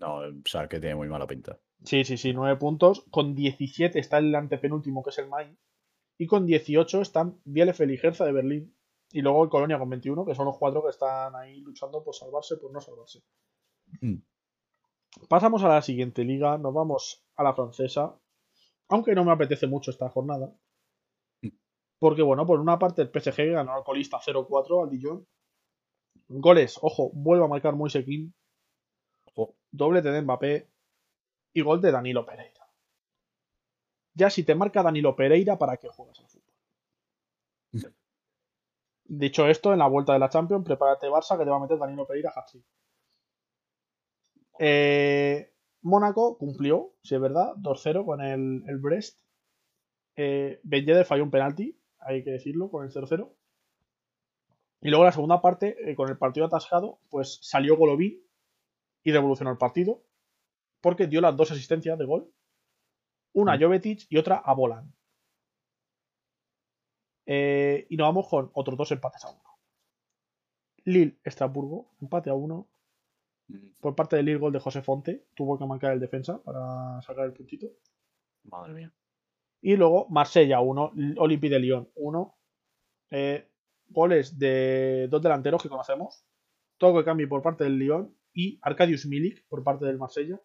No, 0.00 0.24
el 0.24 0.42
Schalke 0.46 0.80
tiene 0.80 0.96
muy 0.96 1.08
mala 1.08 1.26
pinta. 1.26 1.58
Sí, 1.84 2.04
sí, 2.04 2.16
sí, 2.16 2.32
9 2.32 2.58
puntos. 2.58 3.04
Con 3.10 3.34
17 3.34 3.98
está 3.98 4.18
el 4.18 4.34
antepenúltimo, 4.34 5.02
que 5.02 5.10
es 5.10 5.18
el 5.18 5.28
Mainz. 5.28 5.58
Y 6.18 6.26
con 6.26 6.46
18 6.46 7.00
están 7.00 7.40
Bielefeld 7.44 7.92
y 7.92 8.24
de 8.24 8.32
Berlín. 8.32 8.76
Y 9.12 9.20
luego 9.20 9.44
el 9.44 9.50
Colonia 9.50 9.78
con 9.78 9.90
21, 9.90 10.24
que 10.24 10.34
son 10.34 10.46
los 10.46 10.58
cuatro 10.58 10.82
que 10.82 10.90
están 10.90 11.36
ahí 11.36 11.60
luchando 11.60 12.02
por 12.02 12.14
salvarse, 12.14 12.56
por 12.56 12.72
no 12.72 12.80
salvarse. 12.80 13.22
Mm. 14.00 14.16
Pasamos 15.28 15.62
a 15.62 15.68
la 15.68 15.82
siguiente 15.82 16.24
liga. 16.24 16.58
Nos 16.58 16.74
vamos 16.74 17.24
a 17.36 17.44
la 17.44 17.54
francesa. 17.54 18.18
Aunque 18.88 19.14
no 19.14 19.24
me 19.24 19.32
apetece 19.32 19.66
mucho 19.66 19.90
esta 19.90 20.08
jornada. 20.08 20.52
Porque, 21.98 22.22
bueno, 22.22 22.44
por 22.46 22.60
una 22.60 22.78
parte 22.78 23.02
el 23.02 23.08
PSG 23.08 23.52
ganó 23.52 23.72
al 23.72 23.84
colista 23.84 24.18
0-4 24.18 24.82
al 24.84 24.90
Dijon. 24.90 25.26
Goles, 26.28 26.78
ojo, 26.80 27.10
vuelve 27.12 27.44
a 27.44 27.48
marcar 27.48 27.74
muy 27.74 27.90
King. 27.90 28.30
Ojo, 29.34 29.54
doblete 29.70 30.10
de 30.10 30.22
Mbappé 30.22 30.68
y 31.52 31.60
gol 31.60 31.80
de 31.80 31.90
Danilo 31.90 32.24
Pereira. 32.24 32.66
Ya 34.14 34.30
si 34.30 34.44
te 34.44 34.54
marca 34.54 34.82
Danilo 34.82 35.16
Pereira, 35.16 35.58
¿para 35.58 35.76
qué 35.76 35.88
juegas 35.88 36.20
al 36.20 36.28
fútbol? 36.28 36.54
Dicho 39.06 39.46
esto, 39.46 39.72
en 39.72 39.80
la 39.80 39.88
vuelta 39.88 40.12
de 40.14 40.18
la 40.18 40.30
Champions, 40.30 40.64
prepárate 40.64 41.08
Barça 41.08 41.36
que 41.36 41.44
te 41.44 41.50
va 41.50 41.56
a 41.56 41.60
meter 41.60 41.78
Danilo 41.78 42.06
Pereira. 42.06 42.32
Eh, 44.58 45.52
Mónaco 45.82 46.38
cumplió, 46.38 46.94
si 47.02 47.14
es 47.14 47.20
verdad, 47.20 47.54
2-0 47.56 48.04
con 48.04 48.22
el, 48.22 48.64
el 48.66 48.78
Brest. 48.78 49.20
Eh, 50.16 50.60
Ben 50.62 50.86
Yedder 50.86 51.04
falló 51.04 51.24
un 51.24 51.30
penalti, 51.30 51.78
hay 51.98 52.22
que 52.22 52.30
decirlo, 52.30 52.70
con 52.70 52.84
el 52.84 52.92
0-0. 52.92 53.30
Y 54.80 54.88
luego 54.88 55.04
la 55.04 55.12
segunda 55.12 55.42
parte, 55.42 55.90
eh, 55.90 55.94
con 55.96 56.08
el 56.08 56.16
partido 56.16 56.46
atascado, 56.46 56.98
pues 57.10 57.38
salió 57.42 57.76
Golovin 57.76 58.23
y 59.04 59.12
revolucionó 59.12 59.50
el 59.50 59.58
partido 59.58 60.02
porque 60.80 61.06
dio 61.06 61.20
las 61.20 61.34
dos 61.34 61.50
asistencias 61.50 61.98
de 61.98 62.04
gol. 62.04 62.30
Una 63.32 63.54
a. 63.54 63.58
Jovetic 63.58 64.06
y 64.10 64.18
otra 64.18 64.36
a 64.36 64.52
Bolan. 64.52 64.92
Eh, 67.26 67.86
y 67.88 67.96
nos 67.96 68.06
vamos 68.06 68.28
con 68.28 68.50
otros 68.52 68.76
dos 68.76 68.92
empates 68.92 69.24
a 69.24 69.30
uno. 69.30 69.58
Lille, 70.84 71.16
Estrasburgo, 71.24 71.94
empate 72.02 72.28
a 72.28 72.34
uno. 72.34 72.68
Mm, 73.48 73.68
Por 73.80 73.94
parte 73.94 74.16
de 74.16 74.24
Lille, 74.24 74.38
gol 74.38 74.52
de 74.52 74.60
José 74.60 74.82
Fonte. 74.82 75.24
Tuvo 75.34 75.58
que 75.58 75.64
marcar 75.64 75.92
el 75.92 76.00
defensa 76.00 76.42
para 76.42 77.00
sacar 77.00 77.24
el 77.24 77.32
puntito. 77.32 77.68
Madre 78.42 78.74
mía. 78.74 78.92
Y 79.62 79.76
luego 79.76 80.06
Marsella 80.10 80.60
1, 80.60 80.92
Olympique 81.16 81.54
de 81.54 81.60
Lyon 81.60 81.90
1. 81.94 82.36
Eh, 83.10 83.48
goles 83.88 84.38
de 84.38 85.08
dos 85.08 85.22
delanteros 85.22 85.62
que 85.62 85.70
conocemos. 85.70 86.26
Todo 86.76 86.98
el 86.98 87.06
cambio 87.06 87.26
por 87.26 87.40
parte 87.40 87.64
del 87.64 87.78
Lyon 87.78 88.14
y 88.34 88.58
Arkadiusz 88.60 89.06
Milik 89.06 89.46
por 89.48 89.62
parte 89.62 89.86
del 89.86 89.96
Marsella. 89.96 90.40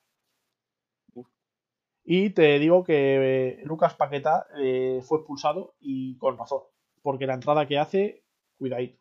Y 2.05 2.29
te 2.31 2.57
digo 2.59 2.83
que 2.83 3.59
eh, 3.59 3.61
Lucas 3.65 3.95
Paqueta 3.95 4.47
eh, 4.57 5.01
fue 5.03 5.19
expulsado 5.19 5.75
y 5.79 6.17
con 6.17 6.37
razón. 6.37 6.61
Porque 7.01 7.27
la 7.27 7.33
entrada 7.33 7.67
que 7.67 7.77
hace, 7.77 8.23
cuidadito. 8.57 8.99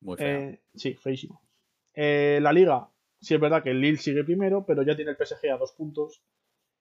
Muy 0.00 0.16
fea. 0.16 0.50
Eh, 0.50 0.62
sí, 0.74 0.94
feísimo. 0.94 1.42
Eh, 1.94 2.38
la 2.40 2.52
liga, 2.52 2.90
sí 3.20 3.34
es 3.34 3.40
verdad 3.40 3.62
que 3.62 3.70
el 3.70 3.80
Lille 3.80 3.98
sigue 3.98 4.24
primero, 4.24 4.64
pero 4.64 4.82
ya 4.82 4.96
tiene 4.96 5.12
el 5.12 5.16
PSG 5.16 5.50
a 5.52 5.58
dos 5.58 5.72
puntos. 5.72 6.22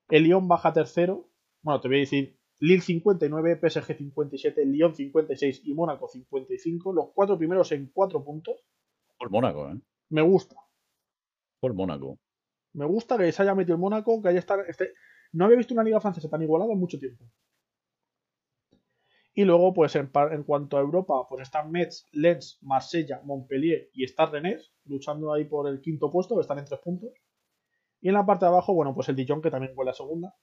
El 0.08 0.24
Lyon 0.24 0.48
baja 0.48 0.74
tercero. 0.74 1.30
Bueno, 1.62 1.82
te 1.82 1.88
voy 1.88 1.98
a 1.98 2.00
decir, 2.02 2.40
Lille 2.60 2.82
59, 2.82 3.60
PSG 3.70 3.98
57, 3.98 4.66
Lyon 4.66 4.96
56 4.96 5.62
y 5.66 5.74
Mónaco 5.74 6.08
55. 6.08 6.94
Los 6.94 7.10
cuatro 7.14 7.38
primeros 7.38 7.72
en 7.72 7.88
cuatro 7.94 8.24
puntos. 8.24 8.64
Por 9.18 9.30
Mónaco, 9.30 9.70
¿eh? 9.70 9.80
Me 10.10 10.22
gusta. 10.22 10.56
Por 11.60 11.74
Mónaco. 11.74 12.18
Me 12.74 12.86
gusta 12.86 13.18
que 13.18 13.32
se 13.32 13.42
haya 13.42 13.56
metido 13.56 13.76
el 13.76 13.82
Mónaco, 13.82 14.22
que 14.22 14.30
haya 14.30 14.40
estado. 14.40 14.64
Este... 14.64 14.94
No 15.32 15.46
había 15.46 15.58
visto 15.58 15.74
una 15.74 15.84
liga 15.84 16.02
francesa 16.02 16.30
tan 16.30 16.42
igualada 16.42 16.74
en 16.74 16.80
mucho 16.80 16.98
tiempo. 16.98 17.24
Y 19.34 19.46
luego, 19.46 19.74
pues 19.74 19.96
en, 19.96 20.10
cuanto 20.44 20.78
a 20.78 20.82
Europa, 20.82 21.28
pues 21.30 21.44
están 21.44 21.72
Metz, 21.72 22.08
Lens, 22.12 22.58
Marsella, 22.62 23.22
Montpellier 23.24 23.90
y 23.94 24.04
está 24.04 24.26
Rennes, 24.26 24.74
luchando 24.86 25.32
ahí 25.32 25.46
por 25.46 25.70
el 25.70 25.82
quinto 25.82 26.10
puesto, 26.10 26.36
que 26.36 26.42
están 26.42 26.60
en 26.60 26.66
tres 26.66 26.80
puntos. 26.82 27.12
Y 28.02 28.08
en 28.08 28.16
la 28.16 28.26
parte 28.26 28.46
de 28.46 28.50
abajo, 28.50 28.74
bueno, 28.74 28.94
pues 28.96 29.08
el 29.10 29.16
Dijon, 29.16 29.42
que 29.42 29.52
también 29.52 29.74
fue 29.76 29.86
la 29.86 29.94
segunda. 29.94 30.36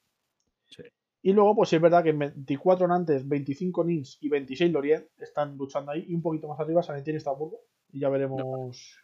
Sí. 0.67 0.85
Y 1.23 1.33
luego, 1.33 1.57
pues 1.57 1.69
sí 1.69 1.77
es 1.77 1.83
verdad 1.83 2.05
que 2.05 2.13
24 2.13 2.87
Nantes, 2.87 3.27
25 3.27 3.85
Nins 3.85 4.19
y 4.21 4.29
26 4.29 4.73
Lorient 4.73 5.07
están 5.19 5.57
luchando 5.57 5.91
ahí. 5.91 6.05
Y 6.09 6.15
un 6.15 6.23
poquito 6.23 6.49
más 6.49 6.61
arriba, 6.61 6.83
San 6.83 6.97
Etienne 6.97 7.21
y 7.23 7.29
Hamburgo. 7.29 7.59
Y 7.91 8.01
ya 8.01 8.09
veremos. 8.09 8.97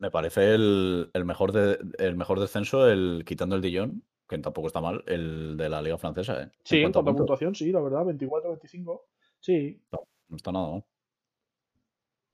Me 0.00 0.10
parece 0.10 0.54
el, 0.54 1.10
mejor, 1.26 1.52
el 1.98 2.16
mejor 2.16 2.40
descenso, 2.40 2.88
el 2.88 3.22
quitando 3.26 3.54
el 3.54 3.60
Dijon, 3.60 4.02
que 4.26 4.38
tampoco 4.38 4.68
está 4.68 4.80
mal, 4.80 5.04
el 5.06 5.58
de 5.58 5.68
la 5.68 5.82
Liga 5.82 5.98
Francesa. 5.98 6.42
¿eh? 6.42 6.50
Sí, 6.64 6.78
en 6.78 6.90
cuanto 6.90 7.10
a 7.10 7.14
puntuación, 7.14 7.54
sí, 7.54 7.70
la 7.70 7.82
verdad, 7.82 8.06
24-25. 8.06 9.02
Sí. 9.40 9.82
No, 9.92 10.08
está 10.34 10.52
nada 10.52 10.70
mal. 10.70 10.84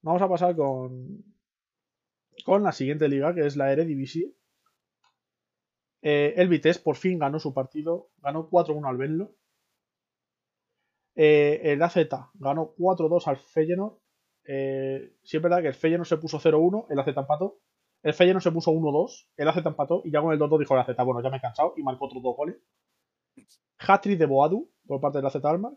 Vamos 0.02 0.22
a 0.22 0.28
pasar 0.28 0.54
con, 0.54 1.24
con 2.44 2.62
la 2.62 2.70
siguiente 2.70 3.08
liga, 3.08 3.34
que 3.34 3.44
es 3.44 3.56
la 3.56 3.72
Eredivisie. 3.72 4.32
Eh, 6.02 6.34
el 6.36 6.48
Vitesse 6.48 6.78
por 6.78 6.94
fin 6.94 7.18
ganó 7.18 7.40
su 7.40 7.52
partido, 7.52 8.10
ganó 8.18 8.48
4-1 8.48 8.88
al 8.88 8.96
Venlo. 8.96 9.34
Eh, 11.16 11.62
el 11.64 11.82
AZ 11.82 11.96
ganó 12.34 12.76
4-2 12.76 13.26
al 13.26 13.38
Feyenoord. 13.38 13.98
Eh, 14.46 15.16
sí 15.22 15.36
es 15.36 15.42
verdad 15.42 15.60
que 15.60 15.68
el 15.68 15.74
Feyenoord 15.74 16.06
se 16.06 16.16
puso 16.18 16.38
0-1, 16.38 16.86
el 16.90 16.98
AZ 16.98 17.08
empató. 17.08 17.58
El 18.02 18.14
Feyenoord 18.14 18.42
se 18.42 18.52
puso 18.52 18.70
1-2, 18.72 19.28
el 19.36 19.48
AZ 19.48 19.66
empató 19.66 20.02
y 20.04 20.12
ya 20.12 20.20
con 20.20 20.32
el 20.32 20.38
2-2 20.38 20.58
dijo 20.60 20.74
el 20.74 20.80
AZ, 20.80 20.96
bueno, 21.04 21.22
ya 21.22 21.30
me 21.30 21.38
he 21.38 21.40
cansado 21.40 21.74
y 21.76 21.82
marcó 21.82 22.06
otros 22.06 22.22
dos 22.22 22.36
goles. 22.36 22.56
Hattrick 23.78 24.18
de 24.18 24.26
Boadu 24.26 24.70
por 24.86 25.00
parte 25.00 25.18
del 25.18 25.26
AZ 25.26 25.44
Almar. 25.44 25.72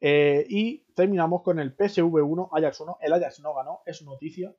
y 0.00 0.78
terminamos 0.94 1.42
con 1.42 1.58
el 1.58 1.74
PSV 1.74 2.22
1, 2.22 2.50
Ajax 2.52 2.80
1. 2.80 2.98
El 3.00 3.12
Ajax 3.12 3.40
no 3.40 3.54
ganó, 3.54 3.80
es 3.84 4.02
noticia. 4.02 4.54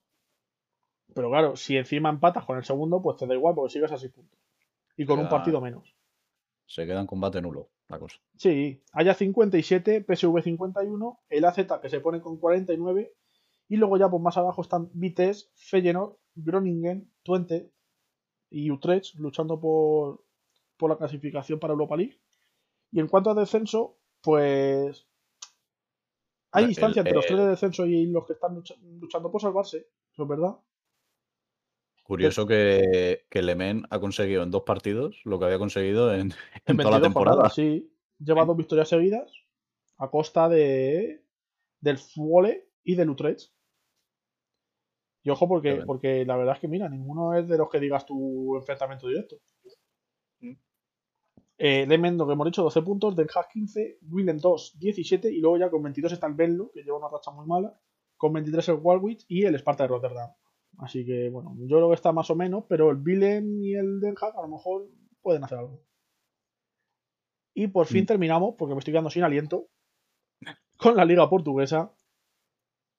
Pero 1.14 1.30
claro, 1.30 1.56
si 1.56 1.76
encima 1.78 2.10
empatas 2.10 2.46
con 2.46 2.58
el 2.58 2.64
segundo, 2.64 3.02
pues 3.02 3.18
te 3.18 3.26
da 3.26 3.34
igual 3.34 3.56
porque 3.56 3.74
sigues 3.74 3.92
a 3.92 3.98
6 3.98 4.12
puntos. 4.14 4.40
Y 4.96 5.06
con 5.06 5.20
un 5.20 5.28
partido 5.28 5.60
menos. 5.60 5.96
Se 6.68 6.86
queda 6.86 7.02
en 7.02 7.08
combate 7.08 7.42
nulo 7.42 7.70
la 7.92 8.00
cosa. 8.00 8.18
Sí, 8.36 8.82
haya 8.94 9.14
57, 9.14 10.06
PSV 10.08 10.42
51, 10.42 11.20
el 11.30 11.46
AZ 11.46 11.60
que 11.82 11.90
se 11.90 12.00
pone 12.00 12.22
con 12.22 12.38
49 12.38 13.14
y 13.70 13.78
luego 13.78 13.98
ya 13.98 14.10
pues 14.10 14.22
más 14.22 14.38
abajo 14.38 14.62
están 14.62 14.90
Vitesse, 14.94 15.50
Feyenoord, 15.56 16.18
Groningen, 16.36 17.12
Twente 17.24 17.72
y 18.50 18.72
Utrecht 18.72 19.16
luchando 19.16 19.60
por, 19.60 20.24
por 20.78 20.90
la 20.90 20.98
clasificación 20.98 21.60
para 21.60 21.74
Europa 21.74 21.96
League. 21.96 22.20
Y 22.92 23.00
en 23.00 23.08
cuanto 23.08 23.30
a 23.30 23.36
descenso, 23.36 23.98
pues 24.22 25.08
hay 26.52 26.68
distancia 26.68 27.00
entre 27.00 27.14
los 27.16 27.26
tres 27.26 27.40
de 27.40 27.48
descenso 27.48 27.86
y 27.86 28.08
los 28.08 28.26
que 28.26 28.34
están 28.34 28.62
luchando 29.00 29.32
por 29.32 29.42
salvarse, 29.42 29.88
eso 30.12 30.24
es 30.24 30.28
verdad. 30.28 30.58
Curioso 32.12 32.46
que, 32.46 33.26
que 33.30 33.42
Lemen 33.42 33.86
ha 33.90 34.02
conseguido 34.02 34.44
en 34.44 34.52
dos 34.52 34.64
partidos 34.64 35.22
lo 35.24 35.40
que 35.40 35.46
había 35.46 35.58
conseguido 35.58 36.14
en, 36.14 36.34
toda 36.78 36.92
la 36.92 37.02
temporada. 37.02 37.50
sí, 37.50 37.90
lleva 38.20 38.44
dos 38.44 38.58
victorias 38.58 38.90
seguidas 38.90 39.32
a 39.98 40.10
costa 40.10 40.50
de 40.50 41.24
del 41.80 41.98
Fuole 41.98 42.68
y 42.84 42.96
del 42.96 43.12
Utrecht. 43.12 43.54
Y 45.24 45.30
ojo, 45.30 45.48
porque, 45.48 45.84
porque 45.86 46.26
la 46.26 46.36
verdad 46.36 46.56
es 46.56 46.60
que, 46.60 46.68
mira, 46.68 46.90
ninguno 46.90 47.34
es 47.34 47.48
de 47.48 47.58
los 47.58 47.70
que 47.70 47.80
digas 47.80 48.06
tu 48.06 48.58
enfrentamiento 48.58 49.08
directo. 49.08 49.38
Mm. 50.42 50.58
Eh, 51.60 51.86
Lemen, 51.88 52.18
lo 52.18 52.28
que 52.28 52.34
hemos 52.34 52.46
dicho, 52.46 52.64
12 52.64 52.82
puntos, 52.82 53.16
Den 53.16 53.30
Haag 53.34 53.48
15, 53.48 54.00
Willem 54.10 54.38
2, 54.38 54.80
17, 54.80 55.32
y 55.32 55.40
luego 55.40 55.58
ya 55.58 55.70
con 55.70 55.82
22 55.82 56.12
está 56.12 56.28
el 56.28 56.34
Benlo, 56.34 56.72
que 56.74 56.84
lleva 56.84 56.98
una 56.98 57.08
racha 57.08 57.32
muy 57.32 57.48
mala, 57.48 57.80
con 58.18 58.34
23 58.34 58.68
el 58.68 58.80
Walwich 58.82 59.24
y 59.30 59.46
el 59.46 59.56
Sparta 59.56 59.86
de 59.86 59.88
Rotterdam. 59.88 60.30
Así 60.80 61.06
que, 61.06 61.30
bueno, 61.30 61.56
yo 61.60 61.78
creo 61.78 61.90
que 61.90 61.96
está 61.96 62.12
más 62.12 62.30
o 62.30 62.36
menos, 62.36 62.66
pero 62.68 62.90
el 62.92 62.98
Willem 62.98 63.62
y 63.62 63.76
el 63.76 64.00
Den 64.00 64.16
Haag 64.20 64.38
a 64.38 64.42
lo 64.42 64.48
mejor 64.48 64.88
pueden 65.22 65.44
hacer 65.44 65.60
algo. 65.60 65.84
Y 67.54 67.68
por 67.68 67.86
fin 67.86 68.04
mm. 68.04 68.08
terminamos, 68.08 68.56
porque 68.58 68.74
me 68.74 68.80
estoy 68.80 68.94
quedando 68.94 69.10
sin 69.10 69.24
aliento, 69.24 69.68
con 70.78 70.96
la 70.96 71.06
Liga 71.06 71.30
Portuguesa. 71.30 71.94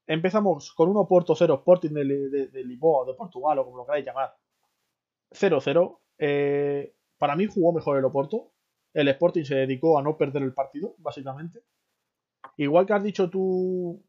Empezamos 0.06 0.72
con 0.74 0.90
un 0.90 0.96
Oporto 0.96 1.34
0 1.34 1.54
Sporting 1.54 1.90
de, 1.90 2.04
de, 2.04 2.46
de 2.48 2.64
Lisboa, 2.64 3.06
de 3.06 3.14
Portugal, 3.14 3.58
o 3.58 3.64
como 3.64 3.78
lo 3.78 3.86
queráis 3.86 4.04
llamar. 4.04 4.34
0-0. 5.32 5.98
Eh, 6.18 6.94
para 7.18 7.36
mí 7.36 7.46
jugó 7.46 7.72
mejor 7.72 7.98
el 7.98 8.04
Oporto. 8.04 8.52
El 8.92 9.08
Sporting 9.08 9.44
se 9.44 9.54
dedicó 9.54 9.98
a 9.98 10.02
no 10.02 10.16
perder 10.16 10.42
el 10.42 10.52
partido, 10.52 10.94
básicamente. 10.98 11.62
Igual 12.56 12.86
que 12.86 12.92
has 12.92 13.02
dicho 13.02 13.30
tú, 13.30 14.04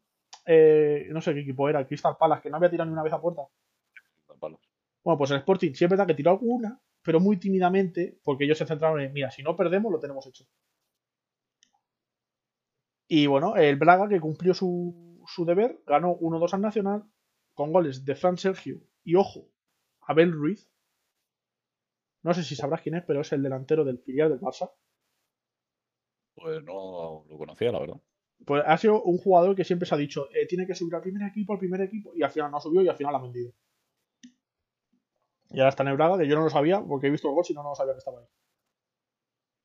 eh, 0.46 1.08
no 1.10 1.20
sé 1.20 1.34
qué 1.34 1.40
equipo 1.40 1.68
era, 1.68 1.86
Crystal 1.86 2.16
Palace, 2.18 2.42
que 2.42 2.50
no 2.50 2.56
había 2.56 2.70
tirado 2.70 2.88
ni 2.88 2.92
una 2.92 3.02
vez 3.02 3.12
a 3.12 3.20
puerta. 3.20 3.42
Bueno, 5.04 5.18
pues 5.18 5.30
el 5.30 5.38
Sporting 5.38 5.74
siempre 5.74 5.98
da 5.98 6.06
que 6.06 6.14
tiró 6.14 6.30
alguna, 6.30 6.80
pero 7.02 7.20
muy 7.20 7.36
tímidamente, 7.36 8.18
porque 8.24 8.44
ellos 8.44 8.58
se 8.58 8.66
centraron 8.66 9.00
en, 9.00 9.12
mira, 9.12 9.30
si 9.30 9.42
no 9.42 9.54
perdemos, 9.54 9.92
lo 9.92 10.00
tenemos 10.00 10.26
hecho. 10.26 10.44
Y 13.06 13.26
bueno, 13.26 13.56
el 13.56 13.76
Braga, 13.76 14.08
que 14.08 14.20
cumplió 14.20 14.54
su, 14.54 15.22
su 15.26 15.44
deber, 15.44 15.82
ganó 15.86 16.16
1-2 16.18 16.54
al 16.54 16.62
Nacional, 16.62 17.04
con 17.52 17.72
goles 17.72 18.04
de 18.04 18.14
Fran 18.14 18.38
Sergio 18.38 18.80
y, 19.04 19.14
ojo, 19.14 19.48
Abel 20.00 20.32
Ruiz. 20.32 20.70
No 22.22 22.32
sé 22.32 22.42
si 22.42 22.56
sabrás 22.56 22.80
quién 22.80 22.94
es, 22.94 23.04
pero 23.04 23.20
es 23.20 23.32
el 23.32 23.42
delantero 23.42 23.84
del 23.84 23.98
filial 23.98 24.30
del 24.30 24.40
Barça. 24.40 24.70
Pues 26.34 26.64
no 26.64 27.24
lo 27.28 27.38
conocía, 27.38 27.70
la 27.70 27.80
verdad. 27.80 28.00
Pues 28.44 28.62
ha 28.66 28.76
sido 28.76 29.02
un 29.02 29.18
jugador 29.18 29.54
que 29.54 29.64
siempre 29.64 29.86
se 29.86 29.94
ha 29.94 29.98
dicho, 29.98 30.28
eh, 30.30 30.46
tiene 30.46 30.66
que 30.66 30.74
subir 30.74 30.94
al 30.94 31.00
primer 31.00 31.26
equipo, 31.26 31.52
al 31.52 31.58
primer 31.58 31.80
equipo, 31.80 32.12
y 32.14 32.22
al 32.22 32.30
final 32.30 32.50
no 32.50 32.60
subió 32.60 32.82
y 32.82 32.88
al 32.88 32.96
final 32.96 33.14
ha 33.14 33.22
vendido. 33.22 33.52
Y 35.50 35.60
ahora 35.60 35.68
está 35.68 35.88
en 35.88 35.96
Braga, 35.96 36.18
que 36.18 36.26
yo 36.26 36.36
no 36.36 36.42
lo 36.42 36.50
sabía 36.50 36.82
porque 36.82 37.06
he 37.06 37.10
visto 37.10 37.28
el 37.28 37.34
gol, 37.34 37.44
si 37.44 37.54
no, 37.54 37.62
no 37.62 37.70
lo 37.70 37.74
sabía 37.74 37.94
que 37.94 37.98
estaba 37.98 38.20
ahí. 38.20 38.26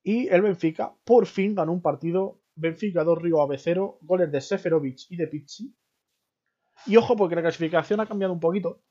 Y 0.03 0.27
el 0.27 0.41
Benfica 0.41 0.93
por 1.03 1.25
fin 1.25 1.55
ganó 1.55 1.73
un 1.73 1.81
partido. 1.81 2.41
Benfica 2.55 3.03
2 3.03 3.21
Río 3.21 3.41
AB 3.41 3.57
0, 3.57 3.99
goles 4.01 4.31
de 4.31 4.41
Seferovic 4.41 4.99
y 5.09 5.17
de 5.17 5.27
Pizzi. 5.27 5.75
Y 6.85 6.95
ojo, 6.95 7.15
porque 7.15 7.35
la 7.35 7.41
clasificación 7.41 7.99
ha 7.99 8.05
cambiado 8.05 8.33
un 8.33 8.39
poquito. 8.39 8.83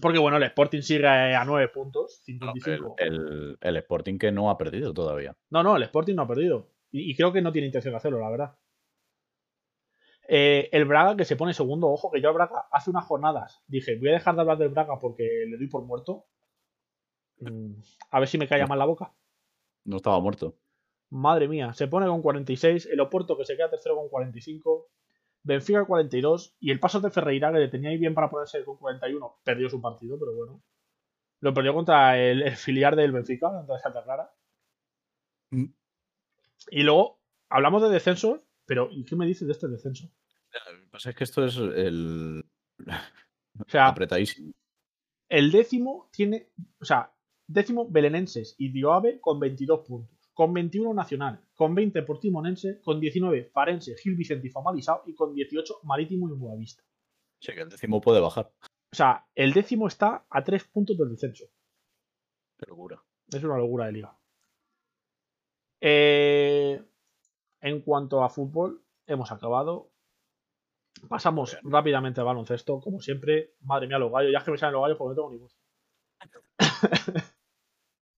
Porque 0.00 0.18
bueno, 0.18 0.36
el 0.36 0.44
Sporting 0.44 0.82
sigue 0.82 1.06
a 1.06 1.44
9 1.44 1.68
puntos, 1.68 2.22
55. 2.24 2.94
el, 2.98 3.58
el, 3.60 3.76
Sporting 3.76 4.18
que 4.18 4.32
no 4.32 4.50
ha 4.50 4.56
perdido 4.56 4.94
todavía. 4.94 5.36
No, 5.50 5.62
no, 5.62 5.76
el 5.76 5.82
Sporting 5.82 6.14
no 6.14 6.22
ha 6.22 6.28
perdido. 6.28 6.70
y 6.92 7.14
creo 7.14 7.32
que 7.32 7.42
no 7.42 7.52
tiene 7.52 7.66
intención 7.66 7.92
de 7.92 7.98
hacerlo, 7.98 8.20
la 8.20 8.30
verdad. 8.30 8.56
Eh, 10.32 10.68
el 10.70 10.84
Braga 10.84 11.16
que 11.16 11.24
se 11.24 11.34
pone 11.34 11.52
segundo, 11.52 11.88
ojo, 11.88 12.08
que 12.08 12.20
yo 12.20 12.28
al 12.28 12.34
Braga 12.36 12.68
hace 12.70 12.88
unas 12.88 13.04
jornadas 13.04 13.64
dije, 13.66 13.98
voy 13.98 14.10
a 14.10 14.12
dejar 14.12 14.36
de 14.36 14.42
hablar 14.42 14.58
del 14.58 14.68
Braga 14.68 14.96
porque 15.00 15.24
le 15.48 15.56
doy 15.56 15.66
por 15.66 15.82
muerto. 15.82 16.24
Mm, 17.40 17.72
a 18.12 18.20
ver 18.20 18.28
si 18.28 18.38
me 18.38 18.46
calla 18.46 18.68
mal 18.68 18.78
la 18.78 18.84
boca. 18.84 19.12
No 19.84 19.96
estaba 19.96 20.20
muerto. 20.20 20.54
Madre 21.08 21.48
mía, 21.48 21.72
se 21.74 21.88
pone 21.88 22.06
con 22.06 22.22
46, 22.22 22.86
el 22.92 23.00
Oporto 23.00 23.36
que 23.36 23.44
se 23.44 23.56
queda 23.56 23.70
tercero 23.70 23.96
con 23.96 24.08
45, 24.08 24.86
Benfica 25.42 25.84
42 25.84 26.54
y 26.60 26.70
el 26.70 26.78
paso 26.78 27.00
de 27.00 27.10
Ferreira 27.10 27.50
que 27.52 27.58
le 27.58 27.68
tenía 27.68 27.90
ahí 27.90 27.98
bien 27.98 28.14
para 28.14 28.30
ponerse 28.30 28.64
con 28.64 28.76
41, 28.76 29.40
perdió 29.42 29.68
su 29.68 29.80
partido, 29.80 30.16
pero 30.16 30.32
bueno. 30.36 30.62
Lo 31.40 31.52
perdió 31.52 31.74
contra 31.74 32.16
el, 32.16 32.54
filial 32.54 32.94
del 32.94 33.10
Benfica, 33.10 33.50
contra 33.50 33.80
Santa 33.80 34.04
Clara. 34.04 34.30
Mm. 35.50 35.72
Y 36.70 36.82
luego, 36.84 37.18
hablamos 37.48 37.82
de 37.82 37.88
descensos, 37.88 38.46
pero 38.70 38.88
¿y 38.92 39.04
qué 39.04 39.16
me 39.16 39.26
dices 39.26 39.48
de 39.48 39.52
este 39.52 39.66
descenso? 39.66 40.08
Lo 40.52 40.80
que 40.80 40.86
pasa 40.92 41.10
es 41.10 41.16
que 41.16 41.24
esto 41.24 41.44
es 41.44 41.56
el. 41.56 42.40
O 43.58 43.68
sea, 43.68 43.88
apretadísimo. 43.88 44.52
El 45.28 45.50
décimo 45.50 46.08
tiene. 46.12 46.52
O 46.80 46.84
sea, 46.84 47.12
décimo 47.48 47.90
Belenenses 47.90 48.54
y 48.58 48.70
Dioave 48.70 49.20
con 49.20 49.40
22 49.40 49.80
puntos. 49.80 50.16
Con 50.32 50.54
21 50.54 50.94
Nacional. 50.94 51.44
Con 51.52 51.74
20 51.74 52.00
Portimonense. 52.02 52.80
Con 52.80 53.00
19 53.00 53.50
Farense, 53.52 53.96
Gil 53.96 54.14
Vicente 54.14 54.46
y 54.46 54.50
Famalisao. 54.50 55.02
Y 55.04 55.16
con 55.16 55.34
18 55.34 55.80
Marítimo 55.82 56.28
y 56.28 56.38
Buenavista. 56.38 56.84
Sí, 57.40 57.52
que 57.52 57.62
el 57.62 57.70
décimo 57.70 58.00
puede 58.00 58.20
bajar. 58.20 58.52
O 58.92 58.96
sea, 58.96 59.26
el 59.34 59.52
décimo 59.52 59.88
está 59.88 60.26
a 60.30 60.44
3 60.44 60.62
puntos 60.68 60.96
del 60.96 61.10
descenso. 61.10 61.46
Qué 62.56 62.66
locura. 62.68 63.02
Es 63.32 63.42
una 63.42 63.58
locura 63.58 63.86
de 63.86 63.92
liga. 63.92 64.16
Eh, 65.80 66.84
en 67.60 67.82
cuanto 67.82 68.22
a 68.22 68.30
fútbol, 68.30 68.82
hemos 69.06 69.32
acabado. 69.32 69.90
Pasamos 71.08 71.56
rápidamente 71.62 72.20
al 72.20 72.26
baloncesto, 72.26 72.80
como 72.80 73.00
siempre. 73.00 73.54
Madre 73.60 73.86
mía, 73.86 73.98
los 73.98 74.12
gallos. 74.12 74.32
Ya 74.32 74.38
es 74.38 74.44
que 74.44 74.50
me 74.50 74.58
salen 74.58 74.74
los 74.74 74.82
gallos 74.82 74.98
porque 74.98 75.10
no 75.10 75.14
tengo 75.14 75.30
ni 75.30 75.38
voz. 75.38 75.56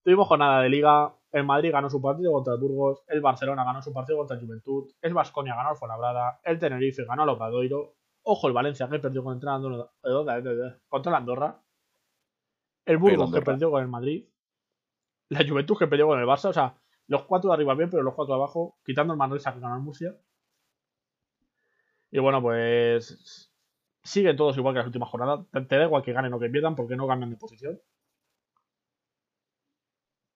Tuvimos 0.05 0.27
jornada 0.27 0.63
de 0.63 0.69
liga. 0.69 1.15
El 1.31 1.45
Madrid 1.45 1.73
ganó 1.73 1.89
su 1.89 2.01
partido 2.01 2.33
contra 2.33 2.55
el 2.55 2.61
Burgos. 2.61 3.05
El 3.07 3.21
Barcelona 3.21 3.65
ganó 3.65 3.83
su 3.83 3.93
partido 3.93 4.19
contra 4.19 4.37
el 4.37 4.45
Juventud. 4.45 4.91
El 5.01 5.15
Vasconia 5.15 5.55
ganó 5.55 5.71
al 5.71 5.77
Fuenlabrada. 5.77 6.41
El 6.43 6.59
Tenerife 6.59 7.05
ganó 7.05 7.23
al 7.23 7.29
Obradoiro. 7.29 7.95
Ojo, 8.25 8.49
el 8.49 8.53
Valencia 8.53 8.89
que 8.89 8.99
perdió 8.99 9.25
contra, 9.25 9.59
contra 9.61 11.13
la 11.13 11.19
Andorra. 11.19 11.63
el 12.85 12.97
Burgos 12.99 13.33
que 13.33 13.43
perdió 13.43 13.71
con 13.71 13.83
el 13.83 13.89
Madrid, 13.89 14.29
la 15.29 15.47
Juventus 15.47 15.79
que 15.79 15.87
perdió 15.89 16.07
con 16.07 16.21
el 16.21 16.27
Barça, 16.27 16.51
o 16.51 16.53
sea, 16.53 16.77
los 17.09 17.25
cuatro 17.25 17.51
de 17.51 17.55
arriba 17.55 17.75
bien, 17.75 17.91
pero 17.91 18.03
los 18.03 18.15
cuatro 18.15 18.35
de 18.35 18.41
abajo, 18.41 18.79
quitando 18.85 19.13
el 19.13 19.19
Manresa 19.19 19.53
que 19.53 19.61
ganó 19.61 19.77
el 19.77 19.83
Murcia. 19.83 20.17
Y 22.11 22.19
bueno, 22.19 22.43
pues 22.43 23.51
siguen 24.03 24.37
todos 24.37 24.57
igual 24.57 24.75
que 24.75 24.79
las 24.79 24.87
últimas 24.87 25.09
jornadas. 25.09 25.47
Te, 25.51 25.77
da 25.77 25.85
igual 25.85 26.03
que 26.03 26.13
ganen 26.13 26.33
o 26.35 26.39
que 26.39 26.51
pierdan 26.51 26.77
porque 26.77 26.97
no 26.97 27.07
cambian 27.07 27.31
de 27.31 27.37
posición. 27.37 27.81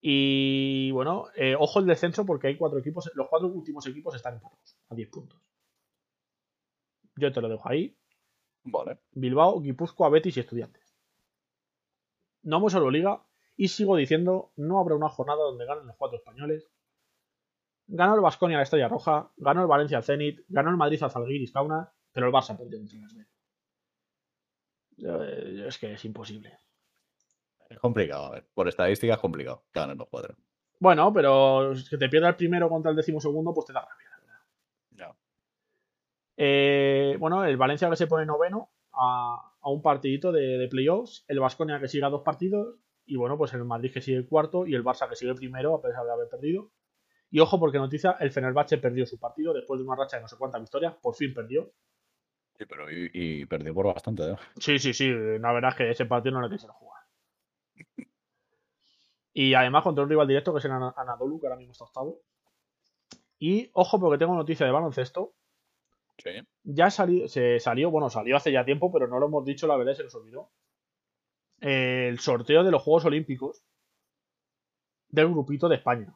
Y 0.01 0.91
bueno, 0.91 1.25
eh, 1.35 1.55
ojo 1.57 1.79
el 1.79 1.85
descenso 1.85 2.25
porque 2.25 2.47
hay 2.47 2.57
cuatro 2.57 2.79
equipos, 2.79 3.11
los 3.15 3.27
cuatro 3.27 3.47
últimos 3.49 3.85
equipos 3.87 4.15
están 4.15 4.35
empatados 4.35 4.77
a 4.89 4.95
10 4.95 5.09
puntos. 5.09 5.41
Yo 7.15 7.31
te 7.31 7.41
lo 7.41 7.49
dejo 7.49 7.67
ahí. 7.67 7.97
Vale. 8.63 8.99
Bilbao, 9.11 9.59
Guipúzcoa, 9.61 10.09
Betis 10.09 10.37
y 10.37 10.41
Estudiantes. 10.41 10.95
No 12.43 12.57
hemos 12.57 12.71
solo 12.71 12.91
liga 12.91 13.26
y 13.57 13.67
sigo 13.69 13.95
diciendo, 13.97 14.51
no 14.55 14.79
habrá 14.79 14.95
una 14.95 15.09
jornada 15.09 15.43
donde 15.43 15.65
ganen 15.65 15.87
los 15.87 15.97
cuatro 15.97 16.17
españoles. 16.17 16.71
Ganó 17.87 18.15
el 18.15 18.21
Vasconia 18.21 18.57
a 18.57 18.59
la 18.59 18.63
Estrella 18.63 18.87
Roja, 18.87 19.31
ganó 19.37 19.61
el 19.61 19.67
Valencia 19.67 19.97
al 19.97 20.03
Zenit, 20.03 20.41
ganó 20.47 20.69
el 20.69 20.77
Madrid 20.77 21.01
al 21.01 21.11
Zalgiris 21.11 21.51
Kaunas, 21.51 21.89
pero 22.11 22.27
el 22.27 22.33
Barça 22.33 22.55
perdió 22.57 22.77
contra 22.79 23.05
Asbel. 23.05 23.27
Eh, 24.99 25.65
Es 25.67 25.77
que 25.77 25.93
es 25.93 26.05
imposible. 26.05 26.59
Es 27.69 27.79
complicado, 27.79 28.25
a 28.25 28.31
ver. 28.31 28.47
Por 28.53 28.67
estadística 28.67 29.13
es 29.13 29.19
complicado 29.19 29.63
que 29.71 29.79
ganen 29.79 29.97
los 29.97 30.07
cuatro. 30.09 30.35
Bueno, 30.79 31.11
pero 31.11 31.73
que 31.89 31.97
te 31.97 32.09
pierda 32.09 32.29
el 32.29 32.35
primero 32.35 32.69
contra 32.69 32.91
el 32.91 32.97
décimo 32.97 33.19
segundo, 33.19 33.53
pues 33.53 33.65
te 33.67 33.73
da 33.73 33.81
rabia. 33.81 34.09
la 34.09 34.17
verdad. 34.19 34.45
Ya. 34.91 35.15
Eh, 36.37 37.17
bueno, 37.19 37.43
el 37.45 37.57
Valencia 37.57 37.89
que 37.89 37.95
se 37.95 38.07
pone 38.07 38.25
noveno 38.25 38.69
a, 38.93 39.53
a 39.59 39.69
un 39.69 39.81
partidito 39.81 40.31
de, 40.31 40.57
de 40.57 40.67
playoffs, 40.67 41.25
el 41.27 41.39
Vasconia 41.39 41.79
que 41.79 41.87
sigue 41.87 42.05
a 42.05 42.09
dos 42.09 42.21
partidos, 42.21 42.75
y 43.07 43.15
bueno, 43.15 43.37
pues 43.37 43.53
el 43.53 43.63
Madrid 43.65 43.91
que 43.93 44.01
sigue 44.01 44.25
cuarto 44.27 44.67
y 44.67 44.75
el 44.75 44.83
Barça 44.83 45.09
que 45.09 45.15
sigue 45.15 45.33
primero 45.33 45.73
a 45.75 45.81
pesar 45.81 46.05
de 46.05 46.11
haber 46.11 46.27
perdido. 46.29 46.71
Y 47.31 47.39
ojo 47.39 47.59
porque 47.59 47.77
noticia, 47.77 48.11
el 48.19 48.31
Fenerbahce 48.31 48.77
perdió 48.77 49.05
su 49.05 49.19
partido 49.19 49.53
después 49.53 49.79
de 49.79 49.85
una 49.85 49.95
racha 49.95 50.17
de 50.17 50.21
no 50.23 50.27
sé 50.27 50.37
cuántas 50.37 50.61
victorias, 50.61 50.95
por 51.01 51.15
fin 51.15 51.33
perdió. 51.33 51.71
Sí, 52.57 52.65
pero 52.65 52.89
y, 52.91 53.09
y 53.13 53.45
perdió 53.45 53.73
por 53.73 53.87
bastante, 53.87 54.23
¿eh? 54.31 54.35
Sí, 54.57 54.79
sí, 54.79 54.93
sí, 54.93 55.09
la 55.09 55.51
verdad 55.51 55.71
es 55.71 55.75
que 55.75 55.89
ese 55.91 56.05
partido 56.05 56.35
no 56.35 56.41
le 56.41 56.49
quisieron 56.53 56.75
jugar. 56.75 57.03
Y 59.33 59.53
además 59.53 59.83
contra 59.83 60.03
un 60.03 60.09
rival 60.09 60.27
directo 60.27 60.51
que 60.53 60.59
es 60.59 60.65
el 60.65 60.71
Ana- 60.71 60.93
Anadolu, 60.97 61.39
que 61.39 61.47
ahora 61.47 61.57
mismo 61.57 61.71
está 61.73 61.83
octavo. 61.85 62.21
Y 63.39 63.69
ojo 63.73 63.99
porque 63.99 64.17
tengo 64.17 64.35
noticia 64.35 64.65
de 64.65 64.71
baloncesto. 64.71 65.33
Sí. 66.17 66.31
ya 66.63 66.89
salió, 66.89 67.27
se 67.27 67.59
salió, 67.59 67.91
bueno, 67.91 68.09
salió 68.09 68.35
hace 68.35 68.51
ya 68.51 68.65
tiempo, 68.65 68.91
pero 68.91 69.07
no 69.07 69.19
lo 69.19 69.27
hemos 69.27 69.45
dicho, 69.45 69.67
la 69.67 69.77
verdad, 69.77 69.93
se 69.93 70.03
nos 70.03 70.15
olvidó. 70.15 70.49
Eh, 71.61 72.07
El 72.09 72.19
sorteo 72.19 72.63
de 72.63 72.71
los 72.71 72.83
Juegos 72.83 73.05
Olímpicos 73.05 73.63
del 75.09 75.29
grupito 75.29 75.69
de 75.69 75.75
España. 75.75 76.15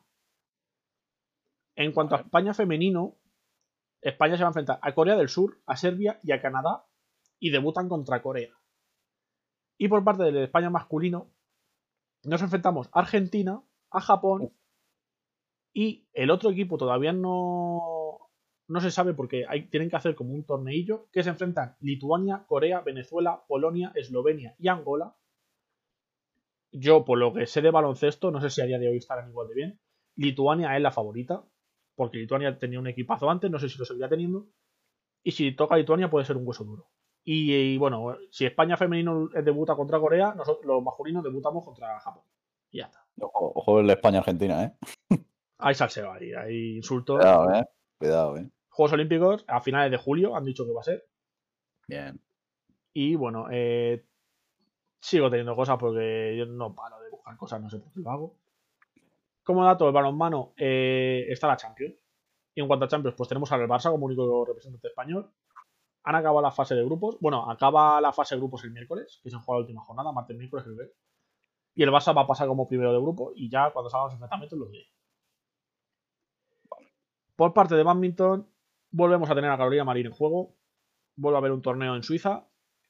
En 1.75 1.91
cuanto 1.93 2.15
a. 2.15 2.19
España 2.19 2.53
femenino, 2.53 3.17
España 4.01 4.35
se 4.35 4.43
va 4.43 4.49
a 4.49 4.51
enfrentar 4.51 4.79
a 4.81 4.93
Corea 4.93 5.15
del 5.15 5.29
Sur, 5.29 5.61
a 5.65 5.75
Serbia 5.75 6.19
y 6.23 6.31
a 6.31 6.41
Canadá 6.41 6.85
y 7.39 7.49
debutan 7.49 7.89
contra 7.89 8.21
Corea. 8.21 8.53
Y 9.77 9.87
por 9.87 10.03
parte 10.03 10.23
del 10.23 10.37
España 10.37 10.69
masculino, 10.69 11.31
nos 12.23 12.41
enfrentamos 12.41 12.87
a 12.91 12.99
Argentina, 12.99 13.63
a 13.89 14.01
Japón 14.01 14.53
y 15.73 16.07
el 16.13 16.29
otro 16.29 16.51
equipo 16.51 16.77
todavía 16.77 17.13
no, 17.13 18.29
no 18.67 18.81
se 18.81 18.91
sabe 18.91 19.13
porque 19.13 19.45
hay, 19.47 19.67
tienen 19.69 19.89
que 19.89 19.95
hacer 19.95 20.15
como 20.15 20.33
un 20.33 20.45
torneillo 20.45 21.07
que 21.11 21.23
se 21.23 21.29
enfrentan 21.29 21.75
Lituania, 21.79 22.45
Corea, 22.47 22.81
Venezuela, 22.81 23.43
Polonia, 23.47 23.91
Eslovenia 23.95 24.55
y 24.59 24.67
Angola. 24.67 25.15
Yo, 26.71 27.03
por 27.03 27.17
lo 27.17 27.33
que 27.33 27.45
sé 27.47 27.61
de 27.61 27.71
baloncesto, 27.71 28.31
no 28.31 28.39
sé 28.39 28.49
si 28.49 28.61
a 28.61 28.65
día 28.65 28.79
de 28.79 28.89
hoy 28.89 28.97
estarán 28.97 29.29
igual 29.29 29.47
de 29.47 29.55
bien. 29.55 29.79
Lituania 30.15 30.75
es 30.75 30.81
la 30.81 30.91
favorita, 30.91 31.43
porque 31.95 32.17
Lituania 32.17 32.57
tenía 32.57 32.79
un 32.79 32.87
equipazo 32.87 33.29
antes, 33.29 33.51
no 33.51 33.59
sé 33.59 33.69
si 33.69 33.77
lo 33.77 33.85
seguirá 33.85 34.09
teniendo. 34.09 34.47
Y 35.23 35.31
si 35.31 35.51
toca 35.53 35.77
Lituania 35.77 36.09
puede 36.09 36.25
ser 36.25 36.37
un 36.37 36.47
hueso 36.47 36.63
duro. 36.63 36.89
Y, 37.23 37.53
y, 37.53 37.77
bueno, 37.77 38.17
si 38.31 38.45
España 38.45 38.77
femenino 38.77 39.27
debuta 39.27 39.75
contra 39.75 39.99
Corea, 39.99 40.33
nosotros 40.33 40.65
los 40.65 40.81
masculinos 40.81 41.23
debutamos 41.23 41.63
contra 41.63 41.99
Japón. 41.99 42.23
Y 42.71 42.79
ya 42.79 42.85
está. 42.85 43.05
Ojo, 43.19 43.51
ojo 43.53 43.79
el 43.79 43.89
España-Argentina, 43.89 44.63
¿eh? 44.63 44.73
Hay 45.59 45.75
salseo 45.75 46.11
ahí, 46.11 46.33
hay 46.33 46.77
insultos. 46.77 47.19
Cuidado, 47.19 47.53
¿eh? 47.53 47.65
Cuidado, 47.99 48.37
¿eh? 48.37 48.49
Juegos 48.69 48.93
Olímpicos 48.93 49.45
a 49.47 49.61
finales 49.61 49.91
de 49.91 49.97
julio, 49.97 50.35
han 50.35 50.43
dicho 50.43 50.65
que 50.65 50.71
va 50.71 50.81
a 50.81 50.85
ser. 50.85 51.05
Bien. 51.87 52.19
Y 52.93 53.15
bueno, 53.15 53.45
eh, 53.51 54.03
sigo 55.01 55.29
teniendo 55.29 55.55
cosas 55.55 55.77
porque 55.77 56.35
yo 56.37 56.45
no 56.45 56.73
paro 56.73 56.99
de 57.01 57.09
buscar 57.09 57.35
cosas, 57.35 57.61
no 57.61 57.69
sé 57.69 57.79
por 57.79 57.91
qué 57.91 57.99
lo 57.99 58.11
hago. 58.11 58.35
Como 59.43 59.65
dato, 59.65 59.87
el 59.87 59.93
balonmano 59.93 60.53
eh, 60.55 61.25
está 61.29 61.47
la 61.47 61.57
Champions. 61.57 61.95
Y 62.53 62.61
en 62.61 62.67
cuanto 62.67 62.85
a 62.85 62.87
Champions, 62.87 63.15
pues 63.17 63.27
tenemos 63.27 63.51
al 63.51 63.67
Barça 63.67 63.89
como 63.89 64.05
único 64.05 64.45
representante 64.45 64.87
español. 64.87 65.31
Han 66.03 66.15
acabado 66.15 66.41
la 66.41 66.51
fase 66.51 66.75
de 66.75 66.85
grupos. 66.85 67.17
Bueno, 67.19 67.49
acaba 67.49 67.99
la 67.99 68.13
fase 68.13 68.35
de 68.35 68.41
grupos 68.41 68.63
el 68.63 68.71
miércoles, 68.71 69.19
que 69.23 69.29
se 69.29 69.37
juega 69.37 69.59
la 69.59 69.61
última 69.61 69.81
jornada, 69.81 70.11
martes, 70.11 70.37
miércoles, 70.37 70.65
que. 70.65 70.93
Y 71.73 71.83
el 71.83 71.89
Barça 71.89 72.15
va 72.15 72.21
a 72.21 72.27
pasar 72.27 72.47
como 72.47 72.67
primero 72.67 72.91
de 72.91 72.99
grupo 72.99 73.31
y 73.35 73.49
ya 73.49 73.71
cuando 73.71 73.89
salgan 73.89 74.05
los 74.05 74.13
enfrentamientos 74.13 74.59
lo 74.59 74.65
diré. 74.65 74.87
Por 77.35 77.53
parte 77.53 77.75
de 77.75 77.83
badminton, 77.83 78.47
volvemos 78.91 79.29
a 79.29 79.35
tener 79.35 79.49
a 79.49 79.57
Carolina 79.57 79.85
Marín 79.85 80.07
en 80.07 80.11
juego. 80.11 80.53
Vuelve 81.15 81.37
a 81.37 81.39
haber 81.39 81.51
un 81.51 81.61
torneo 81.61 81.95
en 81.95 82.03
Suiza 82.03 82.45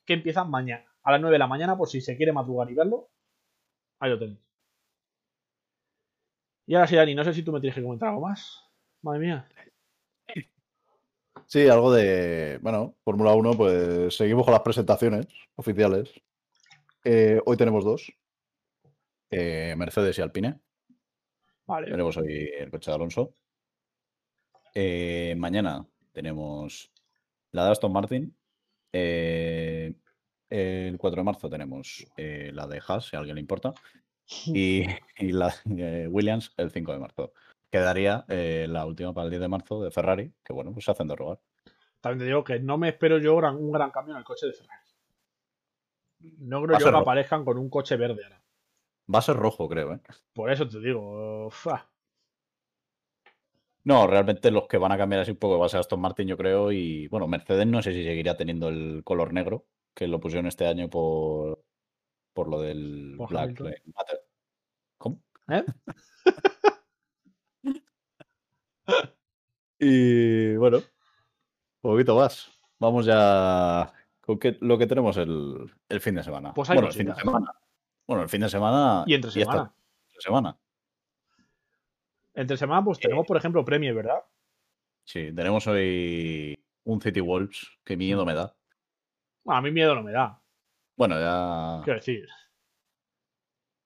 que 0.06 0.14
empieza 0.14 0.44
mañana, 0.44 0.91
a 1.04 1.12
las 1.12 1.22
9 1.22 1.36
de 1.36 1.40
la 1.40 1.48
mañana, 1.48 1.78
por 1.78 1.90
si 1.90 2.02
se 2.02 2.16
quiere 2.18 2.32
madrugar 2.32 2.70
y 2.70 2.76
verlo. 2.76 3.10
Ahí 4.00 4.10
lo 4.12 4.20
tenéis. 4.20 4.40
Y 6.68 6.76
ahora 6.76 6.88
sí, 6.88 6.96
Dani, 6.96 7.16
no 7.16 7.24
sé 7.24 7.34
si 7.34 7.44
tú 7.44 7.52
me 7.52 7.60
tienes 7.60 7.76
que 7.76 7.84
comentar 7.84 8.10
algo 8.10 8.22
más. 8.22 8.64
Madre 9.02 9.20
mía. 9.20 9.50
Sí, 11.48 11.68
algo 11.68 11.92
de. 11.92 12.60
Bueno, 12.62 12.96
Fórmula 13.04 13.34
1, 13.34 13.54
pues 13.58 14.16
seguimos 14.16 14.46
con 14.46 14.54
las 14.54 14.62
presentaciones 14.62 15.28
oficiales. 15.56 16.14
Eh, 17.04 17.42
hoy 17.46 17.58
tenemos 17.58 17.84
dos: 17.84 18.14
eh, 19.32 19.76
Mercedes 19.78 20.18
y 20.18 20.22
Alpine. 20.22 20.62
Vale. 21.66 21.92
Tenemos 21.92 22.16
hoy 22.18 22.50
el 22.58 22.72
coche 22.72 22.92
de 22.92 22.96
Alonso. 22.96 23.34
Eh, 24.74 25.36
mañana 25.38 25.86
tenemos 26.14 26.92
la 27.52 27.66
de 27.66 27.72
Aston 27.72 27.92
Martin. 27.92 28.38
Eh, 28.94 29.94
el 30.52 30.98
4 30.98 31.22
de 31.22 31.24
marzo 31.26 31.50
tenemos 31.50 32.06
eh, 32.18 32.52
la 32.54 32.68
de 32.68 32.82
Haas, 32.88 33.06
si 33.08 33.16
a 33.16 33.20
alguien 33.20 33.36
le 33.36 33.42
importa. 33.42 33.74
Y, 34.48 34.84
y 35.18 35.32
la 35.32 35.54
de 35.66 36.08
Williams 36.08 36.54
el 36.58 36.72
5 36.72 36.92
de 36.94 37.00
marzo. 37.00 37.34
Quedaría 37.72 38.26
eh, 38.28 38.68
la 38.70 38.86
última 38.86 39.14
para 39.14 39.26
el 39.26 39.32
10 39.32 39.42
de 39.42 39.48
marzo 39.48 39.82
de 39.82 39.92
Ferrari, 39.92 40.34
que 40.44 40.54
bueno, 40.54 40.72
pues 40.74 40.86
se 40.86 40.92
hacen 40.92 41.08
de 41.08 41.16
rogar. 41.16 41.40
También 42.02 42.20
te 42.20 42.26
digo 42.26 42.44
que 42.44 42.60
no 42.60 42.78
me 42.78 42.90
espero 42.90 43.18
yo 43.20 43.36
gran- 43.38 43.56
un 43.56 43.72
gran 43.72 43.92
cambio 43.92 44.14
en 44.14 44.20
el 44.20 44.24
coche 44.26 44.48
de 44.48 44.54
Ferrari. 44.54 44.82
No 46.40 46.62
creo 46.64 46.78
yo 46.78 46.86
que 46.86 46.92
rojo. 46.92 47.02
aparezcan 47.04 47.46
con 47.46 47.58
un 47.58 47.70
coche 47.70 47.96
verde 47.96 48.24
ahora. 48.24 48.42
Va 49.14 49.20
a 49.20 49.22
ser 49.24 49.36
rojo, 49.38 49.68
creo, 49.68 49.94
¿eh? 49.94 50.00
Por 50.34 50.52
eso 50.52 50.68
te 50.68 50.80
digo. 50.80 51.50
No, 53.84 54.06
realmente 54.06 54.52
los 54.52 54.68
que 54.68 54.78
van 54.78 54.92
a 54.92 54.98
cambiar 54.98 55.22
así 55.22 55.32
un 55.32 55.38
poco 55.38 55.58
va 55.58 55.66
a 55.66 55.70
ser 55.70 55.80
Aston 55.80 56.00
Martin, 56.00 56.28
yo 56.28 56.38
creo. 56.38 56.72
Y 56.72 57.08
bueno, 57.08 57.28
Mercedes 57.28 57.66
no 57.68 57.82
sé 57.82 57.94
si 57.94 58.04
seguirá 58.04 58.38
teniendo 58.38 58.70
el 58.70 59.02
color 59.04 59.34
negro, 59.34 59.66
que 59.94 60.08
lo 60.08 60.20
pusieron 60.20 60.48
este 60.48 60.66
año 60.68 60.90
por, 60.90 61.64
por 62.34 62.48
lo 62.50 62.62
del 62.62 63.16
Por 63.18 63.30
Black. 63.30 63.60
Lives 63.60 63.82
Matter. 63.96 64.20
¿Cómo? 64.98 65.22
¿Eh? 65.50 65.64
Y 69.80 70.56
bueno, 70.58 70.80
poquito 71.82 72.16
más. 72.16 72.52
Vamos 72.80 73.06
ya 73.06 73.92
con 74.22 74.38
qué- 74.40 74.58
lo 74.62 74.78
que 74.78 74.86
tenemos 74.88 75.18
el, 75.18 75.72
el 75.90 76.02
fin 76.02 76.16
de 76.16 76.24
semana. 76.24 76.54
Pues 76.54 76.70
hay 76.70 76.76
bueno, 76.76 76.90
el 76.90 76.94
fin 76.94 77.08
de 77.08 77.16
semana. 77.16 77.52
Bueno, 78.08 78.24
el 78.24 78.30
fin 78.30 78.42
de 78.42 78.50
semana. 78.50 79.04
Y 79.08 79.14
entre 79.16 79.30
esta 79.30 79.74
semana. 80.20 80.58
Entre 82.34 82.58
semana, 82.58 82.84
pues 82.84 83.00
tenemos, 83.00 83.26
por 83.26 83.38
ejemplo, 83.38 83.66
Premier, 83.66 83.94
¿verdad? 83.94 84.20
Sí, 85.04 85.34
tenemos 85.34 85.66
hoy 85.68 86.58
un 86.84 87.02
City 87.02 87.20
Wolves, 87.20 87.68
que 87.84 87.98
miedo 87.98 88.26
me 88.26 88.34
da. 88.36 88.56
Bueno, 89.44 89.58
a 89.58 89.62
mí 89.62 89.72
miedo 89.72 89.96
no 89.96 90.04
me 90.04 90.12
da. 90.12 90.42
Bueno, 90.98 91.20
ya. 91.20 91.82
Quiero 91.84 92.00
decir. 92.00 92.28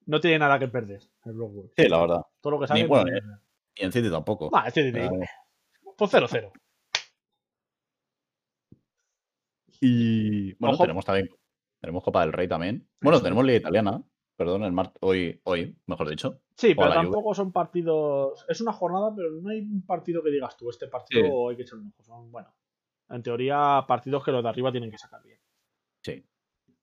No 0.07 0.19
tiene 0.19 0.39
nada 0.39 0.59
que 0.59 0.67
perder 0.67 1.01
el 1.25 1.33
Blockwood. 1.33 1.71
Sí, 1.75 1.87
la 1.87 1.99
verdad. 1.99 2.21
Todo 2.41 2.51
lo 2.51 2.59
que 2.59 2.63
Ni 2.63 2.67
sale. 2.81 2.87
bueno, 2.87 3.09
pues, 3.11 3.23
eh. 3.23 3.41
Y 3.77 3.85
en 3.85 3.91
City 3.91 4.09
tampoco. 4.09 4.49
Va, 4.51 4.67
este 4.67 4.91
Ah, 5.01 5.09
Pues 5.97 6.11
0-0. 6.13 6.51
Y 9.81 10.53
bueno, 10.55 10.75
Ojo. 10.75 10.83
tenemos 10.83 11.05
también. 11.05 11.29
Tenemos 11.81 12.03
Copa 12.03 12.21
del 12.21 12.33
Rey 12.33 12.47
también. 12.47 12.87
Bueno, 13.01 13.21
tenemos 13.21 13.43
Liga 13.45 13.59
Italiana. 13.59 14.01
Perdón, 14.37 14.63
el 14.63 14.71
mar... 14.73 14.91
hoy, 15.01 15.39
hoy, 15.45 15.77
mejor 15.85 16.09
dicho. 16.09 16.41
Sí, 16.57 16.75
pero 16.75 16.87
Juve. 16.87 16.95
tampoco 17.03 17.33
son 17.33 17.51
partidos. 17.51 18.45
Es 18.49 18.59
una 18.61 18.73
jornada, 18.73 19.13
pero 19.15 19.31
no 19.31 19.49
hay 19.49 19.59
un 19.61 19.85
partido 19.85 20.21
que 20.23 20.29
digas 20.29 20.57
tú, 20.57 20.69
este 20.69 20.87
partido 20.87 21.49
hay 21.49 21.55
que 21.55 21.61
echar 21.61 21.79
un 21.79 21.87
ojo. 21.87 22.03
Son, 22.03 22.31
bueno, 22.31 22.53
en 23.09 23.23
teoría, 23.23 23.85
partidos 23.87 24.23
que 24.25 24.31
los 24.31 24.43
de 24.43 24.49
arriba 24.49 24.71
tienen 24.71 24.91
que 24.91 24.97
sacar 24.97 25.21
bien. 25.23 25.39
Sí. 26.05 26.23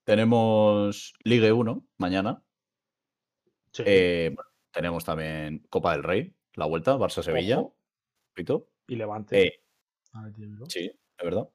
Tenemos 0.02 1.14
Ligue 1.22 1.52
1 1.52 1.86
mañana. 1.98 2.42
Sí. 3.72 3.84
Eh, 3.86 4.32
bueno, 4.34 4.50
tenemos 4.72 5.04
también 5.04 5.64
Copa 5.70 5.92
del 5.92 6.02
Rey, 6.02 6.34
la 6.54 6.66
vuelta, 6.66 6.96
Barça-Sevilla. 6.96 7.62
Y 8.88 8.96
Levante. 8.96 9.40
Eh, 9.40 9.62
A 10.12 10.24
ver, 10.24 10.34
dímelo. 10.34 10.66
sí, 10.68 10.86
es 10.86 11.24
verdad. 11.24 11.48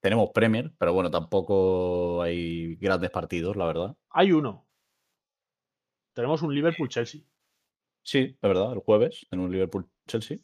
Tenemos 0.00 0.30
Premier, 0.32 0.72
pero 0.78 0.92
bueno, 0.92 1.10
tampoco 1.10 2.22
hay 2.22 2.76
grandes 2.76 3.10
partidos, 3.10 3.56
la 3.56 3.66
verdad. 3.66 3.96
Hay 4.10 4.30
uno. 4.30 4.68
Tenemos 6.14 6.42
un 6.42 6.54
Liverpool-Chelsea. 6.54 7.22
Sí, 8.04 8.18
es 8.18 8.40
verdad, 8.40 8.72
el 8.72 8.78
jueves 8.78 9.26
en 9.32 9.40
un 9.40 9.50
Liverpool-Chelsea. 9.50 10.38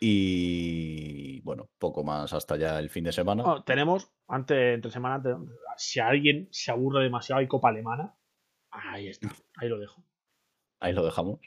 Y 0.00 1.13
bueno, 1.44 1.68
poco 1.78 2.02
más 2.02 2.32
hasta 2.32 2.56
ya 2.56 2.78
el 2.78 2.88
fin 2.90 3.04
de 3.04 3.12
semana. 3.12 3.42
Bueno, 3.42 3.62
tenemos, 3.64 4.10
antes, 4.26 4.74
entre 4.74 4.90
semana, 4.90 5.22
si 5.76 6.00
alguien 6.00 6.48
se 6.50 6.70
aburre 6.72 7.04
demasiado, 7.04 7.40
hay 7.40 7.46
Copa 7.46 7.68
Alemana. 7.68 8.14
Ahí 8.70 9.08
está, 9.08 9.28
ahí 9.58 9.68
lo 9.68 9.78
dejo. 9.78 10.02
Ahí 10.80 10.92
lo 10.94 11.04
dejamos. 11.04 11.38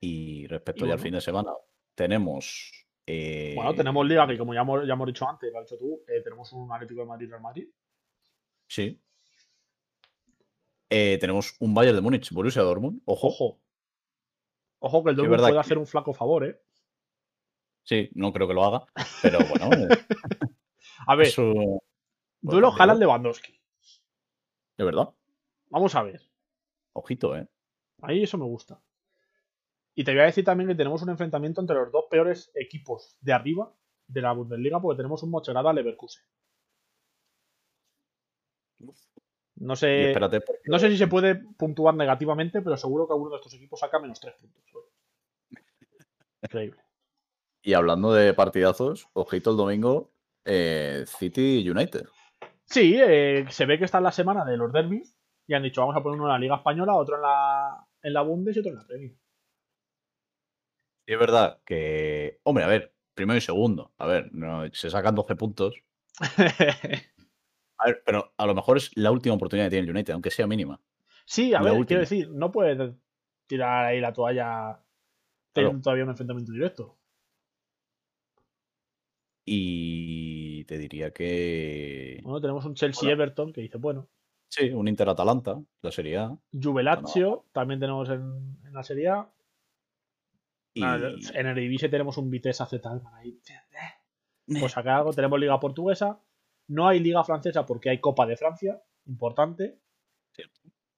Y 0.00 0.46
respecto 0.48 0.84
Y 0.84 0.88
ya 0.88 0.94
al 0.94 1.00
fin 1.00 1.14
de 1.14 1.20
semana, 1.20 1.52
tenemos. 1.94 2.72
eh, 3.06 3.52
Bueno, 3.56 3.74
tenemos 3.74 4.06
Liga, 4.06 4.26
que 4.26 4.36
como 4.36 4.52
ya 4.52 4.60
hemos, 4.60 4.86
ya 4.86 4.92
hemos 4.94 5.06
dicho 5.06 5.28
antes, 5.28 5.52
lo 5.52 5.60
has 5.60 5.64
dicho 5.66 5.78
tú, 5.78 6.02
eh, 6.08 6.20
tenemos 6.22 6.52
un 6.52 6.72
Atlético 6.72 7.00
de 7.00 7.06
Madrid-Real 7.06 7.40
Madrid. 7.40 7.68
Sí. 8.68 9.00
Eh, 10.90 11.18
tenemos 11.20 11.54
un 11.60 11.72
Bayern 11.74 11.96
de 11.96 12.02
Múnich, 12.02 12.30
Borussia 12.32 12.62
Dortmund. 12.62 13.00
Ojo. 13.04 13.28
Ojo. 13.28 13.60
Ojo 14.80 15.04
que 15.04 15.10
el 15.10 15.16
Dortmund 15.16 15.40
puede 15.40 15.52
que- 15.52 15.58
hacer 15.58 15.78
un 15.78 15.86
flaco 15.86 16.12
favor, 16.14 16.44
¿eh? 16.46 16.60
Sí, 17.88 18.10
no 18.14 18.34
creo 18.34 18.46
que 18.46 18.52
lo 18.52 18.64
haga, 18.64 18.84
pero 19.22 19.38
bueno. 19.48 19.70
eh, 19.94 20.06
A 21.06 21.14
ver, 21.16 21.28
eso 21.28 21.42
duelo 22.42 22.68
partido. 22.68 22.82
Haaland-Lewandowski. 22.82 23.58
es 24.76 24.84
verdad. 24.84 25.08
Vamos 25.70 25.94
a 25.94 26.02
ver. 26.02 26.20
Ojito, 26.92 27.34
¿eh? 27.34 27.48
Ahí 28.02 28.22
eso 28.24 28.36
me 28.36 28.44
gusta. 28.44 28.78
Y 29.94 30.04
te 30.04 30.12
voy 30.12 30.20
a 30.20 30.24
decir 30.26 30.44
también 30.44 30.68
que 30.68 30.74
tenemos 30.74 31.00
un 31.02 31.08
enfrentamiento 31.08 31.62
entre 31.62 31.76
los 31.76 31.90
dos 31.90 32.04
peores 32.10 32.50
equipos 32.54 33.16
de 33.22 33.32
arriba 33.32 33.72
de 34.06 34.20
la 34.20 34.32
Bundesliga, 34.32 34.80
porque 34.80 34.98
tenemos 34.98 35.22
un 35.22 35.30
Mocherada 35.30 35.72
Leverkusen. 35.72 36.24
No 39.56 39.74
sé, 39.76 40.12
porque- 40.40 40.60
no 40.66 40.78
sé 40.78 40.90
si 40.90 40.98
se 40.98 41.08
puede 41.08 41.36
puntuar 41.36 41.94
negativamente, 41.94 42.60
pero 42.60 42.76
seguro 42.76 43.06
que 43.06 43.14
alguno 43.14 43.30
de 43.30 43.36
estos 43.36 43.54
equipos 43.54 43.80
saca 43.80 43.98
menos 43.98 44.20
tres 44.20 44.34
puntos. 44.34 44.62
Increíble. 46.42 46.80
Y 47.68 47.74
hablando 47.74 48.14
de 48.14 48.32
partidazos, 48.32 49.10
ojito 49.12 49.50
el 49.50 49.58
domingo, 49.58 50.10
eh, 50.46 51.04
City 51.06 51.68
United. 51.68 52.06
Sí, 52.64 52.96
eh, 52.98 53.44
se 53.50 53.66
ve 53.66 53.78
que 53.78 53.84
está 53.84 53.98
en 53.98 54.04
la 54.04 54.10
semana 54.12 54.42
de 54.46 54.56
los 54.56 54.72
derbis 54.72 55.14
y 55.46 55.52
han 55.52 55.62
dicho 55.64 55.82
vamos 55.82 55.94
a 55.94 56.02
poner 56.02 56.18
uno 56.18 56.28
en 56.28 56.32
la 56.32 56.38
Liga 56.38 56.56
Española, 56.56 56.94
otro 56.94 57.16
en 57.16 57.20
la, 57.20 57.86
en 58.02 58.12
la 58.14 58.22
Bundes 58.22 58.56
y 58.56 58.60
otro 58.60 58.70
en 58.70 58.78
la 58.78 58.86
Premier. 58.86 59.12
Y 61.06 61.12
es 61.12 61.18
verdad 61.18 61.60
que, 61.66 62.40
hombre, 62.44 62.64
a 62.64 62.68
ver, 62.68 62.94
primero 63.14 63.36
y 63.36 63.42
segundo, 63.42 63.92
a 63.98 64.06
ver, 64.06 64.30
no, 64.32 64.66
se 64.72 64.88
sacan 64.88 65.14
12 65.14 65.36
puntos. 65.36 65.74
A 67.80 67.86
ver, 67.86 68.02
pero 68.04 68.32
a 68.36 68.46
lo 68.46 68.54
mejor 68.54 68.78
es 68.78 68.96
la 68.96 69.10
última 69.12 69.34
oportunidad 69.34 69.66
que 69.66 69.70
tiene 69.72 69.84
el 69.88 69.94
United, 69.94 70.14
aunque 70.14 70.30
sea 70.30 70.46
mínima. 70.46 70.80
sí, 71.26 71.52
a 71.54 71.60
La 71.60 71.70
ver, 71.70 71.72
última. 71.72 71.86
quiero 71.86 72.00
decir, 72.00 72.30
no 72.30 72.50
puedes 72.50 72.92
tirar 73.46 73.84
ahí 73.84 74.00
la 74.00 74.12
toalla 74.12 74.82
teniendo 75.52 75.82
todavía 75.82 76.04
un 76.04 76.10
enfrentamiento 76.10 76.52
directo. 76.52 76.97
Y 79.50 80.64
te 80.64 80.78
diría 80.78 81.12
que. 81.12 82.20
Bueno, 82.22 82.40
tenemos 82.40 82.64
un 82.64 82.74
Chelsea-Everton 82.74 83.52
que 83.52 83.60
dice, 83.62 83.78
bueno, 83.78 84.08
Sí, 84.50 84.70
un 84.70 84.88
Inter-Atalanta, 84.88 85.60
la 85.82 85.90
Serie 85.90 86.16
A. 86.18 86.38
Juve-Lazio 86.52 87.44
también 87.52 87.80
tenemos 87.80 88.08
en, 88.08 88.56
en 88.64 88.72
la 88.72 88.82
Serie 88.82 89.08
A. 89.08 89.30
Y... 90.72 90.80
Nada, 90.80 91.10
En 91.34 91.46
el 91.46 91.54
Divise 91.54 91.88
tenemos 91.90 92.16
un 92.16 92.30
Vitesse 92.30 92.62
AZ 92.62 92.72
ahí. 93.14 93.38
Pues 94.60 94.72
sacar 94.72 94.96
algo. 94.96 95.12
Tenemos 95.12 95.38
Liga 95.38 95.60
Portuguesa. 95.60 96.18
No 96.68 96.88
hay 96.88 97.00
Liga 97.00 97.22
Francesa 97.24 97.66
porque 97.66 97.90
hay 97.90 98.00
Copa 98.00 98.26
de 98.26 98.36
Francia. 98.38 98.82
Importante. 99.06 99.78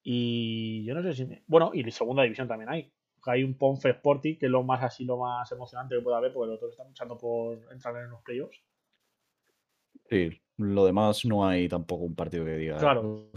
Y 0.03 0.85
yo 0.85 0.95
no 0.95 1.03
sé 1.03 1.13
si. 1.15 1.27
me- 1.27 1.43
Bueno, 1.47 1.73
y 1.75 1.89
segunda 1.91 2.23
división 2.23 2.47
también 2.49 2.71
hay. 2.71 2.93
Hay 3.27 3.45
un 3.45 3.57
Ponfe 3.57 3.91
Sporting, 3.91 4.37
que 4.39 4.47
es 4.47 4.53
lo 4.53 4.63
más 4.63 4.83
así, 4.83 5.05
lo 5.05 5.19
más 5.19 5.51
emocionante 5.53 5.97
que 5.97 6.03
puede 6.03 6.17
haber, 6.17 6.33
porque 6.33 6.49
los 6.49 6.57
otros 6.57 6.73
están 6.73 6.89
luchando 6.89 7.19
por 7.19 7.59
entrar 7.73 7.97
en 7.97 8.11
los 8.11 8.23
playoffs. 8.23 8.63
Sí, 10.09 10.31
lo 10.57 10.85
demás 10.85 11.25
no 11.25 11.47
hay 11.47 11.69
tampoco 11.69 12.05
un 12.05 12.15
partido 12.15 12.45
que 12.45 12.57
diga. 12.57 12.79
Claro. 12.79 13.31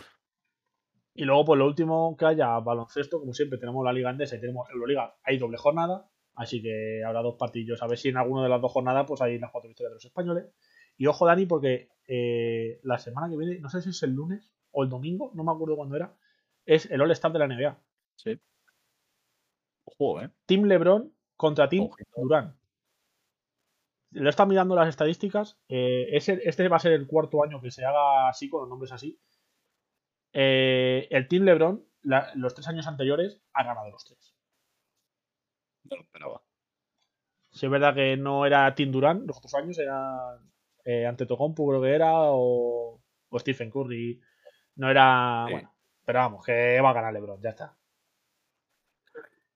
Y 1.15 1.25
luego, 1.25 1.45
pues 1.45 1.59
lo 1.59 1.67
último 1.67 2.17
que 2.17 2.25
haya 2.25 2.57
baloncesto, 2.59 3.19
como 3.19 3.33
siempre, 3.33 3.59
tenemos 3.59 3.85
la 3.85 3.93
Liga 3.93 4.09
Endesa 4.09 4.35
y 4.35 4.41
tenemos 4.41 4.67
Euroliga. 4.71 5.15
Hay 5.23 5.37
doble 5.37 5.57
jornada, 5.57 6.09
así 6.35 6.61
que 6.61 7.03
habrá 7.05 7.21
dos 7.21 7.35
partidos. 7.37 7.83
A 7.83 7.87
ver 7.87 7.97
si 7.99 8.09
en 8.09 8.17
alguna 8.17 8.43
de 8.43 8.49
las 8.49 8.61
dos 8.61 8.71
jornadas, 8.71 9.05
pues 9.07 9.21
hay 9.21 9.37
las 9.37 9.51
cuatro 9.51 9.67
victorias 9.67 9.91
de 9.91 9.95
los 9.95 10.05
españoles. 10.05 10.45
Y 10.97 11.05
ojo, 11.05 11.25
Dani, 11.25 11.45
porque 11.45 11.89
eh, 12.07 12.79
la 12.83 12.97
semana 12.97 13.29
que 13.29 13.37
viene, 13.37 13.59
no 13.59 13.69
sé 13.69 13.81
si 13.81 13.89
es 13.89 14.03
el 14.03 14.11
lunes 14.11 14.51
o 14.71 14.83
el 14.83 14.89
domingo, 14.89 15.31
no 15.35 15.43
me 15.43 15.51
acuerdo 15.51 15.75
cuándo 15.75 15.95
era, 15.95 16.15
es 16.65 16.89
el 16.89 17.01
All-Star 17.01 17.31
de 17.31 17.39
la 17.39 17.47
NBA. 17.47 17.79
Sí. 18.15 18.39
Ojo, 19.97 20.21
¿eh? 20.21 20.29
Team 20.45 20.63
LeBron 20.63 21.13
contra 21.35 21.69
Team 21.69 21.85
Ojito. 21.85 22.09
Durán. 22.21 22.57
Lo 24.11 24.29
están 24.29 24.47
mirando 24.47 24.75
las 24.75 24.89
estadísticas. 24.89 25.57
eh, 25.67 26.07
ese- 26.11 26.41
este 26.47 26.67
va 26.67 26.77
a 26.77 26.79
ser 26.79 26.91
el 26.93 27.07
cuarto 27.07 27.43
año 27.43 27.59
que 27.61 27.71
se 27.71 27.83
haga 27.85 28.29
así, 28.29 28.49
con 28.49 28.61
los 28.61 28.69
nombres 28.69 28.91
así. 28.91 29.19
Eh, 30.33 31.07
el 31.11 31.27
Team 31.27 31.43
LeBron, 31.43 31.83
la- 32.03 32.31
los 32.35 32.53
tres 32.53 32.67
años 32.67 32.87
anteriores, 32.87 33.39
ha 33.53 33.63
ganado 33.63 33.89
los 33.89 34.03
tres. 34.05 34.35
No 35.85 35.97
lo 35.97 36.03
esperaba. 36.03 36.41
Si 37.51 37.65
es 37.65 37.71
verdad 37.71 37.93
que 37.93 38.17
no 38.17 38.45
era 38.45 38.73
Team 38.73 38.91
Durán, 38.91 39.27
los 39.27 39.37
otros 39.37 39.53
años 39.55 39.77
era 39.77 40.39
eh, 40.85 41.05
Antetokounmpo 41.05 41.67
creo 41.69 41.81
que 41.81 41.93
era, 41.95 42.11
o, 42.31 42.99
o 43.29 43.39
Stephen 43.39 43.69
Curry. 43.71 44.19
No 44.75 44.89
era... 44.89 45.45
Sí. 45.47 45.53
Bueno, 45.53 45.73
pero 46.03 46.19
vamos, 46.19 46.45
que 46.45 46.81
va 46.81 46.89
a 46.89 46.93
ganar 46.93 47.13
LeBron, 47.13 47.41
ya 47.41 47.49
está. 47.51 47.77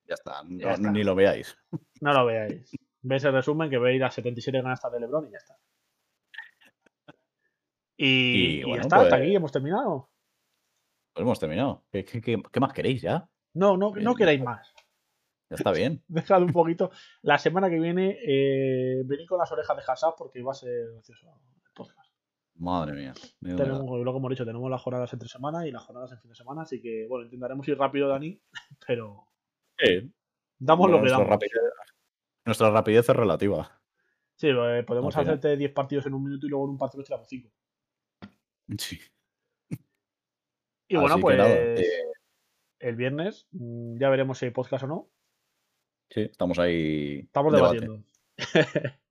Ya 0.08 0.14
está, 0.14 0.44
no- 0.44 0.58
Ya 0.60 0.72
está. 0.74 0.92
ni 0.92 1.04
lo 1.04 1.16
veáis. 1.16 1.58
No 2.02 2.14
lo 2.14 2.26
veáis. 2.26 2.72
Veis 3.02 3.24
el 3.24 3.34
resumen 3.34 3.70
que 3.70 3.78
veis 3.78 4.00
las 4.00 4.14
77 4.14 4.62
canastas 4.62 4.92
de 4.92 5.00
LeBron 5.02 5.28
y 5.28 5.32
ya 5.32 5.38
está. 5.38 5.58
Y, 7.98 8.06
Y 8.06 8.60
y 8.60 8.64
bueno, 8.64 8.76
ya 8.78 8.82
está, 8.82 8.96
hasta 8.98 9.10
pues- 9.10 9.22
aquí 9.22 9.36
hemos 9.36 9.52
terminado. 9.52 10.10
Pues 11.14 11.24
hemos 11.24 11.40
terminado. 11.40 11.84
¿Qué, 11.92 12.06
qué- 12.06 12.22
qué- 12.22 12.42
qué 12.52 12.60
más 12.60 12.74
queréis 12.74 13.02
ya? 13.02 13.28
No, 13.56 13.76
no, 13.76 13.88
no 13.90 13.92
Bien. 13.94 14.16
queráis 14.16 14.42
más. 14.42 14.72
Ya 15.50 15.56
está 15.56 15.72
bien. 15.72 16.04
Dejad 16.08 16.44
un 16.44 16.52
poquito. 16.54 16.92
La 17.22 17.38
semana 17.40 17.70
que 17.70 17.80
viene 17.80 18.18
eh, 18.26 19.02
venid 19.06 19.26
con 19.28 19.40
las 19.40 19.52
orejas 19.52 19.76
de 19.78 19.84
Hassad 19.88 20.12
porque 20.18 20.42
va 20.44 20.52
a 20.52 20.56
ser 20.56 20.92
gracioso 20.94 21.28
el 21.66 21.72
podcast. 21.74 22.12
Madre 22.56 22.94
mía. 22.94 23.14
Tenemos, 23.40 23.80
lo 24.04 24.12
que 24.12 24.18
hemos 24.18 24.30
dicho, 24.32 24.46
tenemos 24.46 24.70
las 24.70 24.82
jornadas 24.82 25.12
entre 25.14 25.30
semana 25.30 25.68
y 25.68 25.72
las 25.72 25.84
jornadas 25.84 26.12
en 26.12 26.20
fin 26.20 26.30
de 26.30 26.36
semana, 26.36 26.64
así 26.64 26.82
que 26.82 27.06
bueno, 27.08 27.26
intentaremos 27.26 27.68
ir 27.68 27.78
rápido, 27.78 28.08
Dani, 28.10 28.40
pero. 28.88 29.28
Sí, 29.78 30.12
damos 30.58 30.90
lo 30.90 31.02
que 31.02 31.10
damos. 31.10 31.28
rapidez, 31.28 31.54
nuestra 32.46 32.72
rapidez 32.72 33.10
es 33.10 33.16
relativa. 33.16 33.82
Sí, 34.36 34.50
eh, 34.50 34.84
podemos 34.86 35.16
hacerte 35.16 35.58
10 35.58 35.74
partidos 35.74 36.06
en 36.06 36.14
un 36.14 36.24
minuto 36.24 36.46
y 36.46 36.50
luego 36.50 36.66
en 36.66 36.72
un 36.72 36.78
partido 36.78 37.04
tiramos 37.04 37.28
5. 37.28 37.50
Sí. 38.78 39.00
Y 40.90 40.96
bueno, 40.96 41.16
Así 41.16 41.22
pues 41.22 41.40
eh, 41.40 41.86
el 42.80 42.96
viernes 42.96 43.48
mm, 43.52 43.98
ya 44.00 44.10
veremos 44.10 44.38
si 44.38 44.46
hay 44.46 44.52
podcast 44.52 44.84
o 44.86 44.88
no. 44.88 45.10
sí, 46.10 46.22
estamos 46.22 46.60
ahí. 46.60 47.20
Estamos 47.20 47.54
debatiendo. 47.54 48.04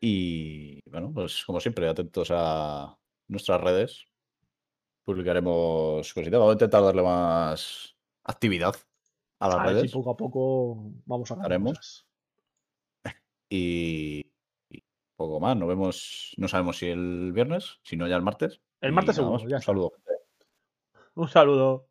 Y 0.00 0.88
bueno, 0.88 1.12
pues 1.12 1.44
como 1.44 1.58
siempre, 1.58 1.88
atentos 1.88 2.28
a 2.30 2.96
nuestras 3.28 3.60
redes. 3.60 4.06
Publicaremos 5.04 6.12
cositas. 6.12 6.38
Vamos 6.38 6.50
a 6.50 6.52
intentar 6.52 6.82
darle 6.82 7.02
más 7.02 7.95
actividad 8.26 8.74
a 9.40 9.48
las 9.48 9.56
A 9.56 9.62
ver 9.62 9.68
si 9.68 9.74
redes. 9.80 9.92
poco 9.92 10.10
a 10.10 10.16
poco 10.16 10.92
vamos 11.04 11.30
a 11.30 11.34
Haremos. 11.42 12.06
Y, 13.48 14.26
y 14.70 14.82
poco 15.16 15.40
más. 15.40 15.56
Nos 15.56 15.68
vemos, 15.68 16.34
no 16.36 16.48
sabemos 16.48 16.78
si 16.78 16.86
el 16.86 17.32
viernes, 17.32 17.78
si 17.82 17.96
no 17.96 18.06
ya 18.08 18.16
el 18.16 18.22
martes. 18.22 18.60
El 18.80 18.92
martes 18.92 19.16
seguro, 19.16 19.40
Un 19.42 19.62
saludo. 19.62 19.92
Un 21.14 21.28
saludo. 21.28 21.88